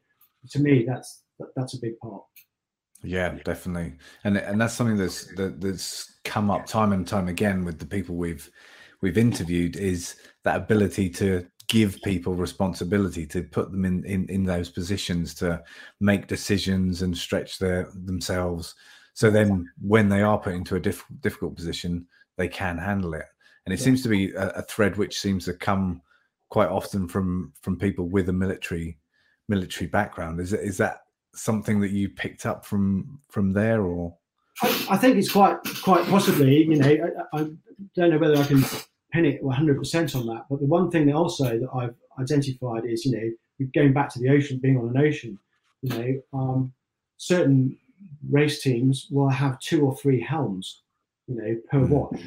to 0.51 0.59
me, 0.59 0.85
that's 0.85 1.23
that, 1.39 1.49
that's 1.55 1.73
a 1.73 1.79
big 1.79 1.97
part. 1.99 2.23
Yeah, 3.03 3.37
definitely, 3.43 3.93
and 4.23 4.37
and 4.37 4.61
that's 4.61 4.75
something 4.75 4.97
that's 4.97 5.25
that, 5.35 5.59
that's 5.59 6.19
come 6.23 6.51
up 6.51 6.67
time 6.67 6.93
and 6.93 7.07
time 7.07 7.29
again 7.29 7.65
with 7.65 7.79
the 7.79 7.85
people 7.85 8.15
we've 8.15 8.49
we've 9.01 9.17
interviewed 9.17 9.75
is 9.75 10.15
that 10.43 10.55
ability 10.55 11.09
to 11.09 11.45
give 11.67 11.99
people 12.03 12.35
responsibility 12.35 13.25
to 13.25 13.43
put 13.43 13.71
them 13.71 13.85
in, 13.85 14.05
in 14.05 14.29
in 14.29 14.43
those 14.43 14.69
positions 14.69 15.33
to 15.35 15.63
make 15.99 16.27
decisions 16.27 17.01
and 17.01 17.17
stretch 17.17 17.57
their 17.57 17.89
themselves. 18.05 18.75
So 19.13 19.29
then 19.29 19.69
when 19.81 20.07
they 20.07 20.21
are 20.21 20.37
put 20.37 20.53
into 20.53 20.75
a 20.75 20.79
diff, 20.79 21.03
difficult 21.21 21.55
position 21.55 22.07
they 22.37 22.47
can 22.47 22.77
handle 22.77 23.13
it. 23.13 23.25
And 23.65 23.73
it 23.73 23.79
yeah. 23.79 23.85
seems 23.85 24.03
to 24.03 24.09
be 24.09 24.31
a, 24.31 24.49
a, 24.49 24.61
thread 24.63 24.97
which 24.97 25.19
seems 25.19 25.45
to 25.45 25.53
come 25.53 26.01
quite 26.49 26.69
often 26.69 27.07
from 27.07 27.53
from 27.61 27.77
people 27.77 28.09
with 28.09 28.29
a 28.29 28.33
military 28.33 28.97
military 29.47 29.87
background. 29.87 30.39
Is 30.39 30.53
is 30.53 30.77
that 30.77 31.01
something 31.33 31.79
that 31.81 31.91
you 31.91 32.09
picked 32.09 32.45
up 32.45 32.65
from 32.65 33.19
from 33.29 33.53
there 33.53 33.83
or 33.83 34.15
I, 34.61 34.87
I 34.91 34.97
think 34.97 35.17
it's 35.17 35.31
quite 35.31 35.57
quite 35.81 36.05
possibly 36.07 36.63
you 36.63 36.75
know 36.75 37.11
I, 37.33 37.39
I 37.39 37.47
don't 37.95 38.09
know 38.09 38.17
whether 38.17 38.37
i 38.37 38.45
can 38.45 38.63
pin 39.11 39.25
it 39.25 39.43
100% 39.43 40.15
on 40.15 40.27
that. 40.27 40.45
But 40.49 40.59
the 40.59 40.65
one 40.65 40.89
thing 40.89 41.05
that 41.07 41.15
also 41.15 41.59
that 41.59 41.69
I've 41.73 41.95
identified 42.19 42.85
is, 42.85 43.05
you 43.05 43.11
know, 43.11 43.67
going 43.75 43.93
back 43.93 44.09
to 44.13 44.19
the 44.19 44.29
ocean, 44.29 44.59
being 44.61 44.77
on 44.77 44.89
an 44.89 44.97
ocean, 44.97 45.37
you 45.81 45.89
know, 45.89 46.21
um, 46.33 46.73
certain 47.17 47.77
race 48.29 48.61
teams 48.61 49.07
will 49.11 49.29
have 49.29 49.59
two 49.59 49.85
or 49.85 49.95
three 49.95 50.21
helms, 50.21 50.81
you 51.27 51.35
know, 51.35 51.55
per 51.69 51.85
mm. 51.85 51.89
watch. 51.89 52.21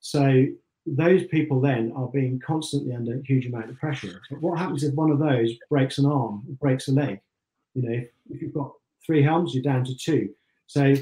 So 0.00 0.46
those 0.84 1.24
people 1.26 1.60
then 1.60 1.92
are 1.96 2.08
being 2.08 2.40
constantly 2.44 2.94
under 2.94 3.14
a 3.14 3.22
huge 3.22 3.46
amount 3.46 3.70
of 3.70 3.78
pressure. 3.78 4.20
But 4.30 4.40
what 4.40 4.58
happens 4.58 4.84
if 4.84 4.94
one 4.94 5.10
of 5.10 5.18
those 5.18 5.52
breaks 5.70 5.98
an 5.98 6.06
arm, 6.06 6.42
breaks 6.60 6.88
a 6.88 6.92
leg? 6.92 7.20
You 7.74 7.82
know, 7.82 8.04
if 8.30 8.42
you've 8.42 8.54
got 8.54 8.72
three 9.04 9.22
helms, 9.22 9.54
you're 9.54 9.62
down 9.62 9.84
to 9.84 9.96
two. 9.96 10.30
So 10.66 10.94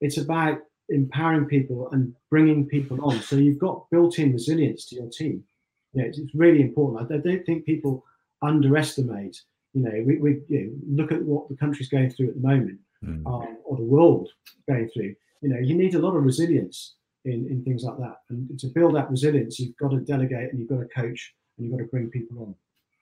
it's 0.00 0.18
about 0.18 0.58
empowering 0.88 1.46
people 1.46 1.88
and 1.92 2.14
bringing 2.30 2.66
people 2.66 3.02
on. 3.04 3.20
So 3.20 3.36
you've 3.36 3.58
got 3.58 3.88
built-in 3.90 4.32
resilience 4.32 4.86
to 4.86 4.96
your 4.96 5.08
team. 5.08 5.44
You 5.92 6.02
know, 6.02 6.08
it's, 6.08 6.18
it's 6.18 6.34
really 6.34 6.60
important. 6.60 7.10
I 7.10 7.16
don't 7.16 7.44
think 7.46 7.64
people 7.64 8.04
underestimate. 8.42 9.40
You 9.72 9.82
know, 9.82 10.02
we, 10.04 10.18
we 10.18 10.40
you 10.48 10.60
know, 10.86 11.02
look 11.02 11.12
at 11.12 11.22
what 11.22 11.48
the 11.48 11.56
country's 11.56 11.88
going 11.88 12.10
through 12.10 12.28
at 12.28 12.34
the 12.34 12.46
moment, 12.46 12.78
mm. 13.04 13.24
um, 13.26 13.58
or 13.64 13.76
the 13.76 13.82
world 13.82 14.28
going 14.68 14.88
through. 14.90 15.14
You 15.40 15.48
know, 15.50 15.58
you 15.58 15.74
need 15.74 15.94
a 15.94 15.98
lot 15.98 16.16
of 16.16 16.24
resilience 16.24 16.96
in, 17.24 17.46
in 17.48 17.64
things 17.64 17.84
like 17.84 17.98
that. 17.98 18.18
And 18.30 18.58
to 18.58 18.66
build 18.68 18.94
that 18.96 19.10
resilience, 19.10 19.58
you've 19.58 19.76
got 19.76 19.90
to 19.90 20.00
delegate 20.00 20.50
and 20.50 20.58
you've 20.58 20.68
got 20.68 20.80
to 20.80 20.88
coach 20.94 21.34
and 21.56 21.66
you've 21.66 21.76
got 21.76 21.84
to 21.84 21.90
bring 21.90 22.10
people 22.10 22.40
on. 22.40 22.54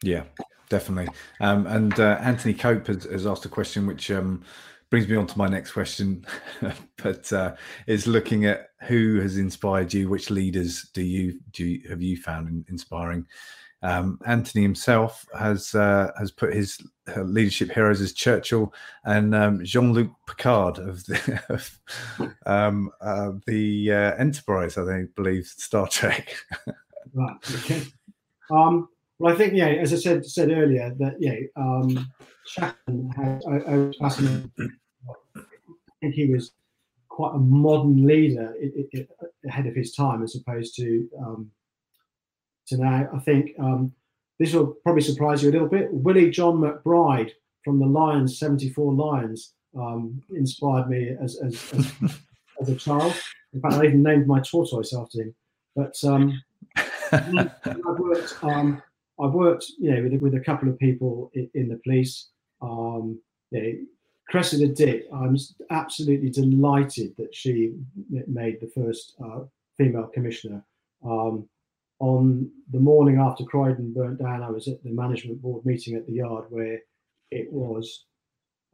Yeah, 0.02 0.24
definitely. 0.72 1.12
Um, 1.40 1.66
and 1.66 2.00
uh, 2.00 2.18
Anthony 2.22 2.54
Cope 2.54 2.86
has, 2.86 3.04
has, 3.04 3.26
asked 3.26 3.44
a 3.44 3.48
question 3.50 3.86
which 3.86 4.10
um, 4.10 4.42
brings 4.88 5.06
me 5.06 5.16
on 5.16 5.26
to 5.26 5.36
my 5.36 5.46
next 5.46 5.72
question, 5.72 6.24
but 7.02 7.30
uh, 7.30 7.54
is 7.86 8.06
looking 8.06 8.46
at 8.46 8.70
who 8.88 9.20
has 9.20 9.36
inspired 9.36 9.92
you. 9.92 10.08
Which 10.08 10.30
leaders 10.30 10.88
do 10.94 11.02
you 11.02 11.38
do 11.52 11.66
you, 11.66 11.88
have 11.90 12.00
you 12.00 12.16
found 12.16 12.64
inspiring? 12.70 13.26
Um, 13.82 14.18
Anthony 14.24 14.62
himself 14.62 15.26
has 15.38 15.74
uh, 15.74 16.10
has 16.18 16.30
put 16.30 16.54
his 16.54 16.78
uh, 17.14 17.20
leadership 17.20 17.70
heroes 17.70 18.00
as 18.00 18.14
Churchill 18.14 18.72
and 19.04 19.34
um, 19.34 19.62
Jean 19.62 19.92
Luc 19.92 20.10
Picard 20.26 20.78
of 20.78 21.04
the 21.04 21.42
of, 21.50 21.78
um, 22.46 22.90
uh, 23.02 23.32
the 23.46 23.92
uh, 23.92 24.14
Enterprise, 24.16 24.78
I 24.78 24.86
think, 24.86 25.14
believe 25.16 25.46
Star 25.46 25.86
Trek. 25.86 26.34
right. 27.12 27.36
Okay. 27.56 27.82
Um, 28.50 28.88
well, 29.22 29.32
I 29.32 29.36
think 29.36 29.54
yeah, 29.54 29.68
as 29.68 29.92
I 29.92 29.96
said 29.96 30.26
said 30.26 30.50
earlier, 30.50 30.94
that 30.98 31.14
yeah, 31.20 31.36
um, 31.56 32.10
Shackleton 32.46 33.10
had 33.10 33.42
I, 33.48 33.72
I 33.72 33.76
was 33.76 33.96
fascinated 33.96 34.50
think 36.02 36.14
he 36.14 36.26
was 36.26 36.52
quite 37.08 37.34
a 37.34 37.38
modern 37.38 38.06
leader 38.06 38.54
it, 38.58 38.88
it, 38.92 39.08
ahead 39.46 39.66
of 39.66 39.74
his 39.74 39.94
time, 39.94 40.22
as 40.22 40.34
opposed 40.34 40.76
to 40.76 41.08
um, 41.18 41.50
to 42.66 42.76
now. 42.76 43.08
I 43.14 43.18
think 43.20 43.52
um, 43.58 43.92
this 44.38 44.52
will 44.52 44.74
probably 44.82 45.02
surprise 45.02 45.42
you 45.42 45.50
a 45.50 45.52
little 45.52 45.68
bit. 45.68 45.92
Willie 45.92 46.30
John 46.30 46.56
McBride 46.56 47.30
from 47.64 47.78
the 47.78 47.86
Lions, 47.86 48.38
74 48.38 48.92
Lions, 48.92 49.54
um, 49.78 50.20
inspired 50.34 50.88
me 50.88 51.16
as, 51.22 51.38
as, 51.40 51.72
as, 51.74 51.92
as, 52.60 52.68
a 52.68 52.74
child. 52.74 53.14
In 53.52 53.60
fact, 53.60 53.74
I 53.74 53.84
even 53.84 54.02
named 54.02 54.26
my 54.26 54.40
tortoise 54.40 54.92
after 54.94 55.22
him. 55.22 55.34
But 55.76 55.94
um, 56.02 56.42
I've 57.12 57.98
worked, 57.98 58.34
um, 58.42 58.82
I've 59.22 59.34
worked, 59.34 59.66
you 59.78 59.94
know, 59.94 60.02
with, 60.02 60.20
with 60.20 60.34
a 60.34 60.40
couple 60.40 60.68
of 60.68 60.78
people 60.78 61.30
in, 61.34 61.48
in 61.54 61.68
the 61.68 61.80
police. 61.84 62.30
Um, 62.60 63.20
you 63.50 63.62
know, 63.62 63.72
Cressida 64.28 64.68
Dick, 64.68 65.06
I'm 65.12 65.36
absolutely 65.70 66.30
delighted 66.30 67.14
that 67.18 67.34
she 67.34 67.74
made 68.26 68.60
the 68.60 68.70
first 68.74 69.14
uh, 69.24 69.40
female 69.78 70.08
commissioner. 70.08 70.64
Um, 71.04 71.48
on 71.98 72.50
the 72.72 72.80
morning 72.80 73.18
after 73.18 73.44
Croydon 73.44 73.92
burnt 73.92 74.18
down, 74.18 74.42
I 74.42 74.50
was 74.50 74.66
at 74.68 74.82
the 74.82 74.90
management 74.90 75.40
board 75.40 75.64
meeting 75.64 75.94
at 75.94 76.06
the 76.06 76.14
yard 76.14 76.46
where 76.50 76.80
it 77.30 77.52
was 77.52 78.06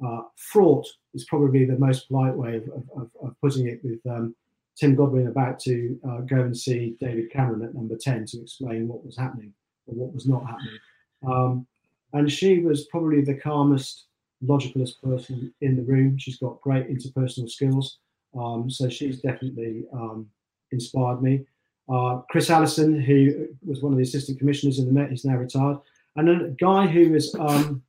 uh, 0.04 0.22
fraught, 0.36 0.86
is 1.12 1.26
probably 1.26 1.64
the 1.64 1.78
most 1.78 2.08
polite 2.08 2.34
way 2.34 2.56
of, 2.56 2.68
of, 2.96 3.10
of 3.22 3.34
putting 3.42 3.66
it, 3.66 3.80
with 3.82 4.00
um, 4.08 4.34
Tim 4.78 4.94
Godwin 4.94 5.26
about 5.26 5.58
to 5.60 5.98
uh, 6.08 6.20
go 6.20 6.36
and 6.36 6.56
see 6.56 6.96
David 7.00 7.30
Cameron 7.32 7.64
at 7.64 7.74
number 7.74 7.96
10 8.00 8.26
to 8.26 8.42
explain 8.42 8.86
what 8.88 9.04
was 9.04 9.16
happening 9.16 9.52
or 9.88 9.94
what 9.94 10.14
was 10.14 10.26
not 10.26 10.46
happening. 10.46 10.78
Um, 11.26 11.66
and 12.12 12.30
she 12.30 12.60
was 12.60 12.86
probably 12.86 13.22
the 13.22 13.34
calmest, 13.34 14.06
logicalest 14.42 15.02
person 15.02 15.52
in 15.60 15.76
the 15.76 15.82
room. 15.82 16.16
She's 16.18 16.38
got 16.38 16.60
great 16.60 16.88
interpersonal 16.88 17.50
skills. 17.50 17.98
Um, 18.38 18.70
so 18.70 18.88
she's 18.88 19.20
definitely 19.20 19.84
um, 19.92 20.28
inspired 20.70 21.22
me. 21.22 21.44
Uh, 21.88 22.20
Chris 22.30 22.50
Allison, 22.50 23.00
who 23.00 23.48
was 23.66 23.82
one 23.82 23.92
of 23.92 23.98
the 23.98 24.04
assistant 24.04 24.38
commissioners 24.38 24.78
in 24.78 24.86
the 24.86 24.92
Met, 24.92 25.10
he's 25.10 25.24
now 25.24 25.36
retired. 25.36 25.78
And 26.16 26.28
then 26.28 26.40
a 26.42 26.50
guy 26.50 26.86
who 26.86 27.10
was 27.10 27.34
um, 27.38 27.82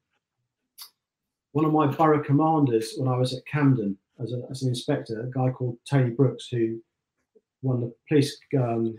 one 1.51 1.65
of 1.65 1.73
my 1.73 1.87
borough 1.87 2.23
commanders 2.23 2.93
when 2.97 3.09
I 3.09 3.17
was 3.17 3.33
at 3.33 3.45
Camden 3.45 3.97
as, 4.21 4.33
a, 4.33 4.41
as 4.49 4.63
an 4.63 4.69
inspector, 4.69 5.21
a 5.21 5.31
guy 5.31 5.49
called 5.51 5.77
Tony 5.89 6.11
Brooks, 6.11 6.47
who 6.49 6.79
won 7.61 7.81
the 7.81 7.93
police 8.07 8.37
um, 8.57 8.97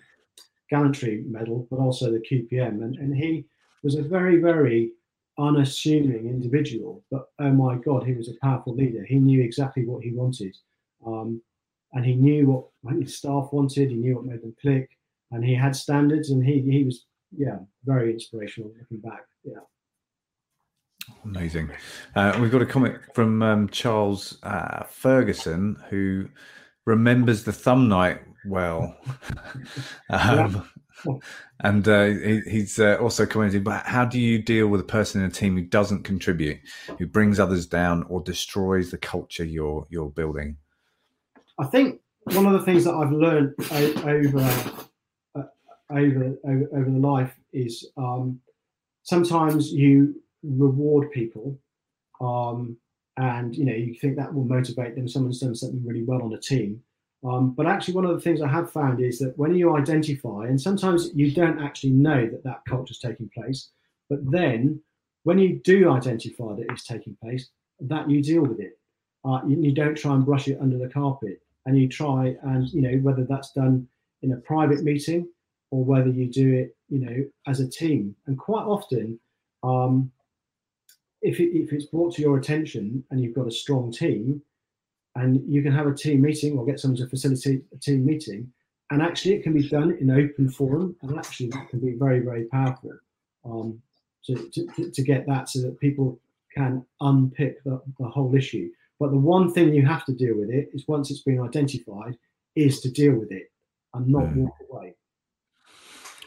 gallantry 0.70 1.24
medal, 1.26 1.66
but 1.70 1.78
also 1.78 2.10
the 2.10 2.20
QPM. 2.20 2.82
And, 2.82 2.96
and 2.96 3.14
he 3.14 3.46
was 3.82 3.96
a 3.96 4.02
very, 4.02 4.38
very 4.38 4.92
unassuming 5.38 6.28
individual, 6.28 7.02
but 7.10 7.28
oh 7.38 7.50
my 7.50 7.76
God, 7.76 8.04
he 8.04 8.14
was 8.14 8.28
a 8.28 8.38
powerful 8.42 8.74
leader. 8.74 9.04
He 9.04 9.16
knew 9.16 9.42
exactly 9.42 9.84
what 9.86 10.02
he 10.02 10.12
wanted. 10.12 10.56
Um, 11.06 11.42
and 11.92 12.04
he 12.04 12.14
knew 12.14 12.70
what 12.82 12.94
his 12.96 13.16
staff 13.16 13.48
wanted. 13.52 13.90
He 13.90 13.96
knew 13.96 14.16
what 14.16 14.26
made 14.26 14.42
them 14.42 14.54
click, 14.60 14.90
and 15.30 15.44
he 15.44 15.54
had 15.54 15.74
standards. 15.74 16.30
And 16.30 16.44
he 16.44 16.60
he 16.60 16.84
was 16.84 17.06
yeah 17.36 17.58
very 17.84 18.12
inspirational 18.12 18.72
looking 18.78 18.98
back. 18.98 19.24
Yeah. 19.44 19.60
Amazing. 21.24 21.70
Uh, 22.14 22.38
we've 22.40 22.52
got 22.52 22.62
a 22.62 22.66
comment 22.66 22.98
from 23.14 23.42
um, 23.42 23.68
Charles 23.68 24.38
uh, 24.44 24.84
Ferguson 24.84 25.76
who 25.88 26.28
remembers 26.84 27.42
the 27.42 27.52
thumb 27.52 27.88
night 27.88 28.20
well. 28.44 28.96
um, 30.10 30.68
and 31.60 31.88
uh, 31.88 32.04
he, 32.04 32.40
he's 32.46 32.78
uh, 32.78 32.96
also 33.00 33.26
commenting, 33.26 33.62
but 33.62 33.84
how 33.86 34.04
do 34.04 34.18
you 34.18 34.40
deal 34.40 34.68
with 34.68 34.80
a 34.80 34.84
person 34.84 35.20
in 35.20 35.28
a 35.28 35.32
team 35.32 35.56
who 35.56 35.62
doesn't 35.62 36.04
contribute, 36.04 36.58
who 36.98 37.06
brings 37.06 37.38
others 37.38 37.66
down 37.66 38.04
or 38.04 38.20
destroys 38.20 38.90
the 38.90 38.98
culture 38.98 39.44
you're 39.44 39.86
you're 39.90 40.10
building? 40.10 40.56
I 41.58 41.66
think 41.66 42.00
one 42.24 42.46
of 42.46 42.52
the 42.52 42.62
things 42.62 42.84
that 42.84 42.94
I've 42.94 43.12
learned 43.12 43.54
over 44.04 44.40
uh, 45.34 45.42
over, 45.90 46.36
over 46.44 46.68
over 46.72 46.90
the 46.90 46.98
life 46.98 47.34
is 47.52 47.90
um, 47.96 48.40
sometimes 49.02 49.72
you 49.72 50.14
reward 50.42 51.10
people, 51.12 51.58
um, 52.20 52.76
and 53.16 53.54
you 53.54 53.64
know 53.64 53.74
you 53.74 53.94
think 53.94 54.16
that 54.16 54.32
will 54.32 54.44
motivate 54.44 54.94
them. 54.94 55.08
Someone's 55.08 55.40
done 55.40 55.54
something 55.54 55.84
really 55.84 56.04
well 56.04 56.22
on 56.22 56.32
a 56.32 56.40
team, 56.40 56.82
um, 57.24 57.52
but 57.52 57.66
actually 57.66 57.94
one 57.94 58.06
of 58.06 58.14
the 58.14 58.20
things 58.20 58.40
I 58.40 58.48
have 58.48 58.72
found 58.72 59.00
is 59.00 59.18
that 59.18 59.36
when 59.36 59.54
you 59.54 59.76
identify, 59.76 60.46
and 60.46 60.60
sometimes 60.60 61.10
you 61.14 61.30
don't 61.32 61.60
actually 61.60 61.92
know 61.92 62.26
that 62.26 62.44
that 62.44 62.64
culture 62.66 62.92
is 62.92 62.98
taking 62.98 63.28
place, 63.28 63.70
but 64.08 64.18
then 64.30 64.80
when 65.24 65.38
you 65.38 65.60
do 65.62 65.90
identify 65.90 66.54
that 66.54 66.66
it's 66.70 66.86
taking 66.86 67.16
place, 67.22 67.50
that 67.80 68.08
you 68.10 68.22
deal 68.22 68.42
with 68.42 68.60
it. 68.60 68.78
Uh, 69.24 69.40
you, 69.46 69.60
you, 69.60 69.72
don't 69.72 69.96
try 69.96 70.14
and 70.14 70.24
brush 70.24 70.48
it 70.48 70.58
under 70.62 70.78
the 70.78 70.88
carpet 70.88 71.42
and 71.66 71.78
you 71.78 71.86
try 71.86 72.34
and 72.42 72.68
you 72.70 72.80
know 72.80 72.96
whether 73.02 73.24
that's 73.24 73.52
done 73.52 73.86
in 74.22 74.32
a 74.32 74.36
private 74.36 74.82
meeting 74.82 75.28
or 75.70 75.84
whether 75.84 76.08
you 76.08 76.26
do 76.26 76.54
it 76.54 76.74
you 76.88 76.98
know 76.98 77.24
as 77.46 77.60
a 77.60 77.68
team 77.68 78.14
and 78.26 78.38
quite 78.38 78.64
often 78.64 79.20
um, 79.62 80.10
if, 81.20 81.38
it, 81.38 81.54
if 81.54 81.70
it's 81.74 81.84
brought 81.84 82.14
to 82.14 82.22
your 82.22 82.38
attention 82.38 83.04
and 83.10 83.20
you've 83.20 83.34
got 83.34 83.46
a 83.46 83.50
strong 83.50 83.92
team 83.92 84.40
and 85.20 85.42
you 85.46 85.62
can 85.62 85.72
have 85.72 85.86
a 85.86 85.94
team 85.94 86.22
meeting 86.22 86.58
or 86.58 86.64
get 86.64 86.80
someone 86.80 86.98
to 86.98 87.08
facilitate 87.08 87.62
a 87.74 87.78
team 87.78 88.04
meeting 88.04 88.50
and 88.90 89.02
actually 89.02 89.34
it 89.34 89.42
can 89.42 89.52
be 89.52 89.68
done 89.68 89.96
in 90.00 90.10
open 90.10 90.50
forum 90.50 90.96
and 91.02 91.18
actually 91.18 91.48
that 91.48 91.68
can 91.68 91.80
be 91.80 91.94
very 91.98 92.20
very 92.20 92.44
powerful 92.44 92.92
um, 93.44 93.80
to, 94.24 94.50
to, 94.50 94.90
to 94.90 95.02
get 95.02 95.26
that 95.26 95.48
so 95.48 95.60
that 95.60 95.80
people 95.80 96.18
can 96.54 96.84
unpick 97.00 97.62
the, 97.64 97.80
the 97.98 98.08
whole 98.08 98.34
issue 98.34 98.68
but 99.00 99.10
the 99.10 99.16
one 99.16 99.50
thing 99.50 99.74
you 99.74 99.84
have 99.86 100.04
to 100.04 100.12
deal 100.12 100.36
with 100.36 100.50
it 100.50 100.68
is 100.74 100.86
once 100.86 101.10
it's 101.10 101.22
been 101.22 101.40
identified, 101.40 102.18
is 102.54 102.80
to 102.82 102.90
deal 102.90 103.14
with 103.14 103.32
it 103.32 103.50
and 103.94 104.06
not 104.06 104.24
mm. 104.24 104.36
walk 104.36 104.54
away. 104.70 104.94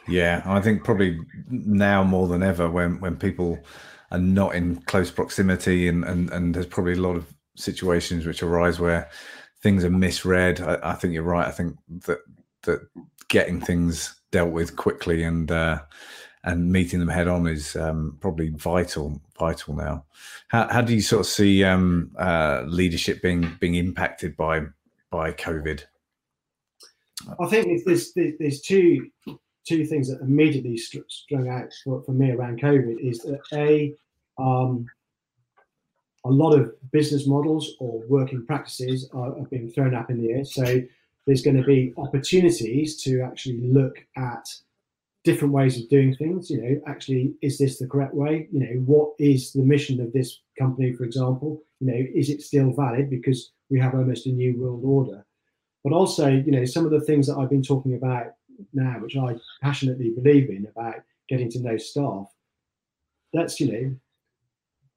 Yeah, 0.07 0.41
I 0.43 0.59
think 0.59 0.83
probably 0.83 1.19
now 1.49 2.03
more 2.03 2.27
than 2.27 2.41
ever, 2.41 2.69
when 2.69 2.99
when 2.99 3.15
people 3.15 3.59
are 4.11 4.17
not 4.17 4.55
in 4.55 4.81
close 4.81 5.11
proximity, 5.11 5.87
and 5.87 6.03
and 6.03 6.29
and 6.31 6.53
there's 6.53 6.65
probably 6.65 6.93
a 6.93 7.01
lot 7.01 7.15
of 7.15 7.33
situations 7.55 8.25
which 8.25 8.43
arise 8.43 8.79
where 8.79 9.09
things 9.61 9.83
are 9.83 9.89
misread. 9.89 10.61
I, 10.61 10.77
I 10.83 10.93
think 10.93 11.13
you're 11.13 11.23
right. 11.23 11.47
I 11.47 11.51
think 11.51 11.77
that 12.05 12.19
that 12.63 12.87
getting 13.27 13.59
things 13.59 14.15
dealt 14.31 14.51
with 14.51 14.75
quickly 14.75 15.23
and 15.23 15.51
uh, 15.51 15.81
and 16.43 16.71
meeting 16.71 16.99
them 16.99 17.09
head 17.09 17.27
on 17.27 17.47
is 17.47 17.75
um, 17.75 18.17
probably 18.19 18.49
vital 18.49 19.21
vital 19.37 19.75
now. 19.75 20.05
How, 20.49 20.67
how 20.69 20.81
do 20.81 20.93
you 20.93 21.01
sort 21.01 21.21
of 21.21 21.27
see 21.27 21.63
um, 21.63 22.11
uh, 22.19 22.63
leadership 22.67 23.21
being 23.21 23.55
being 23.59 23.75
impacted 23.75 24.35
by 24.35 24.63
by 25.09 25.31
COVID? 25.31 25.83
I 27.39 27.47
think 27.47 27.83
there's 27.85 28.13
there's 28.13 28.61
two 28.61 29.09
two 29.65 29.85
things 29.85 30.09
that 30.09 30.21
immediately 30.21 30.77
strung 30.77 31.47
out 31.47 31.71
for, 31.83 32.03
for 32.03 32.11
me 32.11 32.31
around 32.31 32.61
COVID 32.61 32.99
is 32.99 33.19
that 33.19 33.39
a 33.53 33.93
um, 34.37 34.85
a 36.25 36.29
lot 36.29 36.53
of 36.57 36.73
business 36.91 37.27
models 37.27 37.75
or 37.79 38.01
working 38.07 38.45
practices 38.45 39.09
are, 39.13 39.37
are 39.37 39.47
being 39.49 39.69
thrown 39.69 39.93
up 39.93 40.09
in 40.09 40.21
the 40.21 40.31
air. 40.31 40.45
So 40.45 40.81
there's 41.25 41.41
going 41.41 41.57
to 41.57 41.63
be 41.63 41.93
opportunities 41.97 43.01
to 43.03 43.21
actually 43.21 43.59
look 43.61 43.97
at 44.15 44.47
different 45.23 45.53
ways 45.53 45.77
of 45.77 45.89
doing 45.89 46.15
things. 46.15 46.49
You 46.49 46.61
know, 46.61 46.81
actually, 46.87 47.33
is 47.41 47.57
this 47.57 47.79
the 47.79 47.87
correct 47.87 48.13
way? 48.13 48.47
You 48.51 48.59
know, 48.59 48.81
what 48.85 49.13
is 49.19 49.53
the 49.53 49.63
mission 49.63 50.01
of 50.01 50.11
this 50.13 50.39
company, 50.57 50.93
for 50.93 51.03
example? 51.03 51.61
You 51.79 51.87
know, 51.87 52.05
is 52.13 52.29
it 52.29 52.41
still 52.41 52.71
valid 52.71 53.09
because 53.09 53.51
we 53.69 53.79
have 53.79 53.95
almost 53.95 54.25
a 54.25 54.31
new 54.31 54.59
world 54.59 54.83
order? 54.83 55.25
But 55.83 55.93
also, 55.93 56.29
you 56.29 56.51
know, 56.51 56.65
some 56.65 56.85
of 56.85 56.91
the 56.91 57.01
things 57.01 57.27
that 57.27 57.37
I've 57.37 57.49
been 57.49 57.63
talking 57.63 57.95
about 57.95 58.33
now, 58.73 58.99
which 58.99 59.17
I 59.17 59.35
passionately 59.61 60.11
believe 60.11 60.49
in 60.49 60.67
about 60.67 60.95
getting 61.27 61.49
to 61.51 61.59
know 61.59 61.77
staff, 61.77 62.27
that's, 63.33 63.59
you 63.59 63.71
know, 63.71 63.95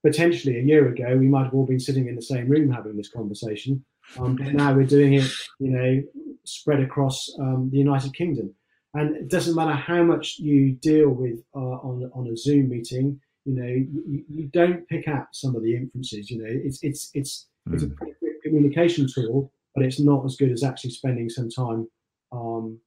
potentially 0.07 0.57
a 0.57 0.63
year 0.63 0.87
ago, 0.87 1.17
we 1.17 1.27
might 1.27 1.43
have 1.43 1.53
all 1.53 1.65
been 1.65 1.79
sitting 1.79 2.07
in 2.07 2.15
the 2.15 2.21
same 2.21 2.47
room 2.47 2.71
having 2.71 2.95
this 2.95 3.09
conversation. 3.09 3.83
Um, 4.17 4.37
but 4.37 4.53
now 4.53 4.73
we're 4.73 4.85
doing 4.85 5.15
it, 5.15 5.29
you 5.59 5.69
know, 5.69 6.01
spread 6.45 6.79
across 6.79 7.29
um, 7.39 7.69
the 7.71 7.77
United 7.77 8.13
Kingdom. 8.13 8.53
And 8.93 9.15
it 9.17 9.27
doesn't 9.27 9.55
matter 9.55 9.73
how 9.73 10.03
much 10.03 10.39
you 10.39 10.71
deal 10.71 11.09
with 11.09 11.39
uh, 11.53 11.77
on 11.87 12.09
on 12.15 12.27
a 12.27 12.37
Zoom 12.37 12.69
meeting, 12.69 13.19
you 13.43 13.53
know, 13.53 13.67
you, 13.67 14.23
you, 14.29 14.47
don't 14.47 14.87
pick 14.87 15.07
out 15.07 15.27
some 15.33 15.55
of 15.55 15.61
the 15.61 15.75
inferences. 15.75 16.31
You 16.31 16.39
know, 16.41 16.49
it's 16.49 16.79
it's 16.83 17.11
it's 17.13 17.47
mm. 17.67 17.73
it's 17.73 17.83
a 17.83 17.87
hmm. 17.87 18.27
communication 18.43 19.07
tool, 19.13 19.51
but 19.75 19.83
it's 19.83 19.99
not 19.99 20.25
as 20.25 20.37
good 20.37 20.51
as 20.51 20.63
actually 20.63 20.91
spending 20.91 21.29
some 21.29 21.49
time 21.49 21.87
um, 22.31 22.79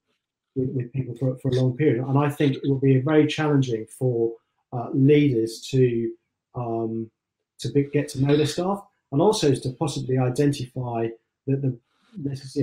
with, 0.57 0.71
with, 0.71 0.93
people 0.93 1.14
for, 1.18 1.39
for 1.41 1.51
a 1.51 1.55
long 1.55 1.77
period. 1.77 2.05
And 2.05 2.18
I 2.18 2.31
think 2.31 2.57
it 2.57 2.62
will 2.64 2.81
be 2.81 2.99
very 2.99 3.27
challenging 3.27 3.87
for 3.99 4.33
uh, 4.73 4.89
leaders 4.93 5.61
to 5.71 6.11
um, 6.55 7.11
to 7.59 7.70
be, 7.70 7.84
get 7.92 8.09
to 8.11 8.24
know 8.24 8.36
the 8.36 8.46
staff, 8.46 8.82
and 9.12 9.20
also 9.20 9.55
to 9.55 9.70
possibly 9.78 10.18
identify 10.18 11.09
that 11.46 11.62
the, 11.62 11.76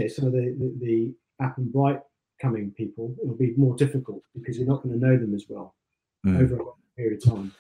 some 0.09 0.27
of 0.27 0.33
the, 0.33 0.55
the, 0.59 0.75
the 0.79 1.13
app 1.39 1.57
and 1.57 1.71
bright 1.71 2.01
coming 2.41 2.71
people, 2.71 3.15
it'll 3.21 3.35
be 3.35 3.53
more 3.57 3.75
difficult 3.75 4.21
because 4.35 4.57
you're 4.57 4.67
not 4.67 4.83
going 4.83 4.99
to 4.99 5.05
know 5.05 5.17
them 5.17 5.33
as 5.33 5.45
well 5.49 5.75
mm. 6.25 6.39
over 6.41 6.55
a 6.55 6.63
long 6.63 6.75
period 6.95 7.21
of 7.21 7.31
time. 7.31 7.53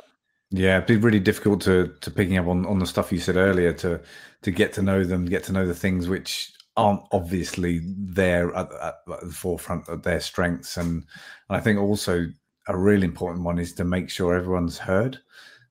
Yeah, 0.49 0.77
it'd 0.77 0.87
be 0.87 0.95
really 0.95 1.19
difficult 1.19 1.61
to 1.63 1.93
to 1.99 2.11
picking 2.11 2.37
up 2.37 2.47
on, 2.47 2.65
on 2.65 2.79
the 2.79 2.85
stuff 2.85 3.11
you 3.11 3.19
said 3.19 3.35
earlier 3.35 3.73
to 3.73 3.99
to 4.43 4.51
get 4.51 4.71
to 4.73 4.81
know 4.81 5.03
them, 5.03 5.25
get 5.25 5.43
to 5.45 5.51
know 5.51 5.67
the 5.67 5.73
things 5.73 6.07
which 6.07 6.53
aren't 6.77 7.01
obviously 7.11 7.81
there 7.83 8.55
at, 8.55 8.71
at, 8.71 8.95
at 9.11 9.21
the 9.21 9.33
forefront 9.33 9.89
of 9.89 10.03
their 10.03 10.21
strengths, 10.21 10.77
and, 10.77 11.03
and 11.49 11.57
I 11.57 11.59
think 11.59 11.79
also 11.79 12.27
a 12.67 12.77
really 12.77 13.05
important 13.05 13.43
one 13.43 13.59
is 13.59 13.73
to 13.73 13.83
make 13.83 14.09
sure 14.09 14.35
everyone's 14.35 14.77
heard, 14.77 15.19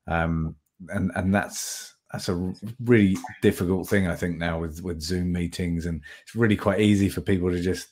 um, 0.07 0.57
and 0.89 1.11
and 1.15 1.35
that's 1.35 1.95
that's 2.13 2.29
a 2.29 2.53
really 2.85 3.17
difficult 3.43 3.89
thing 3.89 4.07
I 4.07 4.15
think 4.15 4.39
now 4.39 4.61
with 4.61 4.83
with 4.83 5.01
Zoom 5.01 5.33
meetings, 5.33 5.87
and 5.87 6.03
it's 6.23 6.35
really 6.35 6.57
quite 6.57 6.81
easy 6.81 7.09
for 7.09 7.21
people 7.21 7.51
to 7.51 7.61
just 7.61 7.89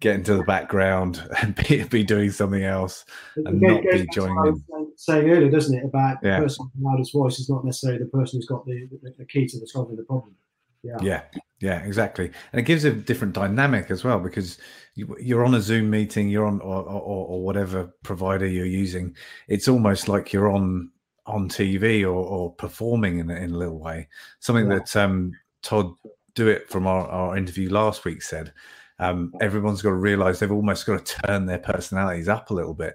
get 0.00 0.14
into 0.14 0.34
the 0.34 0.44
background 0.44 1.26
and 1.42 1.54
be, 1.54 1.82
be 1.84 2.04
doing 2.04 2.30
something 2.30 2.64
else 2.64 3.04
and 3.36 3.60
not 3.60 3.82
be 3.82 4.06
joining 4.12 4.36
in. 4.46 4.92
Saying 4.96 5.28
earlier, 5.28 5.50
doesn't 5.50 5.76
it, 5.76 5.84
about 5.84 6.18
yeah. 6.22 6.36
the 6.36 6.44
person 6.44 6.64
with 6.64 6.82
the 6.82 6.88
loudest 6.88 7.12
voice 7.12 7.38
is 7.38 7.50
not 7.50 7.64
necessarily 7.64 7.98
the 7.98 8.10
person 8.10 8.38
who's 8.38 8.46
got 8.46 8.64
the, 8.64 8.88
the, 9.02 9.14
the 9.18 9.26
key 9.26 9.46
to 9.46 9.58
the 9.58 9.66
solving 9.66 9.96
the 9.96 10.04
problem. 10.04 10.34
Yeah. 10.82 10.96
yeah, 11.02 11.22
yeah, 11.60 11.78
exactly, 11.80 12.30
and 12.52 12.60
it 12.60 12.62
gives 12.62 12.84
a 12.84 12.92
different 12.92 13.34
dynamic 13.34 13.90
as 13.90 14.04
well 14.04 14.20
because 14.20 14.58
you, 14.94 15.36
are 15.36 15.44
on 15.44 15.54
a 15.54 15.60
Zoom 15.60 15.90
meeting, 15.90 16.28
you're 16.28 16.46
on 16.46 16.60
or, 16.60 16.82
or, 16.82 17.26
or, 17.26 17.42
whatever 17.42 17.92
provider 18.04 18.46
you're 18.46 18.66
using. 18.66 19.16
It's 19.48 19.66
almost 19.66 20.08
like 20.08 20.32
you're 20.32 20.48
on 20.48 20.92
on 21.26 21.48
TV 21.48 22.02
or, 22.02 22.08
or 22.08 22.52
performing 22.52 23.18
in, 23.18 23.30
in 23.30 23.50
a 23.52 23.58
little 23.58 23.78
way. 23.78 24.08
Something 24.40 24.70
yeah. 24.70 24.78
that 24.78 24.96
um, 24.96 25.32
Todd 25.62 25.94
Dewitt 26.34 26.68
from 26.68 26.86
our, 26.86 27.06
our 27.08 27.36
interview 27.36 27.70
last 27.70 28.04
week 28.04 28.22
said. 28.22 28.52
Um, 28.98 29.34
everyone's 29.42 29.82
got 29.82 29.90
to 29.90 29.96
realize 29.96 30.38
they've 30.38 30.50
almost 30.50 30.86
got 30.86 31.04
to 31.04 31.16
turn 31.26 31.44
their 31.44 31.58
personalities 31.58 32.28
up 32.28 32.50
a 32.50 32.54
little 32.54 32.72
bit 32.72 32.94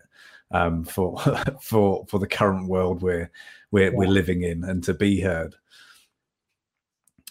um, 0.49 0.83
for 0.83 1.19
for 1.61 2.05
for 2.07 2.19
the 2.19 2.25
current 2.25 2.67
world 2.67 3.03
we're 3.03 3.29
we're, 3.69 3.91
yeah. 3.91 3.95
we're 3.95 4.09
living 4.09 4.41
in 4.41 4.63
and 4.63 4.83
to 4.85 4.95
be 4.95 5.21
heard 5.21 5.55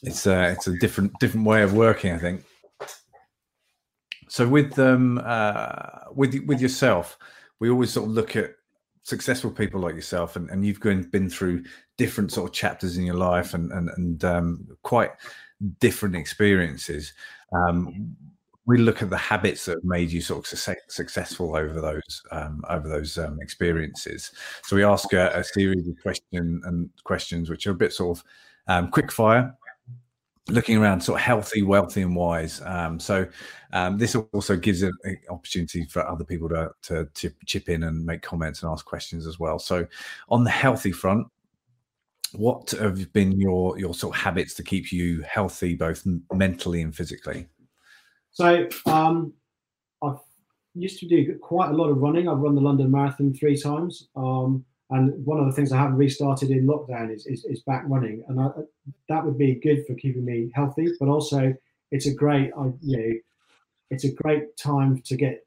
it's 0.02 0.26
a 0.26 0.34
uh, 0.34 0.48
it's 0.50 0.66
a 0.66 0.76
different 0.78 1.12
different 1.20 1.46
way 1.46 1.62
of 1.62 1.74
working, 1.74 2.12
I 2.12 2.18
think. 2.18 2.44
So 4.28 4.48
with 4.48 4.78
um 4.78 5.20
uh, 5.22 5.74
with 6.14 6.34
with 6.46 6.60
yourself, 6.60 7.18
we 7.58 7.70
always 7.70 7.92
sort 7.92 8.08
of 8.08 8.14
look 8.14 8.36
at 8.36 8.54
successful 9.02 9.50
people 9.50 9.80
like 9.80 9.94
yourself, 9.94 10.36
and, 10.36 10.50
and 10.50 10.64
you've 10.64 10.80
been 10.80 11.02
been 11.10 11.28
through 11.28 11.64
different 11.96 12.32
sort 12.32 12.50
of 12.50 12.54
chapters 12.54 12.96
in 12.96 13.04
your 13.04 13.16
life, 13.16 13.54
and 13.54 13.72
and 13.72 13.90
and 13.96 14.24
um, 14.24 14.66
quite 14.82 15.10
different 15.80 16.16
experiences. 16.16 17.12
Um, 17.52 18.16
we 18.66 18.78
look 18.78 19.02
at 19.02 19.10
the 19.10 19.16
habits 19.16 19.64
that 19.64 19.78
have 19.78 19.84
made 19.84 20.12
you 20.12 20.20
sort 20.20 20.52
of 20.52 20.76
successful 20.88 21.56
over 21.56 21.80
those 21.80 22.22
um, 22.30 22.62
over 22.68 22.88
those 22.88 23.18
um, 23.18 23.38
experiences. 23.40 24.30
So 24.62 24.76
we 24.76 24.84
ask 24.84 25.12
a, 25.12 25.30
a, 25.34 25.42
series 25.42 25.88
of 25.88 26.00
question 26.00 26.60
and 26.64 26.88
questions 27.04 27.50
which 27.50 27.66
are 27.66 27.72
a 27.72 27.74
bit 27.74 27.92
sort 27.92 28.18
of 28.18 28.24
um, 28.68 28.90
quick 28.90 29.10
fire, 29.10 29.56
looking 30.48 30.76
around 30.76 31.00
sort 31.00 31.20
of 31.20 31.24
healthy, 31.24 31.62
wealthy, 31.62 32.02
and 32.02 32.16
wise. 32.16 32.60
Um, 32.64 32.98
so 32.98 33.26
um, 33.72 33.98
this 33.98 34.14
also 34.14 34.56
gives 34.56 34.82
an 34.82 34.92
opportunity 35.28 35.84
for 35.84 36.06
other 36.06 36.24
people 36.24 36.48
to, 36.48 36.70
to, 36.82 37.06
to 37.14 37.30
chip 37.46 37.68
in 37.68 37.84
and 37.84 38.04
make 38.04 38.22
comments 38.22 38.62
and 38.62 38.72
ask 38.72 38.84
questions 38.84 39.26
as 39.26 39.38
well. 39.38 39.58
So 39.58 39.86
on 40.28 40.44
the 40.44 40.50
healthy 40.50 40.92
front, 40.92 41.26
what 42.32 42.70
have 42.70 43.12
been 43.12 43.32
your 43.32 43.76
your 43.78 43.92
sort 43.92 44.14
of 44.14 44.22
habits 44.22 44.54
to 44.54 44.62
keep 44.62 44.92
you 44.92 45.22
healthy, 45.22 45.74
both 45.74 46.06
mentally 46.32 46.82
and 46.82 46.94
physically? 46.94 47.48
So 48.30 48.68
um, 48.86 49.32
I 50.02 50.14
used 50.74 51.00
to 51.00 51.08
do 51.08 51.36
quite 51.42 51.70
a 51.70 51.74
lot 51.74 51.90
of 51.90 51.98
running. 51.98 52.28
I've 52.28 52.38
run 52.38 52.54
the 52.54 52.60
London 52.60 52.90
Marathon 52.90 53.34
three 53.34 53.60
times. 53.60 54.08
Um, 54.14 54.64
and 54.90 55.24
one 55.24 55.38
of 55.38 55.46
the 55.46 55.52
things 55.52 55.72
I 55.72 55.78
haven't 55.78 55.96
restarted 55.96 56.50
in 56.50 56.66
lockdown 56.66 57.14
is, 57.14 57.26
is, 57.26 57.44
is 57.44 57.60
back 57.60 57.84
running, 57.86 58.24
and 58.28 58.40
I, 58.40 58.50
that 59.08 59.24
would 59.24 59.38
be 59.38 59.54
good 59.54 59.86
for 59.86 59.94
keeping 59.94 60.24
me 60.24 60.50
healthy. 60.54 60.88
But 60.98 61.08
also, 61.08 61.54
it's 61.90 62.06
a 62.06 62.14
great, 62.14 62.50
I, 62.58 62.70
you 62.82 62.96
know, 62.96 63.12
it's 63.90 64.04
a 64.04 64.12
great 64.12 64.56
time 64.56 65.00
to 65.02 65.16
get 65.16 65.44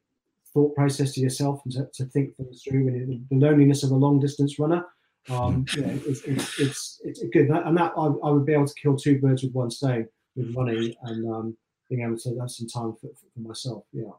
thought 0.53 0.75
process 0.75 1.13
to 1.13 1.21
yourself 1.21 1.61
and 1.65 1.73
to, 1.73 1.89
to 1.93 2.05
think 2.05 2.35
things 2.35 2.63
through. 2.63 2.87
And 2.87 3.25
the 3.29 3.35
loneliness 3.35 3.83
of 3.83 3.91
a 3.91 3.95
long 3.95 4.19
distance 4.19 4.59
runner, 4.59 4.85
um, 5.29 5.65
you 5.73 5.81
know, 5.81 5.99
it's, 6.05 6.21
it's, 6.23 6.59
it's, 6.59 7.01
it's 7.03 7.23
good. 7.31 7.49
And 7.49 7.77
that 7.77 7.93
I, 7.97 8.05
I, 8.05 8.29
would 8.29 8.45
be 8.45 8.53
able 8.53 8.67
to 8.67 8.73
kill 8.75 8.95
two 8.95 9.19
birds 9.19 9.43
with 9.43 9.53
one 9.53 9.71
stone 9.71 10.07
with 10.35 10.53
running 10.55 10.93
and 11.03 11.33
um, 11.33 11.57
being 11.89 12.03
able 12.03 12.17
to 12.17 12.39
have 12.39 12.51
some 12.51 12.67
time 12.67 12.93
for, 12.99 13.09
for 13.33 13.39
myself. 13.39 13.83
Yeah. 13.91 14.11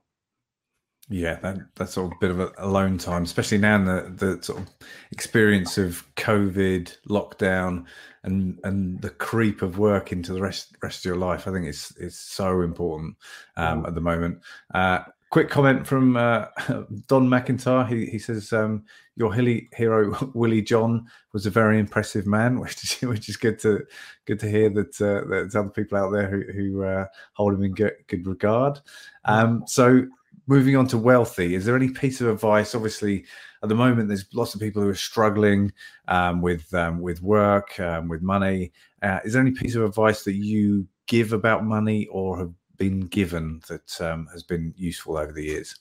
Yeah, 1.11 1.35
that, 1.41 1.59
that's 1.75 1.95
sort 1.95 2.07
of 2.07 2.13
a 2.13 2.21
bit 2.21 2.31
of 2.31 2.41
a 2.41 2.53
alone 2.59 2.97
time, 2.97 3.25
especially 3.25 3.59
now 3.59 3.77
in 3.77 3.85
the, 3.85 4.15
the 4.17 4.43
sort 4.43 4.61
of 4.61 4.71
experience 5.11 5.77
of 5.77 6.03
COVID, 6.17 6.97
lockdown, 7.09 7.85
and 8.23 8.59
and 8.65 9.03
the 9.03 9.11
creep 9.11 9.61
of 9.61 9.79
work 9.79 10.13
into 10.13 10.33
the 10.33 10.41
rest 10.41 10.75
rest 10.83 11.01
of 11.01 11.05
your 11.05 11.17
life. 11.17 11.47
I 11.47 11.53
think 11.53 11.67
it's 11.67 11.95
it's 11.99 12.19
so 12.19 12.63
important 12.63 13.17
um, 13.57 13.85
at 13.85 13.95
the 13.95 14.01
moment. 14.01 14.41
Uh, 14.73 15.01
quick 15.29 15.51
comment 15.51 15.87
from 15.87 16.17
uh, 16.17 16.47
Don 17.09 17.29
McIntyre. 17.29 17.87
He, 17.89 18.07
he 18.07 18.19
says 18.19 18.51
um, 18.53 18.85
your 19.17 19.35
hilly 19.35 19.69
hero 19.77 20.17
Willie 20.35 20.63
John 20.63 21.07
was 21.33 21.45
a 21.45 21.51
very 21.51 21.79
impressive 21.79 22.27
man, 22.27 22.61
which 22.61 22.83
is 22.83 23.01
which 23.03 23.29
is 23.29 23.37
good 23.37 23.59
to 23.59 23.85
good 24.25 24.41
to 24.41 24.49
hear 24.49 24.71
that 24.71 25.01
uh, 25.03 25.29
there's 25.29 25.55
other 25.55 25.69
people 25.69 25.99
out 25.99 26.13
there 26.13 26.31
who, 26.31 26.51
who 26.53 26.85
uh, 26.85 27.07
hold 27.35 27.53
him 27.53 27.63
in 27.63 27.75
good, 27.75 27.93
good 28.07 28.27
regard. 28.27 28.81
Um, 29.27 29.65
so 29.67 30.07
moving 30.47 30.77
on 30.77 30.87
to 30.89 30.99
wealthy, 30.99 31.55
is 31.55 31.65
there 31.65 31.77
any 31.77 31.89
piece 31.89 32.21
of 32.21 32.29
advice? 32.29 32.75
Obviously, 32.75 33.25
at 33.63 33.69
the 33.69 33.75
moment, 33.75 34.09
there's 34.09 34.27
lots 34.35 34.55
of 34.55 34.61
people 34.61 34.83
who 34.83 34.89
are 34.89 34.95
struggling 34.95 35.73
um, 36.09 36.43
with 36.43 36.73
um, 36.75 37.01
with 37.01 37.23
work, 37.23 37.79
um, 37.81 38.09
with 38.09 38.23
money. 38.23 38.73
Uh, 39.03 39.21
is 39.25 39.33
there 39.33 39.43
any 39.43 39.53
piece 39.53 39.75
of 39.75 39.85
advice 39.85 40.25
that 40.25 40.35
you 40.35 40.87
give 41.07 41.33
about 41.33 41.65
money 41.65 42.07
or 42.11 42.39
have 42.39 42.53
been 42.77 43.01
given 43.01 43.61
that 43.69 44.01
um, 44.01 44.27
has 44.33 44.43
been 44.43 44.75
useful 44.77 45.17
over 45.17 45.33
the 45.33 45.45
years? 45.45 45.79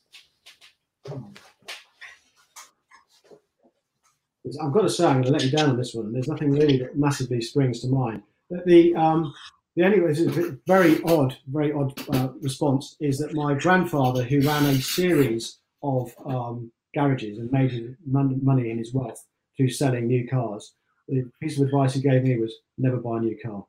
I've 4.61 4.73
got 4.73 4.81
to 4.81 4.89
say, 4.89 5.05
I'm 5.05 5.21
going 5.21 5.25
to 5.25 5.31
let 5.31 5.43
you 5.43 5.51
down 5.51 5.69
on 5.71 5.77
this 5.77 5.93
one. 5.93 6.11
There's 6.11 6.27
nothing 6.27 6.51
really 6.51 6.77
that 6.79 6.97
massively 6.97 7.41
springs 7.41 7.79
to 7.81 7.87
mind. 7.87 8.23
But 8.49 8.65
the 8.65 8.93
um, 8.95 9.33
the 9.75 9.83
only 9.83 9.97
is 10.11 10.21
a 10.21 10.57
very 10.67 11.01
odd, 11.03 11.35
very 11.47 11.71
odd 11.71 11.93
uh, 12.13 12.29
response 12.41 12.95
is 12.99 13.17
that 13.17 13.33
my 13.33 13.55
grandfather, 13.55 14.23
who 14.23 14.41
ran 14.41 14.65
a 14.65 14.79
series 14.79 15.59
of 15.81 16.13
um, 16.25 16.71
garages 16.93 17.39
and 17.39 17.51
made 17.51 17.95
money 18.05 18.69
in 18.69 18.77
his 18.77 18.93
wealth 18.93 19.25
through 19.57 19.69
selling 19.69 20.07
new 20.07 20.27
cars, 20.27 20.75
the 21.07 21.29
piece 21.41 21.59
of 21.59 21.65
advice 21.65 21.95
he 21.95 22.01
gave 22.01 22.23
me 22.23 22.39
was 22.39 22.53
never 22.77 22.97
buy 22.97 23.17
a 23.17 23.21
new 23.21 23.37
car. 23.43 23.65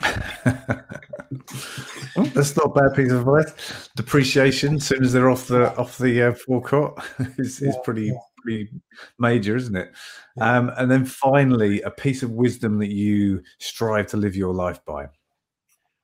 that's 2.34 2.56
not 2.56 2.66
a 2.66 2.80
bad 2.80 2.96
piece 2.96 3.12
of 3.12 3.20
advice. 3.20 3.88
Depreciation, 3.96 4.74
as 4.74 4.86
soon 4.86 5.04
as 5.04 5.12
they're 5.12 5.30
off 5.30 5.46
the 5.46 5.74
off 5.76 5.96
the 5.98 6.22
uh, 6.22 6.34
forecourt, 6.34 6.98
is, 7.38 7.62
is 7.62 7.76
pretty 7.84 8.06
yeah. 8.06 8.18
Pretty 8.44 8.68
major, 9.18 9.56
isn't 9.56 9.74
it? 9.74 9.92
Um, 10.40 10.70
and 10.76 10.90
then 10.90 11.04
finally, 11.04 11.82
a 11.82 11.90
piece 11.90 12.22
of 12.22 12.30
wisdom 12.30 12.78
that 12.78 12.92
you 12.92 13.42
strive 13.58 14.06
to 14.08 14.16
live 14.16 14.36
your 14.36 14.54
life 14.54 14.84
by. 14.84 15.08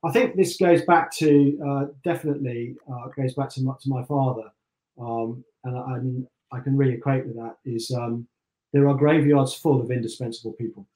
I 0.03 0.11
think 0.11 0.35
this 0.35 0.57
goes 0.57 0.83
back 0.83 1.15
to 1.19 1.61
uh, 1.65 1.85
definitely 2.03 2.75
uh, 2.91 3.09
goes 3.09 3.35
back 3.35 3.51
to 3.51 3.63
my, 3.63 3.75
to 3.83 3.89
my 3.89 4.03
father, 4.05 4.51
um, 4.99 5.45
and 5.65 5.77
I, 5.77 5.81
I, 5.81 5.99
mean 5.99 6.27
I 6.53 6.61
can 6.61 6.77
really 6.77 6.95
equate 6.95 7.27
with 7.27 7.37
that. 7.37 7.57
Is 7.67 7.91
um, 7.91 8.27
there 8.73 8.89
are 8.89 8.95
graveyards 8.95 9.55
full 9.55 9.81
of 9.81 9.91
indispensable 9.91 10.53
people. 10.55 10.87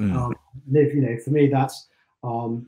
Mm. 0.00 0.16
Um, 0.16 0.34
live, 0.68 0.94
you 0.94 1.02
know, 1.02 1.16
for 1.18 1.30
me 1.30 1.48
that's 1.48 1.86
um, 2.24 2.66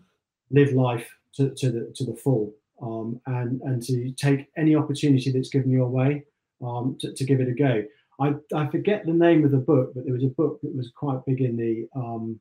live 0.50 0.72
life 0.72 1.08
to, 1.34 1.50
to, 1.50 1.70
the 1.70 1.92
to 1.96 2.04
the 2.04 2.14
full, 2.14 2.54
um, 2.80 3.20
and 3.26 3.60
and 3.62 3.82
to 3.82 4.12
take 4.12 4.46
any 4.56 4.76
opportunity 4.76 5.32
that's 5.32 5.48
given 5.48 5.70
your 5.70 5.86
away 5.86 6.24
um, 6.62 6.96
to, 7.00 7.12
to 7.12 7.24
give 7.24 7.40
it 7.40 7.48
a 7.48 7.52
go. 7.52 7.84
I, 8.20 8.34
I 8.54 8.68
forget 8.68 9.04
the 9.04 9.12
name 9.12 9.44
of 9.44 9.50
the 9.50 9.58
book, 9.58 9.92
but 9.94 10.04
there 10.04 10.14
was 10.14 10.24
a 10.24 10.28
book 10.28 10.60
that 10.62 10.74
was 10.74 10.92
quite 10.94 11.24
big 11.26 11.40
in 11.40 11.56
the 11.56 11.88
um, 11.96 12.40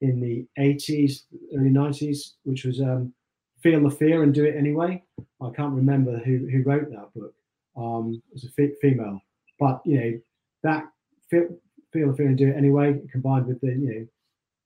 in 0.00 0.20
the 0.20 0.44
80s, 0.58 1.22
early 1.56 1.70
90s, 1.70 2.32
which 2.42 2.64
was 2.64 2.80
um, 2.80 3.14
Feel 3.62 3.82
the 3.82 3.90
Fear 3.90 4.24
and 4.24 4.34
Do 4.34 4.44
It 4.44 4.56
Anyway. 4.56 5.02
I 5.40 5.50
can't 5.50 5.74
remember 5.74 6.18
who, 6.18 6.48
who 6.50 6.62
wrote 6.64 6.90
that 6.90 7.14
book. 7.14 7.34
Um, 7.76 8.20
it 8.30 8.34
was 8.34 8.44
a 8.44 8.62
f- 8.62 8.76
female, 8.82 9.20
but 9.58 9.80
you 9.86 9.98
know 9.98 10.20
that 10.62 10.84
feel, 11.30 11.48
feel 11.92 12.10
the 12.10 12.16
fear 12.16 12.26
and 12.26 12.36
do 12.36 12.48
it 12.48 12.56
anyway, 12.56 13.00
combined 13.10 13.46
with 13.46 13.60
the 13.60 13.68
you 13.68 13.94
know 13.94 14.06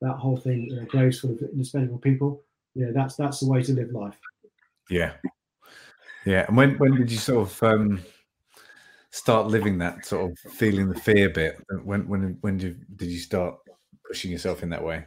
that 0.01 0.17
whole 0.17 0.37
thing 0.37 0.69
you 0.71 0.77
know, 0.77 0.85
grows 0.87 1.21
full 1.21 1.31
of 1.31 1.39
indispensable 1.41 1.99
people. 1.99 2.43
Yeah, 2.75 2.89
that's 2.93 3.15
that's 3.15 3.41
the 3.41 3.49
way 3.49 3.63
to 3.63 3.73
live 3.73 3.93
life. 3.93 4.19
Yeah, 4.91 5.13
yeah. 6.25 6.47
And 6.49 6.57
when 6.57 6.77
when 6.79 6.97
did 6.97 7.13
you 7.13 7.19
sort 7.19 7.49
of 7.49 7.63
um, 7.63 8.01
start 9.17 9.47
living 9.47 9.79
that 9.79 10.05
sort 10.05 10.31
of 10.31 10.53
feeling 10.53 10.89
the 10.89 11.01
fear 11.01 11.31
bit? 11.31 11.57
When 11.85 12.07
when 12.09 12.39
when 12.43 12.59
did 12.59 12.77
you, 12.77 12.85
did 12.97 13.09
you 13.09 13.19
start 13.19 13.57
pushing 14.07 14.31
yourself 14.31 14.63
in 14.63 14.71
that 14.71 14.85
way? 14.85 15.05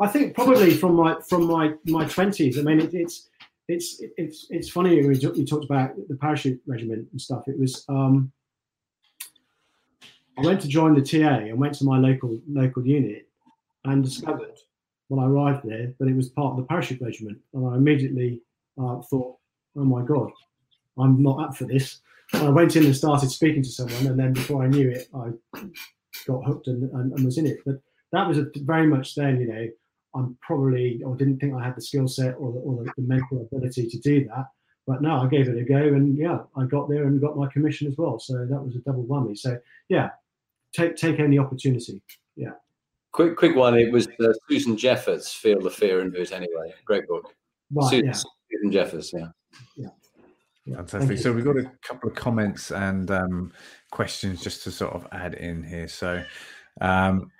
I 0.00 0.08
think 0.08 0.34
probably 0.34 0.72
from 0.72 0.94
my 0.94 1.16
from 1.28 1.46
my 1.46 1.74
my 1.86 2.04
twenties. 2.06 2.58
I 2.58 2.62
mean, 2.62 2.80
it, 2.80 2.94
it's 2.94 3.28
it's 3.68 4.02
it's 4.16 4.46
it's 4.50 4.68
funny 4.68 4.96
you 4.96 5.46
talked 5.46 5.64
about 5.64 5.94
the 6.08 6.16
parachute 6.16 6.60
regiment 6.66 7.08
and 7.12 7.20
stuff. 7.20 7.46
It 7.46 7.58
was 7.58 7.84
um, 7.88 8.32
I 10.36 10.42
went 10.42 10.60
to 10.62 10.68
join 10.68 10.94
the 10.94 11.02
TA 11.02 11.46
and 11.50 11.58
went 11.58 11.74
to 11.74 11.84
my 11.84 11.98
local 11.98 12.40
local 12.48 12.86
unit 12.86 13.28
and 13.84 14.02
discovered 14.02 14.58
when 15.08 15.20
I 15.22 15.26
arrived 15.26 15.66
there 15.68 15.94
that 15.98 16.08
it 16.08 16.16
was 16.16 16.28
part 16.28 16.52
of 16.52 16.56
the 16.58 16.64
parachute 16.64 17.00
regiment, 17.00 17.38
and 17.54 17.66
I 17.66 17.76
immediately 17.76 18.42
uh, 18.80 19.00
thought, 19.02 19.36
"Oh 19.76 19.84
my 19.84 20.02
god, 20.02 20.30
I'm 20.98 21.22
not 21.22 21.40
up 21.40 21.56
for 21.56 21.64
this." 21.64 22.00
I 22.32 22.48
went 22.50 22.76
in 22.76 22.84
and 22.84 22.96
started 22.96 23.30
speaking 23.30 23.62
to 23.62 23.68
someone, 23.68 24.06
and 24.06 24.18
then 24.18 24.32
before 24.32 24.62
I 24.62 24.68
knew 24.68 24.90
it, 24.90 25.08
I 25.14 25.32
got 26.26 26.44
hooked 26.44 26.66
and, 26.68 26.90
and, 26.92 27.12
and 27.12 27.24
was 27.24 27.38
in 27.38 27.46
it. 27.46 27.58
But 27.64 27.80
that 28.12 28.28
was 28.28 28.38
a, 28.38 28.46
very 28.56 28.86
much 28.86 29.14
then, 29.14 29.40
you 29.40 29.48
know, 29.48 29.68
I'm 30.14 30.36
probably 30.40 31.02
or 31.04 31.16
didn't 31.16 31.38
think 31.38 31.54
I 31.54 31.64
had 31.64 31.76
the 31.76 31.82
skill 31.82 32.08
set 32.08 32.34
or, 32.38 32.52
the, 32.52 32.58
or 32.58 32.84
the, 32.84 32.92
the 32.96 33.02
mental 33.02 33.40
ability 33.42 33.88
to 33.88 33.98
do 33.98 34.26
that. 34.28 34.46
but 34.88 35.02
no, 35.02 35.20
I 35.20 35.28
gave 35.28 35.48
it 35.48 35.58
a 35.58 35.64
go, 35.64 35.76
and 35.76 36.16
yeah, 36.16 36.38
I 36.56 36.64
got 36.64 36.88
there 36.88 37.04
and 37.04 37.20
got 37.20 37.36
my 37.36 37.46
commission 37.48 37.86
as 37.86 37.98
well. 37.98 38.18
So 38.18 38.46
that 38.46 38.60
was 38.60 38.74
a 38.74 38.78
double 38.78 39.04
whammy. 39.04 39.36
So 39.36 39.58
yeah, 39.90 40.10
take 40.72 40.96
take 40.96 41.20
any 41.20 41.38
opportunity. 41.38 42.02
Yeah. 42.36 42.52
Quick, 43.12 43.36
quick 43.36 43.54
one. 43.54 43.78
It 43.78 43.92
was 43.92 44.08
uh, 44.18 44.32
Susan 44.48 44.78
Jeffers, 44.78 45.30
"Feel 45.30 45.60
the 45.60 45.70
Fear 45.70 46.00
and 46.00 46.12
Do 46.12 46.22
It 46.22 46.32
Anyway." 46.32 46.72
Great 46.86 47.06
book. 47.06 47.34
Right, 47.70 47.90
Susan, 47.90 48.06
yeah. 48.06 48.12
Susan 48.12 48.72
Jeffers. 48.72 49.12
Yeah. 49.14 49.28
yeah. 49.76 49.88
Fantastic. 50.74 51.18
So 51.18 51.32
we've 51.32 51.44
got 51.44 51.56
a 51.56 51.70
couple 51.82 52.10
of 52.10 52.16
comments 52.16 52.70
and 52.70 53.10
um, 53.10 53.52
questions 53.90 54.42
just 54.42 54.64
to 54.64 54.70
sort 54.70 54.94
of 54.94 55.06
add 55.12 55.34
in 55.34 55.62
here. 55.62 55.88
So 55.88 56.22
um, 56.80 57.30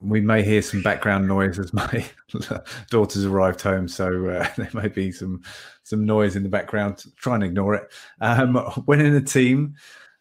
we 0.00 0.20
may 0.20 0.42
hear 0.42 0.62
some 0.62 0.82
background 0.82 1.26
noise 1.26 1.58
as 1.58 1.72
my 1.72 2.06
daughter's 2.90 3.24
arrived 3.24 3.60
home, 3.60 3.88
so 3.88 4.28
uh, 4.28 4.48
there 4.56 4.70
may 4.74 4.88
be 4.88 5.10
some 5.10 5.42
some 5.82 6.04
noise 6.04 6.36
in 6.36 6.42
the 6.42 6.48
background. 6.48 7.04
Try 7.16 7.34
and 7.34 7.44
ignore 7.44 7.74
it. 7.74 7.92
Um, 8.20 8.54
when 8.84 9.00
in 9.00 9.14
a 9.14 9.20
team, 9.20 9.74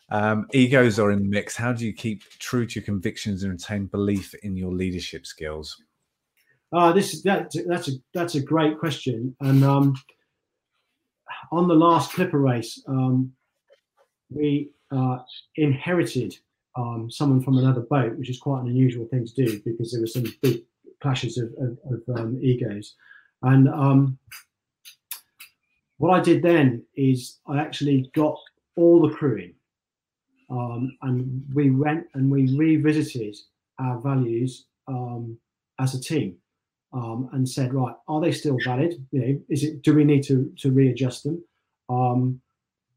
um, 0.09 0.47
egos 0.53 0.99
are 0.99 1.11
in 1.11 1.19
the 1.19 1.29
mix. 1.29 1.55
How 1.55 1.73
do 1.73 1.85
you 1.85 1.93
keep 1.93 2.23
true 2.39 2.65
to 2.65 2.79
your 2.79 2.85
convictions 2.85 3.43
and 3.43 3.51
retain 3.51 3.85
belief 3.85 4.33
in 4.43 4.55
your 4.55 4.71
leadership 4.71 5.25
skills? 5.25 5.81
Uh, 6.73 6.91
this 6.91 7.21
that 7.21 7.51
that's 7.67 7.87
a 7.87 7.91
that's 8.13 8.35
a 8.35 8.41
great 8.41 8.79
question. 8.79 9.35
And 9.41 9.63
um, 9.63 9.95
on 11.51 11.67
the 11.67 11.75
last 11.75 12.11
Clipper 12.11 12.39
race, 12.39 12.83
um, 12.87 13.31
we 14.29 14.69
uh, 14.91 15.19
inherited 15.55 16.35
um, 16.75 17.09
someone 17.09 17.41
from 17.41 17.57
another 17.57 17.81
boat, 17.81 18.17
which 18.17 18.29
is 18.29 18.39
quite 18.39 18.61
an 18.61 18.67
unusual 18.67 19.07
thing 19.07 19.25
to 19.25 19.33
do 19.33 19.61
because 19.65 19.91
there 19.91 20.01
were 20.01 20.07
some 20.07 20.25
big 20.41 20.63
clashes 21.01 21.37
of, 21.37 21.53
of, 21.59 21.77
of 21.91 22.19
um, 22.19 22.39
egos. 22.41 22.95
And 23.43 23.67
um, 23.69 24.17
what 25.97 26.19
I 26.19 26.21
did 26.21 26.41
then 26.41 26.83
is 26.95 27.39
I 27.47 27.59
actually 27.59 28.11
got 28.15 28.37
all 28.75 29.01
the 29.01 29.13
crew 29.13 29.37
in, 29.37 29.53
um, 30.49 30.97
and 31.01 31.43
we 31.53 31.71
went 31.71 32.05
and 32.13 32.31
we 32.31 32.55
revisited 32.55 33.35
our 33.79 33.99
values 33.99 34.65
um, 34.87 35.37
as 35.79 35.93
a 35.93 36.01
team 36.01 36.37
um, 36.97 37.29
and 37.33 37.47
said, 37.47 37.73
right, 37.73 37.95
are 38.07 38.19
they 38.19 38.31
still 38.31 38.57
valid? 38.65 38.93
You 39.11 39.19
know, 39.21 39.39
is 39.49 39.63
it? 39.63 39.83
Do 39.83 39.93
we 39.93 40.03
need 40.03 40.23
to 40.23 40.51
to 40.57 40.71
readjust 40.71 41.23
them? 41.23 41.43
Um, 41.89 42.41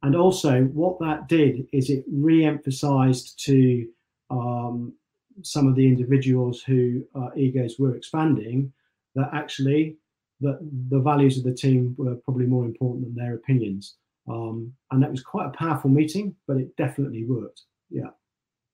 and 0.03 0.17
also, 0.17 0.63
what 0.65 0.99
that 1.01 1.29
did 1.29 1.67
is 1.73 1.91
it 1.91 2.05
re-emphasized 2.11 3.45
to 3.45 3.87
um, 4.31 4.95
some 5.43 5.69
of 5.69 5.75
the 5.75 5.87
individuals 5.87 6.63
who 6.63 7.05
uh, 7.15 7.29
egos 7.37 7.79
were 7.79 7.95
expanding 7.95 8.73
that 9.15 9.29
actually 9.35 9.97
that 10.41 10.59
the 10.89 11.01
values 11.01 11.37
of 11.37 11.45
the 11.45 11.53
team 11.53 11.95
were 11.99 12.15
probably 12.25 12.47
more 12.47 12.65
important 12.65 13.05
than 13.05 13.15
their 13.15 13.35
opinions. 13.35 13.97
Um, 14.27 14.73
and 14.91 15.03
that 15.03 15.11
was 15.11 15.23
quite 15.23 15.47
a 15.47 15.51
powerful 15.51 15.91
meeting, 15.91 16.35
but 16.47 16.57
it 16.57 16.75
definitely 16.77 17.25
worked. 17.25 17.63
Yeah. 17.91 18.11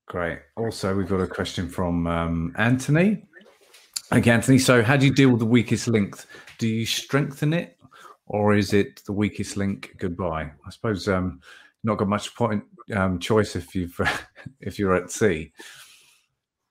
Great. 0.07 0.39
Also, 0.57 0.95
we've 0.95 1.09
got 1.09 1.20
a 1.20 1.27
question 1.27 1.68
from 1.68 2.07
um, 2.07 2.55
Anthony. 2.57 3.24
Okay, 4.13 4.31
Anthony. 4.31 4.59
So, 4.59 4.83
how 4.83 4.97
do 4.97 5.05
you 5.07 5.13
deal 5.13 5.31
with 5.31 5.41
the 5.41 5.47
weakest 5.47 5.89
link? 5.89 6.17
Do 6.59 6.69
you 6.69 6.87
strengthen 6.87 7.53
it, 7.53 7.77
or 8.27 8.55
is 8.55 8.73
it 8.73 9.03
the 9.05 9.13
weakest 9.13 9.57
link? 9.57 9.97
Goodbye. 9.99 10.53
I 10.65 10.71
suppose 10.71 11.09
um, 11.09 11.41
not 11.83 11.99
got 11.99 12.09
much 12.09 12.35
point 12.35 12.63
um, 12.95 13.19
choice 13.19 13.57
if 13.57 13.75
you've 13.75 13.99
if 14.61 14.79
you're 14.79 14.95
at 14.95 15.11
sea. 15.11 15.53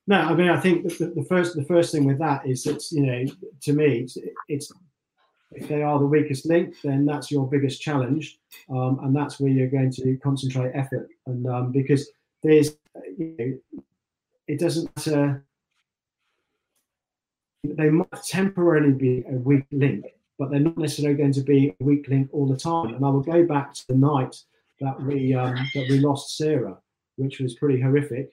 No, 0.07 0.19
I 0.19 0.33
mean, 0.35 0.49
I 0.49 0.59
think 0.59 0.83
the, 0.97 1.13
the 1.15 1.25
first 1.27 1.55
the 1.55 1.65
first 1.65 1.91
thing 1.91 2.05
with 2.05 2.19
that 2.19 2.45
is 2.45 2.63
that 2.63 2.83
you 2.91 3.05
know, 3.05 3.25
to 3.61 3.73
me, 3.73 3.99
it's, 3.99 4.17
it's 4.47 4.71
if 5.51 5.67
they 5.67 5.83
are 5.83 5.99
the 5.99 6.05
weakest 6.05 6.45
link, 6.45 6.75
then 6.83 7.05
that's 7.05 7.31
your 7.31 7.47
biggest 7.49 7.81
challenge, 7.81 8.39
um, 8.69 8.99
and 9.03 9.15
that's 9.15 9.39
where 9.39 9.51
you're 9.51 9.67
going 9.67 9.91
to 9.91 10.17
concentrate 10.17 10.71
effort. 10.73 11.09
And 11.25 11.47
um, 11.47 11.71
because 11.71 12.09
there's, 12.43 12.77
you 13.17 13.35
know, 13.37 13.81
it 14.47 14.59
doesn't 14.59 14.89
matter. 14.95 15.43
They 17.73 17.89
might 17.89 18.23
temporarily 18.23 18.93
be 18.93 19.23
a 19.29 19.33
weak 19.33 19.65
link, 19.71 20.05
but 20.37 20.51
they're 20.51 20.59
not 20.59 20.77
necessarily 20.77 21.17
going 21.17 21.33
to 21.33 21.41
be 21.41 21.75
a 21.79 21.83
weak 21.83 22.07
link 22.07 22.29
all 22.31 22.47
the 22.47 22.57
time. 22.57 22.93
And 22.93 23.05
I 23.05 23.09
will 23.09 23.21
go 23.21 23.45
back 23.45 23.73
to 23.73 23.87
the 23.87 23.95
night 23.95 24.35
that 24.81 25.01
we 25.01 25.33
um, 25.33 25.55
that 25.73 25.87
we 25.89 25.99
lost 25.99 26.37
Sarah, 26.37 26.77
which 27.17 27.39
was 27.39 27.55
pretty 27.55 27.79
horrific. 27.79 28.31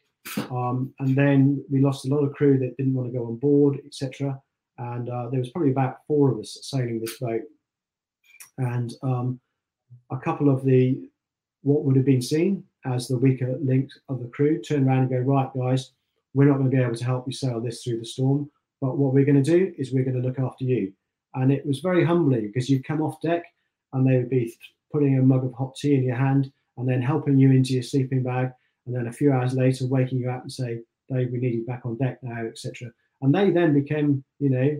Um, 0.51 0.95
and 1.01 1.17
then 1.17 1.65
we 1.71 1.81
lost 1.81 2.07
a 2.07 2.09
lot 2.09 2.25
of 2.25 2.33
crew 2.35 2.59
that 2.59 2.77
didn't 2.77 2.95
want 2.95 3.13
to 3.13 3.19
go 3.19 3.27
on 3.27 3.37
board, 3.37 3.81
etc. 3.85 4.41
And 4.79 5.09
uh, 5.09 5.29
there 5.31 5.41
was 5.41 5.51
probably 5.51 5.73
about 5.73 5.99
four 6.07 6.33
of 6.33 6.39
us 6.39 6.59
sailing 6.63 7.01
this 7.01 7.19
boat, 7.19 7.43
and 8.59 8.93
um, 9.03 9.41
a 10.11 10.19
couple 10.19 10.49
of 10.49 10.65
the 10.65 11.09
what 11.63 11.85
would 11.85 11.97
have 11.97 12.05
been 12.05 12.23
seen 12.23 12.65
as 12.85 13.07
the 13.07 13.17
weaker 13.17 13.57
links 13.63 13.99
of 14.09 14.21
the 14.21 14.29
crew 14.29 14.61
turn 14.61 14.89
around 14.89 15.03
and 15.03 15.11
go, 15.11 15.19
right, 15.19 15.49
guys, 15.57 15.93
we're 16.35 16.49
not 16.49 16.59
going 16.59 16.71
to 16.71 16.77
be 16.77 16.83
able 16.83 16.97
to 16.97 17.05
help 17.05 17.27
you 17.27 17.33
sail 17.33 17.61
this 17.61 17.83
through 17.83 17.99
the 17.99 18.05
storm, 18.05 18.51
but 18.83 18.99
what 18.99 19.15
we're 19.15 19.25
going 19.25 19.43
to 19.43 19.51
do 19.51 19.73
is 19.79 19.93
we're 19.93 20.05
going 20.05 20.21
to 20.21 20.29
look 20.29 20.41
after 20.41 20.65
you. 20.65 20.93
And 21.35 21.53
it 21.53 21.65
was 21.65 21.79
very 21.79 22.05
humbling 22.05 22.49
because 22.49 22.69
you'd 22.69 22.85
come 22.85 23.01
off 23.01 23.23
deck 23.23 23.45
and 23.93 24.05
they 24.05 24.17
would 24.17 24.29
be 24.29 24.55
putting 24.93 25.17
a 25.17 25.23
mug 25.23 25.45
of 25.45 25.55
hot 25.55 25.77
tea 25.77 25.95
in 25.95 26.03
your 26.03 26.17
hand 26.17 26.53
and 26.77 26.87
then 26.87 27.01
helping 27.01 27.39
you 27.39 27.53
into 27.53 27.75
your 27.75 27.85
sleeping 27.85 28.25
bag 28.25 28.51
and 28.85 28.95
then 28.95 29.07
a 29.07 29.13
few 29.13 29.33
hours 29.33 29.55
later 29.55 29.87
waking 29.87 30.19
you 30.19 30.29
up 30.29 30.43
and 30.43 30.53
say, 30.53 30.81
Dave, 31.09 31.31
we 31.31 31.39
need 31.39 31.55
you 31.55 31.65
back 31.65 31.83
on 31.85 31.97
deck 31.97 32.19
now, 32.23 32.45
etc. 32.45 32.91
And 33.23 33.33
they 33.33 33.51
then 33.51 33.73
became, 33.73 34.25
you 34.41 34.51
know, 34.51 34.77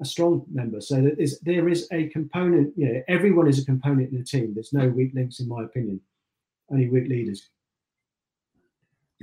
a 0.00 0.04
strong 0.04 0.46
member. 0.52 0.80
So 0.80 1.02
there 1.02 1.18
is, 1.18 1.40
there 1.40 1.68
is 1.68 1.88
a 1.90 2.08
component, 2.10 2.74
you 2.76 2.92
know, 2.92 3.02
everyone 3.08 3.48
is 3.48 3.60
a 3.60 3.64
component 3.64 4.12
in 4.12 4.18
the 4.18 4.24
team. 4.24 4.54
There's 4.54 4.72
no 4.72 4.88
weak 4.88 5.12
links, 5.14 5.40
in 5.40 5.48
my 5.48 5.64
opinion, 5.64 6.00
only 6.70 6.88
weak 6.88 7.08
leaders. 7.08 7.48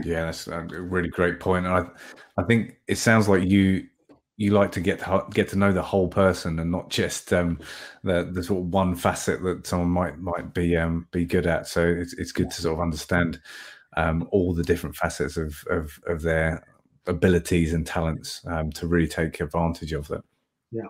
Yeah, 0.04 0.26
that's 0.26 0.48
a 0.48 0.62
really 0.62 1.10
great 1.10 1.40
point. 1.40 1.66
And 1.68 1.76
I, 1.76 1.86
I 2.42 2.44
think 2.44 2.78
it 2.88 2.98
sounds 2.98 3.30
like 3.30 3.44
you 3.44 3.88
you 4.38 4.52
like 4.52 4.72
to 4.72 4.82
get 4.82 5.00
to, 5.00 5.26
get 5.32 5.50
to 5.50 5.58
know 5.58 5.72
the 5.72 5.82
whole 5.82 6.08
person 6.08 6.60
and 6.60 6.72
not 6.72 6.90
just 6.90 7.32
um, 7.32 7.60
the 8.04 8.30
the 8.32 8.44
sort 8.44 8.62
of 8.62 8.74
one 8.74 8.96
facet 8.96 9.42
that 9.44 9.68
someone 9.68 9.90
might 9.90 10.20
might 10.20 10.54
be 10.54 10.76
um, 10.76 11.08
be 11.12 11.26
good 11.26 11.48
at. 11.48 11.68
So 11.68 11.86
it's 11.86 12.14
it's 12.14 12.32
good 12.32 12.50
to 12.52 12.62
sort 12.62 12.76
of 12.76 12.82
understand 12.82 13.40
um, 13.96 14.28
all 14.32 14.54
the 14.54 14.64
different 14.64 14.96
facets 14.96 15.38
of 15.38 15.64
of, 15.70 16.00
of 16.08 16.22
their 16.22 16.66
abilities 17.06 17.74
and 17.74 17.86
talents 17.86 18.42
um, 18.48 18.72
to 18.72 18.88
really 18.88 19.08
take 19.08 19.40
advantage 19.40 19.94
of 19.94 20.08
them. 20.08 20.24
Yeah. 20.72 20.88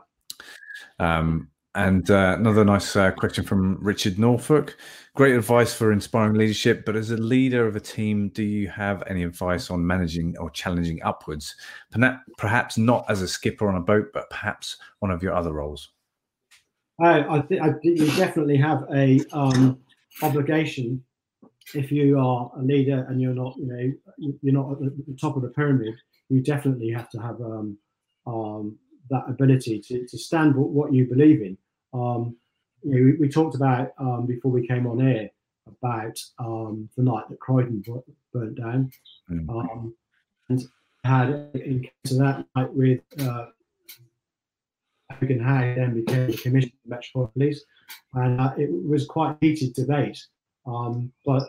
And 1.76 2.10
uh, 2.12 2.36
another 2.38 2.64
nice 2.64 2.96
uh, 2.96 3.12
question 3.12 3.44
from 3.44 3.78
Richard 3.82 4.20
Norfolk. 4.20 4.78
Great 5.16 5.34
advice 5.34 5.74
for 5.74 5.92
inspiring 5.92 6.36
leadership, 6.36 6.86
but 6.86 6.96
as 6.96 7.10
a 7.10 7.18
leader 7.18 7.66
of 7.66 7.76
a 7.76 7.80
team, 7.80 8.30
do 8.30 8.44
you 8.44 8.68
have 8.68 9.02
any 9.08 9.24
advice 9.24 9.72
on 9.72 9.86
managing 9.86 10.38
or 10.38 10.52
challenging 10.52 11.02
upwards? 11.04 11.56
Perhaps 12.38 12.78
not 12.78 13.06
as 13.10 13.24
a 13.24 13.28
skipper 13.28 13.68
on 13.68 13.76
a 13.76 13.80
boat, 13.80 14.10
but 14.14 14.30
perhaps 14.30 14.78
one 15.00 15.10
of 15.10 15.24
your 15.24 15.34
other 15.34 15.52
roles. 15.52 15.90
I, 17.02 17.22
I 17.22 17.42
think 17.42 17.82
you 17.84 18.06
definitely 18.18 18.58
have 18.58 18.86
a 18.94 19.20
um, 19.32 19.80
obligation 20.22 21.04
if 21.74 21.92
you 21.92 22.20
are 22.20 22.52
a 22.58 22.62
leader 22.62 23.06
and 23.10 23.20
you're 23.20 23.34
not, 23.34 23.56
you 23.58 23.66
know, 23.66 24.34
you're 24.42 24.54
not 24.54 24.74
at 24.74 24.80
the 25.08 25.18
top 25.20 25.36
of 25.36 25.42
the 25.42 25.50
pyramid. 25.50 25.96
You 26.30 26.42
definitely 26.42 26.92
have 26.92 27.10
to 27.12 27.20
have 27.20 27.42
um, 27.42 27.78
um, 28.28 28.78
that 29.10 29.24
ability 29.28 29.82
to, 29.88 30.08
to 30.08 30.18
stand 30.18 30.56
what 30.56 30.94
you 30.94 31.06
believe 31.06 31.42
in. 31.42 31.58
Um, 31.94 32.36
you 32.84 32.92
know, 32.92 33.04
we, 33.04 33.14
we, 33.28 33.30
talked 33.30 33.56
about 33.56 33.92
um, 33.98 34.26
before 34.26 34.52
we 34.52 34.68
came 34.68 34.88
on 34.88 35.02
air 35.02 35.30
about 35.68 36.20
um, 36.40 36.90
the 36.98 37.04
night 37.04 37.26
that 37.30 37.40
Croydon 37.40 37.84
burnt 38.34 38.58
down, 38.58 38.92
mm. 39.30 39.94
and 40.50 40.64
had 41.04 41.30
in 41.54 41.82
case 41.82 42.12
of 42.12 42.18
that 42.18 42.46
night 42.56 42.74
with 42.74 43.02
uh, 43.22 43.48
Hogan 45.12 45.40
Howe 45.40 45.76
then 45.76 45.94
became 45.94 46.28
the 46.28 46.38
Commissioner 46.38 46.74
of 46.86 46.90
Metropolitan 46.90 47.34
Police, 47.34 47.64
and 48.14 48.42
uh, 48.42 48.54
it 48.58 48.70
was 48.72 49.06
quite 49.06 49.38
heated 49.42 49.74
debate. 49.74 50.26
Um, 50.66 51.12
but 51.26 51.44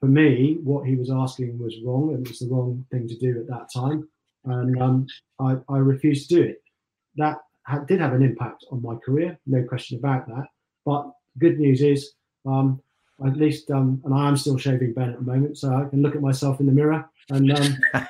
for 0.00 0.06
me, 0.06 0.58
what 0.62 0.86
he 0.86 0.96
was 0.96 1.10
asking 1.10 1.58
was 1.58 1.74
wrong, 1.84 2.14
and 2.14 2.26
it 2.26 2.30
was 2.30 2.40
the 2.40 2.48
wrong 2.48 2.84
thing 2.90 3.08
to 3.08 3.16
do 3.16 3.40
at 3.40 3.48
that 3.48 3.68
time, 3.74 4.08
and 4.44 4.80
um, 4.80 5.06
I, 5.40 5.56
I 5.68 5.78
refused 5.78 6.28
to 6.28 6.36
do 6.36 6.42
it. 6.42 6.62
That 7.16 7.38
did 7.86 8.00
have 8.00 8.12
an 8.12 8.22
impact 8.22 8.64
on 8.70 8.82
my 8.82 8.94
career, 8.96 9.38
no 9.46 9.62
question 9.64 9.98
about 9.98 10.26
that. 10.28 10.46
But 10.84 11.10
good 11.38 11.58
news 11.58 11.82
is, 11.82 12.12
um, 12.46 12.80
at 13.24 13.36
least, 13.36 13.70
um, 13.70 14.00
and 14.04 14.14
I 14.14 14.28
am 14.28 14.36
still 14.36 14.58
shaving 14.58 14.92
Ben 14.92 15.10
at 15.10 15.18
the 15.18 15.24
moment, 15.24 15.58
so 15.58 15.74
I 15.74 15.88
can 15.88 16.02
look 16.02 16.14
at 16.14 16.22
myself 16.22 16.60
in 16.60 16.66
the 16.66 16.72
mirror 16.72 17.08
and 17.30 17.50
um, 17.52 17.76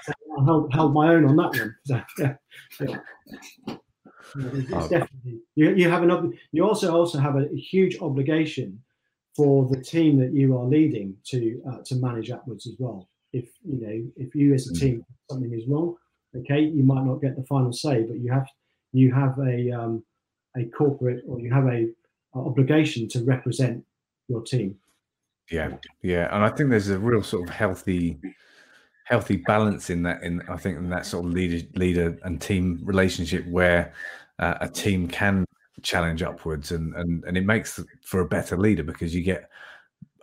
held, 0.46 0.72
held, 0.72 0.92
my 0.92 1.14
own 1.14 1.24
on 1.24 1.36
that 1.36 1.59
one. 1.59 1.76
So, 1.84 2.02
yeah, 2.18 2.34
yeah. 2.80 2.98
It's, 4.38 4.70
it's 4.70 4.88
definitely 4.88 5.40
you, 5.54 5.74
you 5.74 5.88
have 5.88 6.02
an 6.02 6.38
you 6.52 6.66
also 6.66 6.94
also 6.94 7.18
have 7.18 7.36
a, 7.36 7.48
huge 7.54 7.98
obligation 8.00 8.82
for 9.34 9.66
the 9.68 9.80
team 9.80 10.18
that 10.18 10.32
you 10.32 10.59
are 10.59 10.64
leading 10.64 11.16
to 11.26 11.62
uh, 11.70 11.78
to 11.84 11.96
manage 11.96 12.30
upwards 12.30 12.66
as 12.66 12.74
well. 12.78 13.09
If 13.32 13.48
you 13.64 13.80
know 13.80 14.11
if 14.16 14.34
you 14.34 14.52
as 14.52 14.68
a 14.68 14.74
team 14.74 15.04
something 15.30 15.52
is 15.52 15.66
wrong, 15.68 15.94
okay, 16.36 16.61
you 16.61 16.82
might 16.82 17.04
not 17.04 17.22
get 17.22 17.36
the 17.36 17.44
final 17.44 17.72
say, 17.72 18.02
but 18.02 18.18
you 18.18 18.30
have 18.32 18.46
you 18.97 19.12
have 19.12 19.38
a 19.38 19.70
um, 19.70 20.03
a 20.57 20.64
corporate 20.64 21.22
or 21.28 21.38
you 21.38 21.53
have 21.53 21.66
a, 21.66 21.86
a, 22.34 22.38
obligation 22.38 23.07
to 23.09 23.22
represent 23.24 23.84
your 24.28 24.42
team. 24.42 24.76
Yeah, 25.51 25.76
yeah, 26.03 26.34
and 26.34 26.42
I 26.42 26.49
think 26.49 26.70
there's 26.70 26.88
a 26.88 26.99
real 26.99 27.22
sort 27.22 27.49
of 27.49 27.55
healthy, 27.55 28.18
healthy 29.05 29.36
balance 29.36 29.90
in 29.90 30.03
that. 30.05 30.22
In 30.22 30.42
I 30.49 30.57
think 30.57 30.78
in 30.78 30.88
that 30.90 31.07
sort 31.07 31.26
of 31.26 31.32
leader, 31.32 31.64
leader 31.74 32.18
and 32.24 32.40
team 32.40 32.80
relationship 32.82 33.47
where 33.47 33.92
uh, 34.38 34.55
a 34.61 34.68
team 34.68 35.07
can 35.07 35.44
challenge 35.82 36.22
upwards, 36.22 36.72
and 36.72 36.94
and 36.97 37.22
and 37.24 37.36
it 37.36 37.44
makes 37.44 37.78
for 38.03 38.20
a 38.20 38.28
better 38.28 38.57
leader 38.57 38.82
because 38.82 39.14
you 39.14 39.22
get 39.22 39.51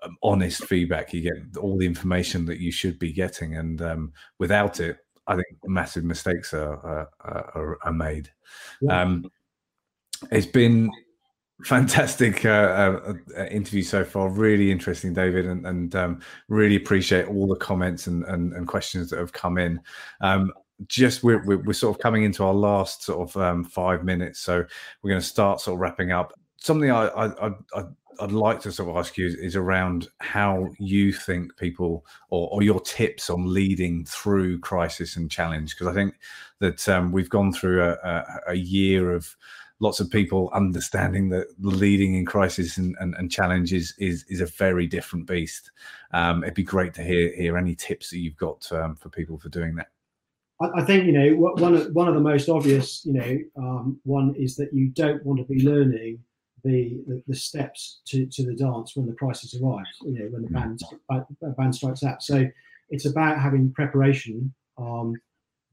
um, 0.02 0.18
honest 0.24 0.66
feedback, 0.66 1.14
you 1.14 1.22
get 1.22 1.58
all 1.62 1.78
the 1.78 1.86
information 1.86 2.46
that 2.48 2.60
you 2.60 2.72
should 2.72 2.98
be 3.00 3.14
getting, 3.14 3.56
and 3.56 3.82
um, 3.82 4.12
without 4.40 4.80
it, 4.82 4.98
I 5.28 5.36
think 5.36 5.48
massive 5.66 6.04
mistakes 6.04 6.54
are 6.54 7.10
are, 7.22 7.78
are 7.84 7.94
made. 7.94 8.30
Yeah. 8.82 9.02
Um, 9.02 9.32
it's 10.32 10.46
been 10.46 10.90
fantastic 11.64 12.46
uh, 12.46 12.50
uh, 12.50 13.14
uh, 13.38 13.46
interview 13.46 13.84
so 13.84 14.04
far. 14.04 14.30
Really 14.30 14.72
interesting, 14.72 15.14
David, 15.14 15.46
and, 15.46 15.66
and 15.66 15.96
um, 15.96 16.22
really 16.48 16.76
appreciate 16.76 17.28
all 17.28 17.48
the 17.48 17.56
comments 17.56 18.08
and, 18.08 18.24
and, 18.26 18.54
and, 18.54 18.68
questions 18.68 19.10
that 19.10 19.20
have 19.20 19.34
come 19.34 19.58
in. 19.58 19.80
Um, 20.22 20.52
just 20.88 21.24
we're, 21.24 21.44
we're, 21.46 21.60
we're, 21.60 21.74
sort 21.74 21.96
of 21.96 22.02
coming 22.02 22.24
into 22.24 22.44
our 22.44 22.54
last 22.54 23.04
sort 23.04 23.30
of 23.30 23.38
um, 23.42 23.64
five 23.64 24.04
minutes, 24.04 24.40
so 24.40 24.66
we're 25.02 25.10
going 25.10 25.22
to 25.22 25.28
start 25.28 25.62
sort 25.62 25.76
of 25.76 25.80
wrapping 25.80 26.12
up. 26.12 26.34
Something 26.58 26.92
I, 26.92 27.08
I, 27.08 27.48
I, 27.76 27.84
I'd 28.20 28.32
like 28.32 28.62
to 28.62 28.72
sort 28.72 28.90
of 28.90 28.98
ask 28.98 29.18
you 29.18 29.28
is 29.28 29.56
around 29.56 30.08
how 30.20 30.70
you 30.80 31.14
think 31.14 31.56
people 31.58 32.06
or, 32.30 32.50
or 32.52 32.64
your 32.64 32.80
tips 32.82 33.30
on 33.30 33.52
leading 33.52 34.06
through 34.06 34.60
crisis 34.60 35.16
and 35.16 35.30
challenge 35.30 35.76
because 35.76 35.88
I 35.88 35.94
think 35.94 36.16
that 36.60 36.88
um, 36.90 37.12
we've 37.12 37.30
gone 37.30 37.54
through 37.54 37.84
a, 37.84 37.92
a, 37.92 38.26
a 38.50 38.56
year 38.56 39.14
of 39.14 39.36
lots 39.80 40.00
of 40.00 40.10
people 40.10 40.50
understanding 40.54 41.30
that 41.30 41.48
leading 41.60 42.16
in 42.16 42.26
crisis 42.26 42.78
and, 42.78 42.96
and, 43.00 43.16
and 43.16 43.32
challenge 43.32 43.74
is, 43.74 43.94
is, 43.98 44.24
is 44.30 44.42
a 44.42 44.46
very 44.46 44.88
different 44.88 45.28
beast. 45.28 45.72
Um, 46.12 46.44
it'd 46.44 46.56
be 46.56 46.64
great 46.64 46.94
to 46.96 47.04
hear 47.04 47.36
hear 47.36 47.58
any 47.58 47.76
tips 47.76 48.10
that 48.10 48.20
you've 48.20 48.38
got 48.38 48.72
um, 48.72 48.96
for 48.96 49.10
people 49.10 49.38
for 49.38 49.50
doing 49.50 49.76
that. 49.76 49.88
I, 50.62 50.84
think 50.84 51.06
you 51.06 51.12
know 51.12 51.36
one 51.36 51.76
of 51.76 51.94
one 51.94 52.08
of 52.08 52.14
the 52.14 52.22
most 52.22 52.48
obvious, 52.48 53.06
you 53.06 53.14
know, 53.14 53.38
um, 53.58 54.00
one 54.04 54.34
is 54.36 54.56
that 54.56 54.72
you 54.72 54.88
don't 54.88 55.26
want 55.26 55.40
to 55.40 55.46
be 55.46 55.62
learning 55.64 56.20
the, 56.64 56.98
the, 57.08 57.24
the 57.28 57.36
steps 57.36 58.02
to, 58.06 58.26
to 58.28 58.46
the 58.46 58.56
dance 58.56 58.96
when 58.96 59.06
the 59.06 59.14
crisis 59.14 59.56
arrives. 59.62 59.90
You 60.02 60.14
know, 60.14 60.26
when 60.32 60.44
the 60.44 60.50
band 60.50 60.82
band 61.58 61.76
strikes 61.76 62.04
out. 62.04 62.24
So 62.24 62.48
it's 62.90 63.06
about 63.06 63.40
having 63.40 63.72
preparation 63.72 64.54
um, 64.78 65.16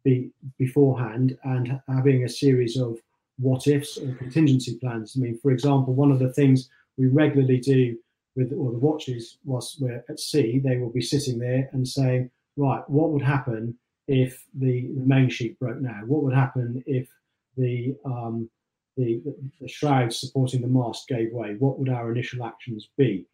be, 0.04 0.30
beforehand 0.58 1.36
and 1.44 1.80
having 1.88 2.24
a 2.24 2.28
series 2.28 2.76
of 2.76 2.98
what 3.38 3.66
ifs 3.66 3.98
or 3.98 4.12
contingency 4.14 4.76
plans. 4.78 5.14
I 5.16 5.20
mean, 5.20 5.38
for 5.38 5.50
example, 5.50 5.94
one 5.94 6.10
of 6.10 6.18
the 6.18 6.32
things 6.32 6.68
we 6.96 7.06
regularly 7.06 7.58
do 7.58 7.96
with 8.36 8.52
all 8.52 8.70
the 8.70 8.78
watches 8.78 9.38
whilst 9.44 9.80
we're 9.80 10.04
at 10.08 10.20
sea, 10.20 10.58
they 10.58 10.76
will 10.76 10.90
be 10.90 11.00
sitting 11.00 11.38
there 11.38 11.68
and 11.72 11.86
saying, 11.86 12.30
right, 12.56 12.88
what 12.88 13.10
would 13.10 13.22
happen 13.22 13.76
if 14.08 14.44
the, 14.54 14.88
the 14.94 15.06
main 15.06 15.28
sheet 15.28 15.58
broke 15.58 15.80
now? 15.80 16.00
What 16.06 16.22
would 16.22 16.34
happen 16.34 16.82
if 16.86 17.08
the, 17.56 17.96
um, 18.04 18.48
the, 18.96 19.22
the, 19.60 19.68
shrouds 19.68 20.18
supporting 20.18 20.60
the 20.60 20.68
mast 20.68 21.08
gave 21.08 21.32
way? 21.32 21.56
What 21.58 21.78
would 21.78 21.88
our 21.88 22.12
initial 22.12 22.44
actions 22.44 22.88
be? 22.96 23.26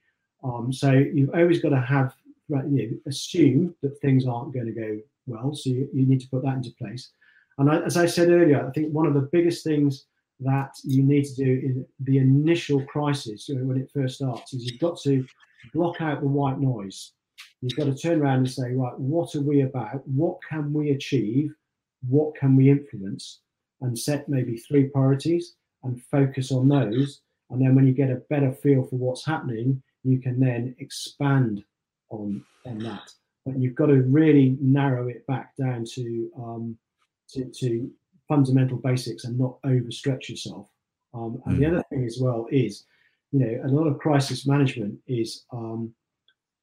Um, 0.45 0.73
so 0.73 0.93
you've 0.93 1.35
always 1.35 1.61
got 1.61 1.71
to 1.71 1.81
have, 1.81 2.15
you 2.49 2.57
know, 2.67 2.99
assume 3.07 3.75
that 3.83 3.99
things 4.01 4.27
aren't 4.27 4.55
going 4.55 4.67
to 4.67 4.73
go 4.73 4.99
well. 5.27 5.55
So 5.55 5.71
you, 5.71 5.89
you 5.93 6.07
need 6.07 6.21
to 6.21 6.29
put 6.29 6.43
that 6.45 6.57
into 6.57 6.71
place. 6.79 7.11
And 7.59 7.71
I, 7.71 7.81
as 7.81 7.97
I 7.97 8.07
said 8.07 8.29
earlier, 8.29 8.67
I 8.67 8.71
think 8.71 8.93
one 8.93 9.07
of 9.07 9.15
the 9.15 9.29
biggest 9.33 9.65
things 9.65 10.07
that 10.41 10.73
you 10.85 11.03
need 11.03 11.25
to 11.25 11.35
do 11.35 11.45
in 11.45 11.87
the 12.01 12.19
initial 12.19 12.85
crisis 12.85 13.49
when 13.49 13.79
it 13.79 13.91
first 13.93 14.17
starts 14.17 14.53
is 14.53 14.71
you've 14.71 14.81
got 14.81 15.01
to 15.01 15.25
block 15.73 16.01
out 16.01 16.21
the 16.21 16.29
white 16.29 16.61
noise. 16.61 17.13
You've 17.63 17.77
got 17.77 17.85
to 17.85 17.97
turn 17.97 18.21
around 18.21 18.39
and 18.39 18.51
say, 18.51 18.73
right, 18.73 18.99
what 18.99 19.35
are 19.35 19.41
we 19.41 19.63
about? 19.63 20.07
What 20.07 20.39
can 20.49 20.73
we 20.73 20.91
achieve? 20.91 21.55
What 22.07 22.35
can 22.37 22.55
we 22.57 22.71
influence? 22.71 23.41
And 23.81 23.99
set 23.99 24.29
maybe 24.29 24.57
three 24.57 24.85
priorities 24.85 25.55
and 25.83 26.03
focus 26.05 26.51
on 26.51 26.69
those. 26.69 27.21
And 27.51 27.61
then 27.61 27.75
when 27.75 27.87
you 27.87 27.93
get 27.93 28.11
a 28.11 28.23
better 28.31 28.53
feel 28.53 28.85
for 28.85 28.97
what's 28.97 29.25
happening, 29.25 29.83
you 30.03 30.19
can 30.19 30.41
then 30.41 30.75
expand 30.79 31.63
on 32.11 32.45
on 32.65 32.79
that. 32.79 33.11
But 33.45 33.59
you've 33.59 33.75
got 33.75 33.87
to 33.87 34.03
really 34.03 34.57
narrow 34.61 35.09
it 35.09 35.27
back 35.27 35.55
down 35.57 35.85
to 35.95 36.31
um, 36.37 36.79
to, 37.31 37.45
to 37.45 37.91
fundamental 38.29 38.79
basics 38.79 39.25
and 39.25 39.39
not 39.39 39.61
overstretch 39.63 40.29
yourself. 40.29 40.69
Um, 41.15 41.43
and 41.47 41.57
mm. 41.57 41.61
the 41.61 41.67
other 41.67 41.85
thing 41.91 42.05
as 42.05 42.19
well 42.21 42.47
is, 42.51 42.85
you 43.33 43.41
know, 43.41 43.61
a 43.65 43.69
lot 43.69 43.87
of 43.87 43.99
crisis 43.99 44.47
management 44.47 44.99
is. 45.07 45.45
Um, 45.53 45.95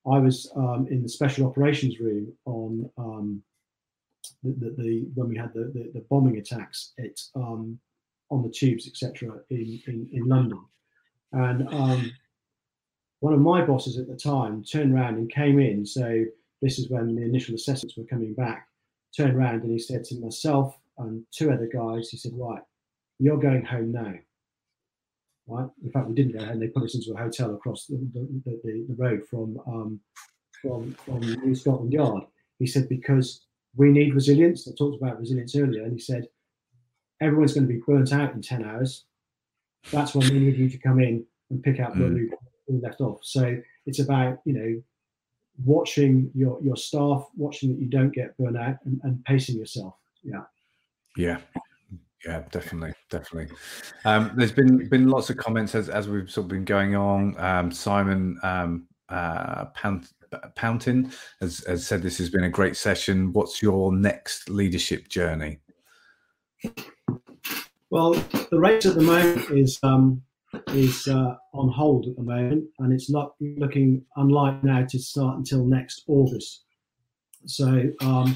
I 0.06 0.20
was 0.20 0.52
um, 0.58 0.86
in 0.92 1.02
the 1.02 1.08
special 1.08 1.48
operations 1.48 2.02
room 2.02 2.34
on 2.44 2.90
um, 2.98 3.42
the, 4.44 4.76
the, 4.78 5.06
when 5.16 5.30
we 5.30 5.38
had 5.38 5.54
the, 5.54 5.72
the, 5.74 5.92
the 5.94 6.06
bombing 6.10 6.38
attacks 6.38 6.94
at 7.00 7.20
um, 7.36 7.80
on 8.30 8.42
the 8.42 8.50
tubes, 8.50 8.88
etc., 8.88 9.40
in, 9.50 9.82
in, 9.88 10.10
in 10.12 10.28
London, 10.28 10.60
and 11.34 11.68
um, 11.70 12.12
one 13.24 13.34
of 13.34 13.40
my 13.40 13.64
bosses 13.64 13.98
at 13.98 14.08
the 14.08 14.18
time 14.18 14.64
turned 14.64 14.94
around 14.94 15.16
and 15.16 15.32
came 15.32 15.58
in. 15.58 15.86
So 15.86 16.26
this 16.62 16.78
is 16.78 16.90
when 16.90 17.16
the 17.16 17.22
initial 17.22 17.56
assessments 17.56 17.96
were 17.96 18.04
coming 18.04 18.34
back, 18.34 18.68
turned 19.16 19.36
around 19.36 19.64
and 19.64 19.72
he 19.72 19.80
said 19.80 20.04
to 20.06 20.20
myself 20.20 20.78
and 20.98 21.24
two 21.32 21.50
other 21.50 21.70
guys, 21.74 22.10
he 22.10 22.18
said, 22.18 22.34
Right, 22.36 22.62
you're 23.20 23.40
going 23.40 23.64
home 23.64 23.94
now. 23.94 24.14
Right. 25.48 25.70
In 25.84 25.92
fact, 25.92 26.08
we 26.08 26.16
didn't 26.16 26.38
go 26.38 26.46
home. 26.46 26.60
They 26.60 26.68
put 26.68 26.84
us 26.84 26.96
into 26.96 27.14
a 27.14 27.18
hotel 27.18 27.54
across 27.54 27.86
the, 27.86 27.96
the, 28.14 28.60
the, 28.64 28.86
the 28.90 28.96
road 28.96 29.26
from, 29.30 29.58
um, 29.68 30.00
from, 30.62 30.94
from 31.06 31.20
New 31.20 31.56
Scotland 31.56 31.94
Yard. 31.94 32.24
He 32.60 32.68
said, 32.68 32.90
Because 32.90 33.46
we 33.76 33.90
need 33.90 34.14
resilience. 34.14 34.68
I 34.68 34.72
talked 34.78 35.02
about 35.02 35.20
resilience 35.20 35.56
earlier. 35.56 35.84
And 35.84 35.94
he 35.94 36.00
said, 36.00 36.28
Everyone's 37.22 37.54
going 37.54 37.68
to 37.68 37.74
be 37.74 37.82
burnt 37.86 38.12
out 38.12 38.34
in 38.34 38.42
10 38.42 38.66
hours. 38.66 39.06
That's 39.92 40.14
when 40.14 40.28
we 40.30 40.40
need 40.40 40.58
you 40.58 40.70
to 40.70 40.78
come 40.78 41.00
in 41.00 41.26
and 41.50 41.64
pick 41.64 41.80
up 41.80 41.96
where 41.96 42.10
mm. 42.10 42.30
we 42.68 42.80
left 42.82 43.02
off. 43.02 43.20
So 43.24 43.58
it's 43.86 44.00
about, 44.00 44.40
you 44.46 44.54
know, 44.54 44.82
watching 45.64 46.32
your 46.34 46.62
your 46.62 46.76
staff, 46.76 47.28
watching 47.38 47.70
that 47.74 47.80
you 47.80 47.88
don't 47.88 48.12
get 48.12 48.36
burnt 48.38 48.58
out, 48.58 48.78
and, 48.86 49.00
and 49.04 49.24
pacing 49.26 49.58
yourself. 49.58 49.96
Yeah. 50.24 50.44
Yeah. 51.16 51.38
Yeah, 52.26 52.44
definitely, 52.52 52.94
definitely. 53.10 53.54
Um, 54.06 54.32
there's 54.36 54.54
been 54.54 54.88
been 54.88 55.10
lots 55.10 55.30
of 55.30 55.36
comments 55.36 55.76
as, 55.76 55.90
as 55.90 56.08
we've 56.08 56.32
sort 56.32 56.46
of 56.46 56.50
been 56.50 56.64
going 56.64 56.96
on. 56.96 57.38
Um, 57.38 57.70
Simon 57.70 58.40
um, 58.44 58.88
uh, 59.10 59.66
Pountin 60.56 61.14
has, 61.42 61.64
has 61.68 61.86
said 61.86 62.02
this 62.02 62.18
has 62.18 62.30
been 62.30 62.44
a 62.44 62.50
great 62.50 62.76
session. 62.76 63.34
What's 63.34 63.62
your 63.62 63.94
next 63.94 64.50
leadership 64.50 65.08
journey? 65.10 65.60
Well, 67.90 68.14
the 68.50 68.60
race 68.60 68.86
at 68.86 68.96
the 68.96 69.02
moment 69.02 69.52
is 69.52 69.80
um, 69.84 70.22
is 70.70 71.08
uh, 71.08 71.36
on 71.54 71.70
hold 71.70 72.08
at 72.08 72.16
the 72.16 72.24
moment, 72.24 72.66
and 72.80 72.94
it's 72.94 73.10
not 73.10 73.34
looking 73.40 74.04
unlike 74.16 74.64
now 74.64 74.86
to 74.86 75.00
start 75.00 75.38
until 75.38 75.66
next 75.66 76.04
August. 76.08 76.64
So 77.46 77.92
um, 78.02 78.36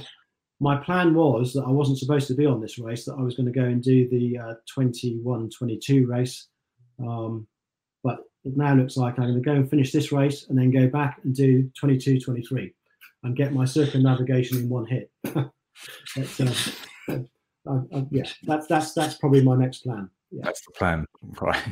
my 0.60 0.78
plan 0.78 1.14
was 1.14 1.54
that 1.54 1.64
I 1.64 1.72
wasn't 1.72 2.00
supposed 2.00 2.28
to 2.28 2.36
be 2.36 2.46
on 2.46 2.62
this 2.62 2.78
race; 2.78 3.06
that 3.06 3.16
I 3.18 3.22
was 3.22 3.36
going 3.36 3.52
to 3.52 3.60
go 3.60 3.66
and 3.66 3.82
do 3.82 4.08
the 4.10 4.38
uh, 4.38 4.54
21-22 4.78 6.08
race. 6.08 6.48
Um, 7.00 7.48
it 8.48 8.58
now 8.58 8.74
looks 8.74 8.98
like 8.98 9.20
I'm 9.20 9.26
going 9.26 9.36
to 9.36 9.42
go 9.42 9.54
and 9.54 9.70
finish 9.70 9.92
this 9.92 10.12
race 10.12 10.48
and 10.48 10.58
then 10.58 10.72
go 10.72 10.88
back 10.88 11.20
and 11.24 11.36
do 11.36 11.70
22-23 11.82 12.74
and 13.24 13.36
get 13.36 13.54
my 13.54 13.66
circumnavigation 13.66 14.58
in 14.58 14.70
one 14.70 14.86
hit. 14.86 15.12
but, 15.24 15.52
uh, 17.68 18.02
yeah, 18.10 18.24
that's 18.44 18.68
that's 18.68 18.94
that's 18.94 19.16
probably 19.16 19.44
my 19.44 19.56
next 19.56 19.80
plan. 19.80 20.10
Yeah. 20.32 20.44
That's 20.46 20.62
the 20.66 20.72
plan, 20.72 21.06
right? 21.42 21.64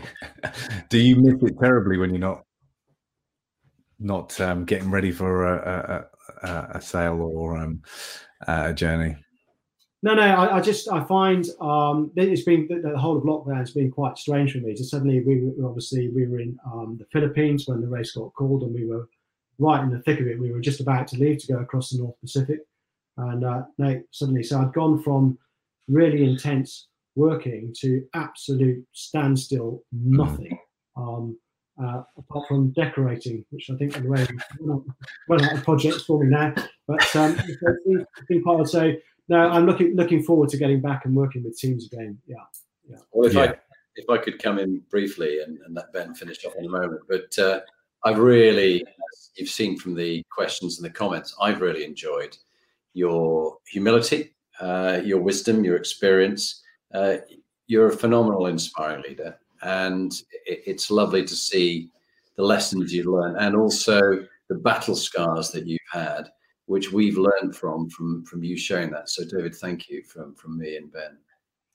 Do 0.90 1.00
you 1.00 1.16
miss 1.16 1.42
it 1.42 1.56
terribly 1.60 1.98
when 1.98 2.10
you're 2.10 2.20
not 2.20 2.44
not 4.00 4.40
um, 4.42 4.66
getting 4.66 4.92
ready 4.92 5.12
for 5.12 5.46
a, 5.46 6.08
a, 6.44 6.50
a 6.76 6.82
sail 6.82 7.22
or 7.22 7.58
um, 7.58 7.82
a 8.48 8.74
journey? 8.74 9.16
No, 10.06 10.14
no. 10.14 10.22
I, 10.22 10.58
I 10.58 10.62
just 10.62 10.88
I 10.88 11.04
find 11.06 11.48
um, 11.60 12.12
it's 12.16 12.44
been 12.44 12.68
the, 12.70 12.92
the, 12.92 12.96
whole 12.96 13.18
of 13.18 13.24
lockdown 13.24 13.58
has 13.58 13.72
been 13.72 13.90
quite 13.90 14.20
strange 14.20 14.52
for 14.52 14.60
me. 14.60 14.76
So 14.76 14.84
suddenly 14.84 15.22
we 15.22 15.42
were 15.42 15.68
obviously 15.68 16.10
we 16.10 16.28
were 16.28 16.40
in 16.40 16.60
um, 16.64 16.98
the 17.00 17.08
Philippines 17.12 17.64
when 17.66 17.82
the 17.82 17.88
race 17.88 18.12
got 18.12 18.32
called, 18.36 18.62
and 18.62 18.76
we 18.76 18.86
were 18.86 19.10
right 19.58 19.84
in 19.84 19.90
the 19.90 20.04
thick 20.04 20.20
of 20.20 20.28
it. 20.28 20.40
We 20.40 20.52
were 20.52 20.62
just 20.62 20.80
about 20.80 21.08
to 21.08 21.18
leave 21.18 21.40
to 21.40 21.54
go 21.54 21.58
across 21.58 21.90
the 21.90 21.98
North 21.98 22.22
Pacific, 22.22 22.60
and 23.18 23.44
uh, 23.44 23.64
no, 23.80 24.00
suddenly 24.12 24.44
so 24.44 24.62
I'd 24.62 24.74
gone 24.74 25.02
from 25.02 25.40
really 25.88 26.24
intense 26.24 26.88
working 27.16 27.74
to 27.80 28.06
absolute 28.14 28.86
standstill, 28.94 29.82
nothing. 29.92 30.56
Um, 30.96 31.36
uh, 31.84 32.04
apart 32.18 32.48
from 32.48 32.72
decorating, 32.74 33.44
which 33.50 33.72
I 33.72 33.76
think 33.76 33.98
anyway, 33.98 34.26
run 35.28 35.44
out 35.44 35.54
of 35.56 35.64
projects 35.64 36.04
for 36.04 36.24
me 36.24 36.30
now. 36.30 36.54
But 36.88 37.16
um, 37.16 37.38
it's 37.48 38.28
been 38.30 38.44
part 38.44 38.62
of 38.62 38.70
so. 38.70 38.94
No, 39.28 39.38
I'm 39.38 39.66
looking 39.66 39.96
looking 39.96 40.22
forward 40.22 40.50
to 40.50 40.58
getting 40.58 40.82
back 40.82 41.06
and 41.06 41.16
working 41.16 41.44
with 41.44 41.58
teams 41.58 41.88
again. 41.88 42.18
Yeah, 42.28 42.36
yeah. 42.88 42.98
Well, 43.12 43.28
if 43.28 43.34
yeah. 43.34 43.42
I 43.42 43.56
if 43.96 44.10
I 44.10 44.18
could 44.18 44.42
come 44.42 44.60
in 44.60 44.82
briefly 44.90 45.42
and, 45.42 45.60
and 45.66 45.74
let 45.74 45.92
Ben 45.94 46.14
finish 46.14 46.46
off 46.46 46.56
in 46.58 46.66
a 46.66 46.70
moment, 46.70 47.02
but 47.08 47.38
uh, 47.40 47.62
I've 48.04 48.20
really, 48.20 48.86
you've 49.36 49.50
seen 49.50 49.78
from 49.78 49.96
the 49.96 50.24
questions 50.30 50.78
and 50.78 50.86
the 50.86 50.94
comments, 50.94 51.36
I've 51.42 51.62
really 51.62 51.84
enjoyed 51.84 52.38
your 52.94 53.58
humility, 53.68 54.36
uh, 54.60 55.02
your 55.04 55.20
wisdom, 55.20 55.64
your 55.64 55.76
experience. 55.76 56.62
Uh, 56.94 57.18
you're 57.68 57.88
a 57.88 57.98
phenomenal, 57.98 58.48
inspiring 58.48 59.04
leader, 59.08 59.38
and 59.64 60.14
it, 60.46 60.62
it's 60.68 60.92
lovely 60.92 61.24
to 61.24 61.36
see 61.36 61.90
the 62.36 62.44
lessons 62.44 62.94
you've 62.94 63.08
learned 63.08 63.38
and 63.40 63.56
also 63.56 64.26
the 64.50 64.56
battle 64.56 64.96
scars 64.96 65.52
that 65.52 65.66
you've 65.66 65.80
had, 65.92 66.30
which 66.66 66.92
we've 66.92 67.18
learned 67.18 67.56
from 67.56 67.90
from 67.90 68.24
from 68.26 68.44
you 68.44 68.58
sharing 68.58 68.92
that. 68.92 69.10
So, 69.10 69.24
David, 69.26 69.56
thank 69.56 69.90
you 69.90 70.04
from 70.04 70.36
from 70.36 70.58
me 70.58 70.78
and 70.78 70.92
Ben. 70.92 71.18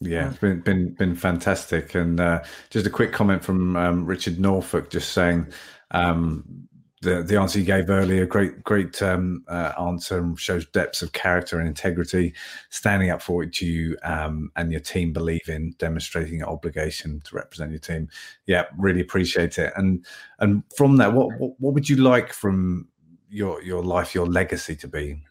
Yeah, 0.00 0.30
it's 0.30 0.38
been 0.38 0.60
been 0.60 0.94
been 0.94 1.14
fantastic. 1.14 1.94
And 1.94 2.20
uh, 2.20 2.42
just 2.70 2.86
a 2.86 2.90
quick 2.90 3.12
comment 3.12 3.44
from 3.44 3.76
um, 3.76 4.06
Richard 4.06 4.40
Norfolk, 4.40 4.90
just 4.90 5.12
saying 5.12 5.46
um, 5.90 6.68
the 7.02 7.22
the 7.22 7.38
answer 7.38 7.58
you 7.58 7.64
gave 7.64 7.90
earlier, 7.90 8.26
great 8.26 8.62
great 8.62 9.00
um, 9.02 9.44
uh, 9.48 9.72
answer, 9.78 10.18
and 10.18 10.38
shows 10.38 10.66
depths 10.66 11.02
of 11.02 11.12
character 11.12 11.58
and 11.58 11.68
integrity, 11.68 12.34
standing 12.70 13.10
up 13.10 13.22
for 13.22 13.36
what 13.36 13.60
you 13.60 13.96
um, 14.02 14.50
and 14.56 14.70
your 14.70 14.80
team 14.80 15.12
believe 15.12 15.48
in, 15.48 15.74
demonstrating 15.78 16.42
an 16.42 16.48
obligation 16.48 17.20
to 17.24 17.36
represent 17.36 17.70
your 17.70 17.80
team. 17.80 18.08
Yeah, 18.46 18.64
really 18.78 19.00
appreciate 19.00 19.58
it. 19.58 19.72
And 19.76 20.04
and 20.40 20.62
from 20.76 20.96
that, 20.96 21.12
what 21.12 21.28
what, 21.38 21.52
what 21.58 21.74
would 21.74 21.88
you 21.88 21.96
like 21.96 22.32
from 22.32 22.88
your 23.30 23.62
your 23.62 23.82
life, 23.82 24.14
your 24.14 24.26
legacy 24.26 24.76
to 24.76 24.88
be, 24.88 25.22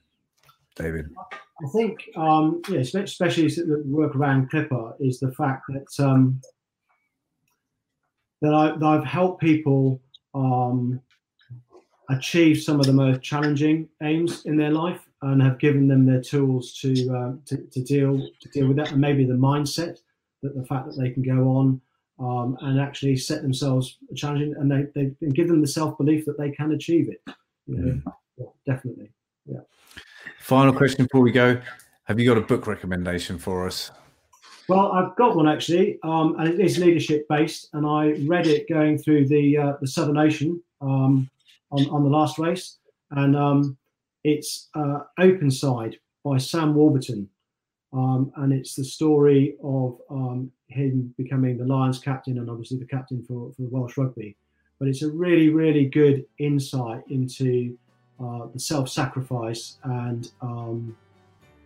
David? 0.75 1.09
I 1.61 1.67
think, 1.75 2.09
um, 2.15 2.61
yeah, 2.69 2.79
especially 2.79 3.47
the 3.47 3.83
work 3.85 4.15
around 4.15 4.49
Clipper 4.49 4.95
is 4.99 5.19
the 5.19 5.31
fact 5.33 5.63
that 5.67 6.03
um, 6.03 6.41
that, 8.41 8.53
I, 8.53 8.77
that 8.77 8.85
I've 8.85 9.03
helped 9.03 9.41
people 9.41 10.01
um, 10.33 11.01
achieve 12.09 12.61
some 12.61 12.79
of 12.79 12.85
the 12.85 12.93
most 12.93 13.21
challenging 13.21 13.89
aims 14.01 14.45
in 14.45 14.55
their 14.55 14.71
life 14.71 15.01
and 15.21 15.41
have 15.41 15.59
given 15.59 15.87
them 15.87 16.05
their 16.05 16.21
tools 16.21 16.73
to, 16.81 16.91
uh, 17.13 17.31
to, 17.45 17.57
to, 17.57 17.83
deal 17.83 18.29
to 18.39 18.49
deal 18.49 18.67
with 18.67 18.77
that 18.77 18.91
and 18.91 19.01
maybe 19.01 19.25
the 19.25 19.33
mindset 19.33 19.99
that 20.41 20.55
the 20.55 20.65
fact 20.65 20.87
that 20.87 20.97
they 20.97 21.09
can 21.09 21.21
go 21.21 21.49
on 21.49 21.81
um, 22.19 22.57
and 22.61 22.79
actually 22.79 23.17
set 23.17 23.41
themselves 23.41 23.97
challenging 24.15 24.55
and 24.57 24.71
they, 24.71 24.87
they 24.95 25.13
give 25.33 25.49
them 25.49 25.61
the 25.61 25.67
self-belief 25.67 26.25
that 26.25 26.37
they 26.37 26.51
can 26.51 26.71
achieve 26.71 27.09
it 27.09 27.21
you 27.69 27.77
know? 27.77 27.91
mm. 27.93 28.13
yeah, 28.37 28.73
definitely. 28.73 29.11
Yeah. 29.45 29.59
Final 30.39 30.73
question 30.73 31.05
before 31.05 31.21
we 31.21 31.31
go. 31.31 31.61
Have 32.05 32.19
you 32.19 32.27
got 32.27 32.37
a 32.37 32.41
book 32.41 32.67
recommendation 32.67 33.37
for 33.37 33.67
us? 33.67 33.91
Well, 34.67 34.91
I've 34.91 35.15
got 35.15 35.35
one 35.35 35.47
actually, 35.47 35.99
um, 36.03 36.35
and 36.39 36.47
it 36.47 36.59
is 36.59 36.77
leadership 36.77 37.27
based, 37.27 37.69
and 37.73 37.85
I 37.85 38.13
read 38.27 38.45
it 38.47 38.69
going 38.69 38.97
through 38.97 39.27
the 39.27 39.57
uh, 39.57 39.73
the 39.81 39.87
Southern 39.87 40.17
Ocean 40.17 40.61
um, 40.81 41.29
on, 41.71 41.89
on 41.89 42.03
the 42.03 42.09
last 42.09 42.37
race, 42.37 42.77
and 43.11 43.35
um, 43.35 43.77
it's 44.23 44.69
uh, 44.75 44.99
Open 45.19 45.49
Side 45.49 45.97
by 46.23 46.37
Sam 46.37 46.75
Warburton, 46.75 47.27
um, 47.93 48.31
and 48.37 48.53
it's 48.53 48.75
the 48.75 48.83
story 48.83 49.55
of 49.63 49.97
um, 50.11 50.51
him 50.67 51.13
becoming 51.17 51.57
the 51.57 51.65
Lions 51.65 51.99
captain 51.99 52.37
and 52.37 52.49
obviously 52.49 52.77
the 52.77 52.85
captain 52.85 53.23
for, 53.23 53.51
for 53.53 53.63
Welsh 53.63 53.97
rugby. 53.97 54.37
But 54.79 54.87
it's 54.87 55.01
a 55.01 55.09
really, 55.09 55.49
really 55.49 55.85
good 55.85 56.25
insight 56.37 57.03
into 57.09 57.77
uh, 58.19 58.47
the 58.53 58.59
self-sacrifice 58.59 59.77
and 59.83 60.31
um, 60.41 60.95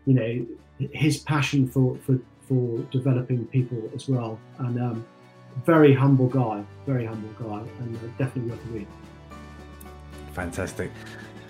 you 0.06 0.14
know 0.14 0.88
his 0.92 1.18
passion 1.18 1.68
for 1.68 1.98
for 2.06 2.20
for 2.48 2.80
developing 2.92 3.46
people 3.48 3.90
as 3.96 4.08
well. 4.08 4.40
And 4.60 4.82
um, 4.82 5.06
very 5.66 5.94
humble 5.94 6.28
guy, 6.28 6.64
very 6.86 7.06
humble 7.06 7.30
guy, 7.40 7.64
and 7.80 7.96
uh, 7.96 8.00
definitely 8.18 8.52
worth 8.52 8.66
a 8.66 8.70
read. 8.70 8.88
Fantastic, 10.34 10.92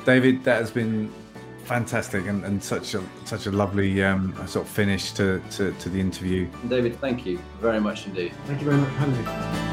David. 0.06 0.44
That 0.44 0.60
has 0.60 0.72
been 0.72 1.12
fantastic 1.64 2.28
and, 2.28 2.44
and 2.44 2.62
such 2.62 2.94
a 2.94 3.04
such 3.26 3.48
a 3.48 3.52
lovely 3.52 4.04
um, 4.04 4.36
sort 4.48 4.66
of 4.66 4.72
finish 4.72 5.12
to, 5.14 5.42
to, 5.52 5.72
to 5.74 5.90
the 5.90 6.00
interview. 6.00 6.48
David, 6.68 7.00
thank 7.00 7.26
you 7.26 7.40
very 7.60 7.80
much 7.80 8.06
indeed. 8.06 8.34
Thank 8.46 8.62
you 8.62 8.70
very 8.70 8.82
much 8.82 8.92
for 8.92 9.73